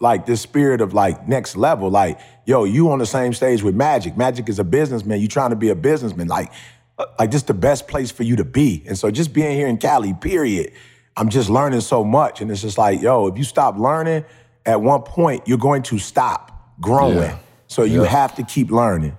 [0.00, 1.90] like this spirit of like next level.
[1.90, 4.16] Like, yo, you on the same stage with Magic.
[4.16, 5.20] Magic is a businessman.
[5.20, 6.26] You trying to be a businessman.
[6.26, 6.50] Like,
[6.98, 8.82] uh, like this the best place for you to be.
[8.86, 10.72] And so just being here in Cali, period,
[11.16, 12.40] I'm just learning so much.
[12.40, 14.24] And it's just like, yo, if you stop learning,
[14.64, 17.18] at one point you're going to stop growing.
[17.18, 17.38] Yeah.
[17.66, 19.16] So you have to keep learning.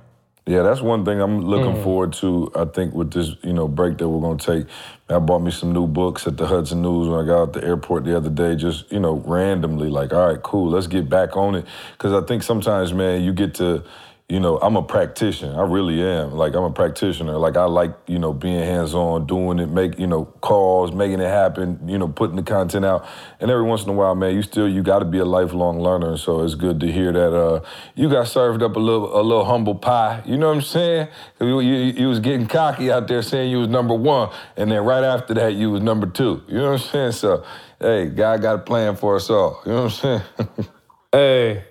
[0.48, 1.84] Yeah, that's one thing I'm looking Mm.
[1.84, 2.52] forward to.
[2.56, 4.66] I think with this, you know, break that we're gonna take.
[5.08, 7.64] I bought me some new books at the Hudson News when I got out the
[7.64, 8.56] airport the other day.
[8.56, 11.66] Just you know, randomly, like, all right, cool, let's get back on it.
[11.94, 13.84] Because I think sometimes, man, you get to,
[14.32, 15.62] you know, I'm a practitioner.
[15.62, 16.32] I really am.
[16.32, 17.38] Like I'm a practitioner.
[17.38, 21.20] Like I like, you know, being hands on, doing it, make, you know, calls, making
[21.20, 21.82] it happen.
[21.86, 23.06] You know, putting the content out.
[23.42, 25.82] And every once in a while, man, you still you got to be a lifelong
[25.82, 26.16] learner.
[26.16, 27.60] So it's good to hear that uh,
[27.94, 30.24] you got served up a little a little humble pie.
[30.26, 31.10] You know what I'm saying?
[31.42, 34.86] You, you, you was getting cocky out there saying you was number one, and then
[34.86, 36.42] right after that you was number two.
[36.48, 37.12] You know what I'm saying?
[37.12, 37.44] So
[37.82, 39.62] hey, God got a plan for us all.
[39.66, 40.68] You know what I'm saying?
[41.14, 41.66] Hey,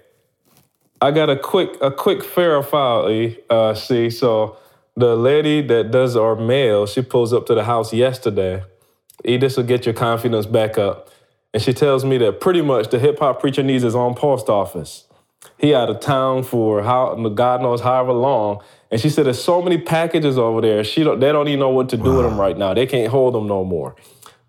[1.00, 3.30] I got a quick a quick verify.
[3.48, 4.58] Uh, see, so
[4.96, 8.62] the lady that does our mail, she pulls up to the house yesterday.
[9.24, 11.10] E, this will get your confidence back up,
[11.54, 14.48] and she tells me that pretty much the hip hop preacher needs his own post
[14.48, 15.04] office.
[15.56, 19.62] He out of town for how God knows however long, and she said there's so
[19.62, 20.84] many packages over there.
[20.84, 22.74] She don't they don't even know what to do with them right now.
[22.74, 23.96] They can't hold them no more.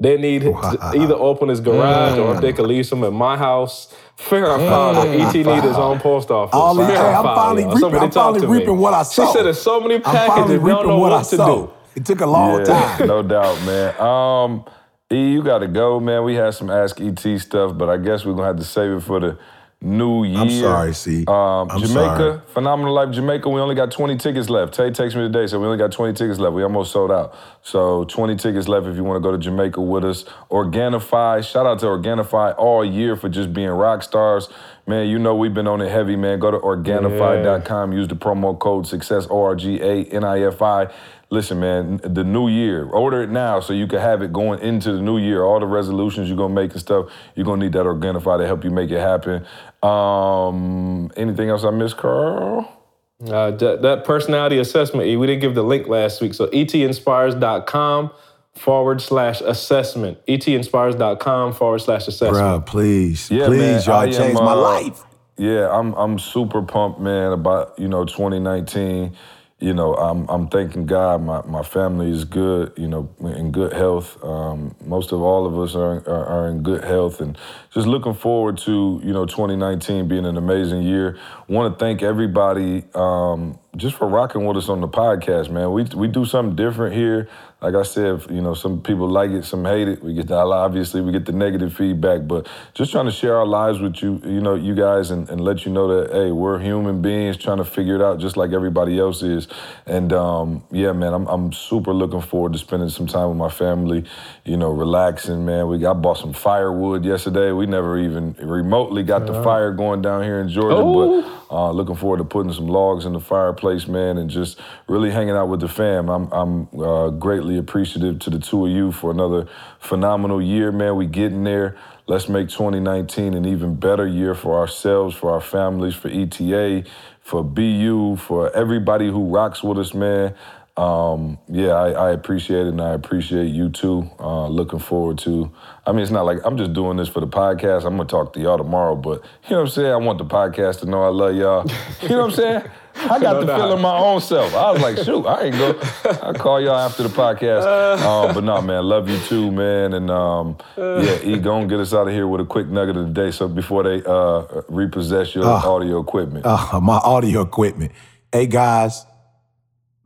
[0.02, 0.54] They need to
[0.96, 3.94] either open his garage or if they could leave some at my house.
[4.30, 6.54] Verify that ET need his own post office.
[6.54, 7.76] All these- hey, I'm Verify, finally y'all.
[7.76, 8.58] reaping- I'm talk finally to me.
[8.60, 9.34] reaping what I She sowed.
[9.34, 11.66] said there's so many I'm packages, finally don't reaping know what, what, I to sowed.
[11.68, 11.70] do.
[11.96, 12.64] It took a long yeah,
[12.98, 13.08] time.
[13.08, 14.00] no doubt, man.
[14.00, 14.64] Um,
[15.12, 16.24] E, you got to go, man.
[16.24, 19.02] We had some Ask ET stuff, but I guess we're gonna have to save it
[19.02, 19.38] for the
[19.82, 20.40] new year.
[20.40, 21.26] I'm sorry, C.
[21.28, 22.42] Um, I'm Jamaica, sorry.
[22.48, 23.50] Phenomenal Life Jamaica.
[23.50, 24.74] We only got 20 tickets left.
[24.74, 26.54] Tay texted me today, so we only got 20 tickets left.
[26.54, 27.36] We almost sold out.
[27.64, 30.26] So 20 tickets left if you want to go to Jamaica with us.
[30.50, 34.50] Organifi, shout out to Organifi all year for just being rock stars.
[34.88, 36.40] Man, you know we've been on it heavy, man.
[36.40, 40.62] Go to Organifi.com, use the promo code success O R G A N I F
[40.62, 40.92] I.
[41.32, 44.92] listen, man, the new year, order it now so you can have it going into
[44.92, 45.44] the new year.
[45.44, 48.64] All the resolutions you're gonna make and stuff, you're gonna need that Organifi to help
[48.64, 49.46] you make it happen.
[49.82, 52.78] Um, anything else I missed, Karl?
[53.26, 56.34] Uh, that, that personality assessment, we didn't give the link last week.
[56.34, 58.12] So etinspires.com
[58.56, 60.26] forward slash assessment.
[60.28, 62.44] etinspires.com forward slash assessment.
[62.44, 65.04] Bruh, please, Yeah, please, man, y'all I am, changed my uh, life.
[65.38, 69.16] Yeah, I'm I'm super pumped, man, about you know 2019.
[69.62, 71.22] You know, I'm I'm thanking God.
[71.22, 72.74] My my family is good.
[72.78, 74.22] You know, in good health.
[74.24, 77.38] Um, most of all of us are, are are in good health, and
[77.72, 81.20] just looking forward to you know 2019 being an amazing year.
[81.48, 85.72] Want to thank everybody um, just for rocking with us on the podcast, man.
[85.72, 87.30] We we do something different here.
[87.62, 90.04] Like I said, you know, some people like it, some hate it.
[90.04, 93.46] We get the obviously we get the negative feedback, but just trying to share our
[93.46, 96.58] lives with you, you know, you guys, and, and let you know that hey, we're
[96.58, 99.48] human beings trying to figure it out just like everybody else is.
[99.86, 103.50] And um, yeah, man, I'm I'm super looking forward to spending some time with my
[103.50, 104.06] family.
[104.44, 105.68] You know, relaxing, man.
[105.68, 107.52] We got I bought some firewood yesterday.
[107.52, 111.96] We never even remotely got the fire going down here in Georgia, but uh, looking
[111.96, 115.60] forward to putting some logs in the fireplace, man, and just really hanging out with
[115.60, 116.10] the fam.
[116.10, 119.48] I'm I'm uh, greatly appreciative to the two of you for another
[119.80, 120.96] phenomenal year, man.
[120.96, 121.78] We getting there.
[122.08, 126.84] Let's make 2019 an even better year for ourselves, for our families, for ETA,
[127.22, 130.36] for BU, for everybody who rocks with us, man.
[130.82, 134.10] Um, yeah, I, I appreciate it, and I appreciate you too.
[134.20, 135.52] Uh, looking forward to.
[135.86, 137.86] I mean, it's not like I'm just doing this for the podcast.
[137.86, 139.92] I'm gonna talk to y'all tomorrow, but you know what I'm saying.
[139.92, 141.70] I want the podcast to know I love y'all.
[142.02, 142.64] You know what I'm saying?
[142.96, 144.54] I got No the feeling my own self.
[144.54, 145.80] I was like, shoot, I ain't go.
[146.04, 147.64] I call y'all after the podcast.
[148.02, 149.94] Um, but no, man, love you too, man.
[149.94, 152.98] And um, yeah, E, go and get us out of here with a quick nugget
[152.98, 153.32] of the day.
[153.32, 156.46] So before they uh, repossess your audio equipment.
[156.46, 157.92] uh, my audio equipment.
[158.32, 159.06] Hey guys,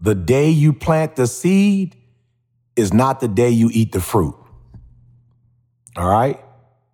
[0.06, 1.96] the day you plant the seed
[2.76, 4.36] is not the day you eat the fruit.
[5.98, 6.40] All right?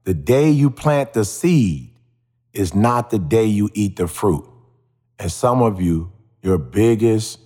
[0.05, 1.93] The day you plant the seed
[2.53, 4.45] is not the day you eat the fruit.
[5.19, 7.37] And some of you, your biggest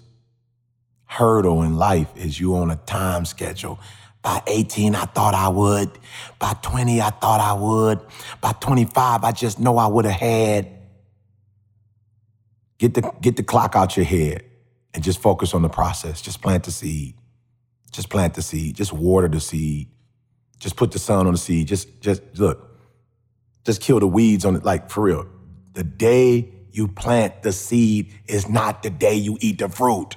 [1.06, 3.80] hurdle in life is you on a time schedule.
[4.22, 5.90] By 18, I thought I would.
[6.38, 8.02] By 20, I thought I would.
[8.40, 10.70] By 25, I just know I would have had.
[12.78, 14.44] Get the get the clock out your head
[14.96, 16.22] and just focus on the process.
[16.22, 17.16] Just plant the seed.
[17.92, 18.76] Just plant the seed.
[18.76, 19.90] Just water the seed.
[20.58, 21.68] Just put the sun on the seed.
[21.68, 22.80] Just just look.
[23.66, 24.64] Just kill the weeds on it.
[24.64, 25.28] Like for real.
[25.74, 30.16] The day you plant the seed is not the day you eat the fruit.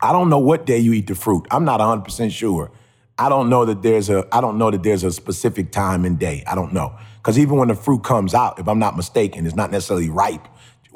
[0.00, 1.46] I don't know what day you eat the fruit.
[1.50, 2.70] I'm not 100% sure.
[3.18, 6.18] I don't know that there's a I don't know that there's a specific time and
[6.18, 6.42] day.
[6.46, 6.96] I don't know.
[7.22, 10.48] Cuz even when the fruit comes out, if I'm not mistaken, it's not necessarily ripe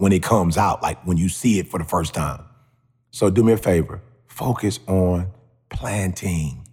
[0.03, 2.43] when it comes out like when you see it for the first time.
[3.13, 4.03] So do me a favor.
[4.27, 5.31] Focus on
[5.71, 6.67] planting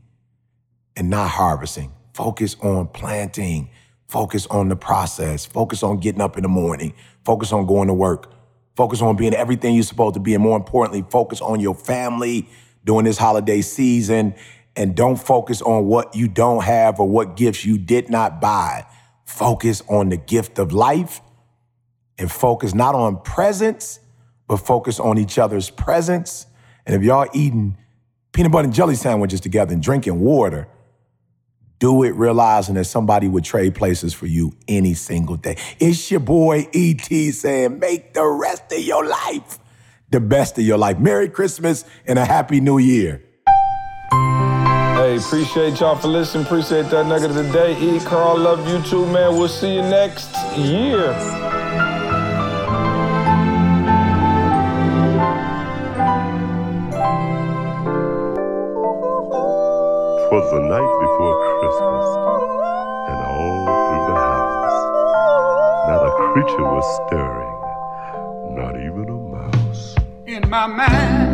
[0.95, 1.91] and not harvesting.
[2.15, 3.69] Focus on planting.
[4.07, 5.45] Focus on the process.
[5.45, 6.95] Focus on getting up in the morning.
[7.23, 8.33] Focus on going to work.
[8.75, 10.33] Focus on being everything you're supposed to be.
[10.33, 12.49] And more importantly, focus on your family
[12.83, 14.33] during this holiday season.
[14.75, 18.87] And don't focus on what you don't have or what gifts you did not buy.
[19.23, 21.21] Focus on the gift of life
[22.19, 23.99] and focus not on presents,
[24.47, 26.45] but focus on each other's presence.
[26.85, 27.77] And if y'all eating
[28.31, 30.67] peanut butter and jelly sandwiches together and drinking water,
[31.79, 35.55] do it realizing that somebody would trade places for you any single day.
[35.79, 39.59] It's your boy ET saying, make the rest of your life
[40.11, 40.99] the best of your life.
[40.99, 43.21] Merry Christmas and a Happy New Year.
[44.11, 46.45] Hey, appreciate y'all for listening.
[46.45, 47.77] Appreciate that nugget of the day.
[47.79, 47.99] E.
[48.01, 49.37] Karl, love you too, man.
[49.37, 51.13] We'll see you next year.
[60.29, 62.07] Twas the night before Christmas,
[63.09, 64.79] and all through the house,
[65.89, 67.55] not a creature was stirring,
[68.55, 69.95] not even a mouse.
[70.27, 71.28] in my mind.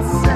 [0.00, 0.29] I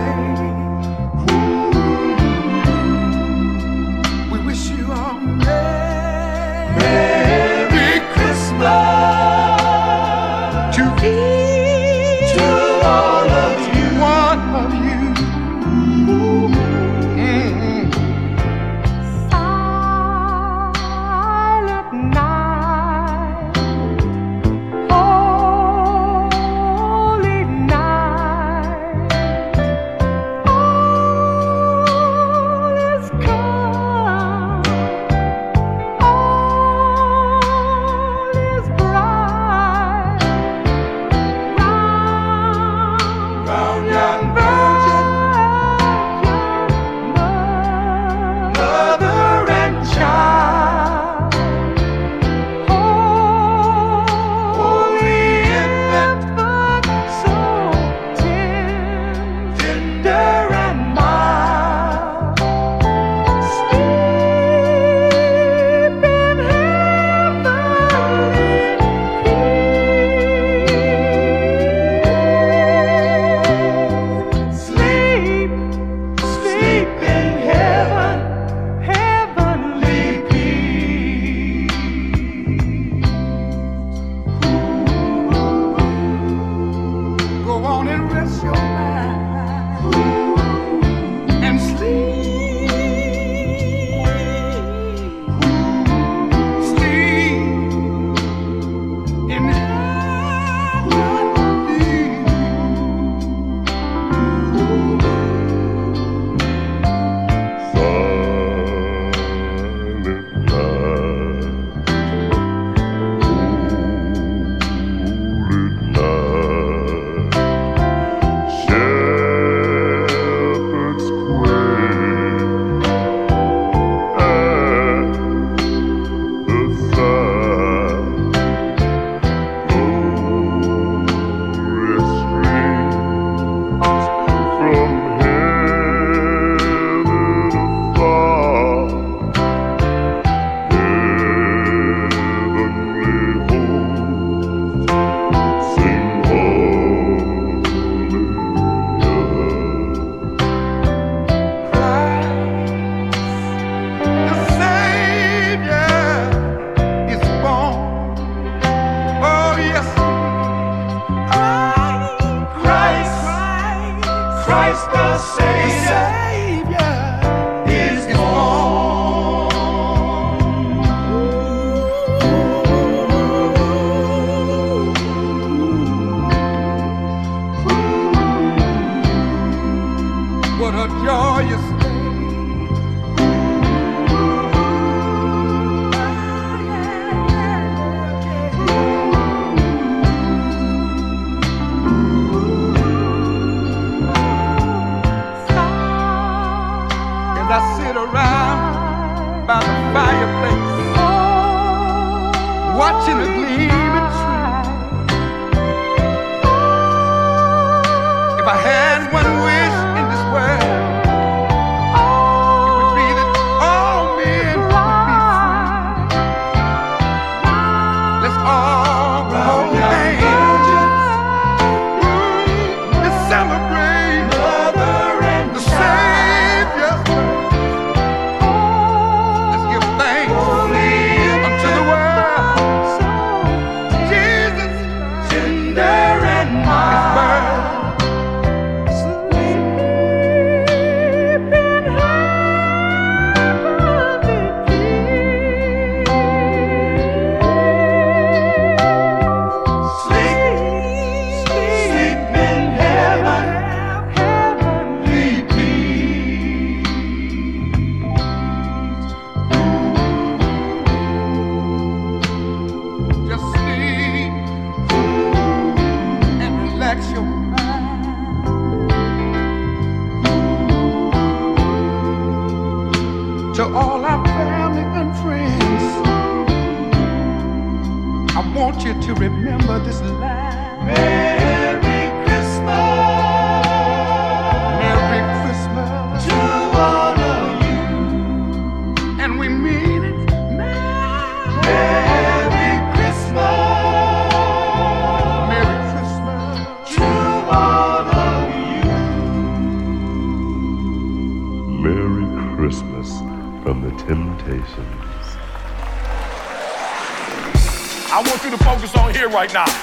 [309.44, 309.73] right now.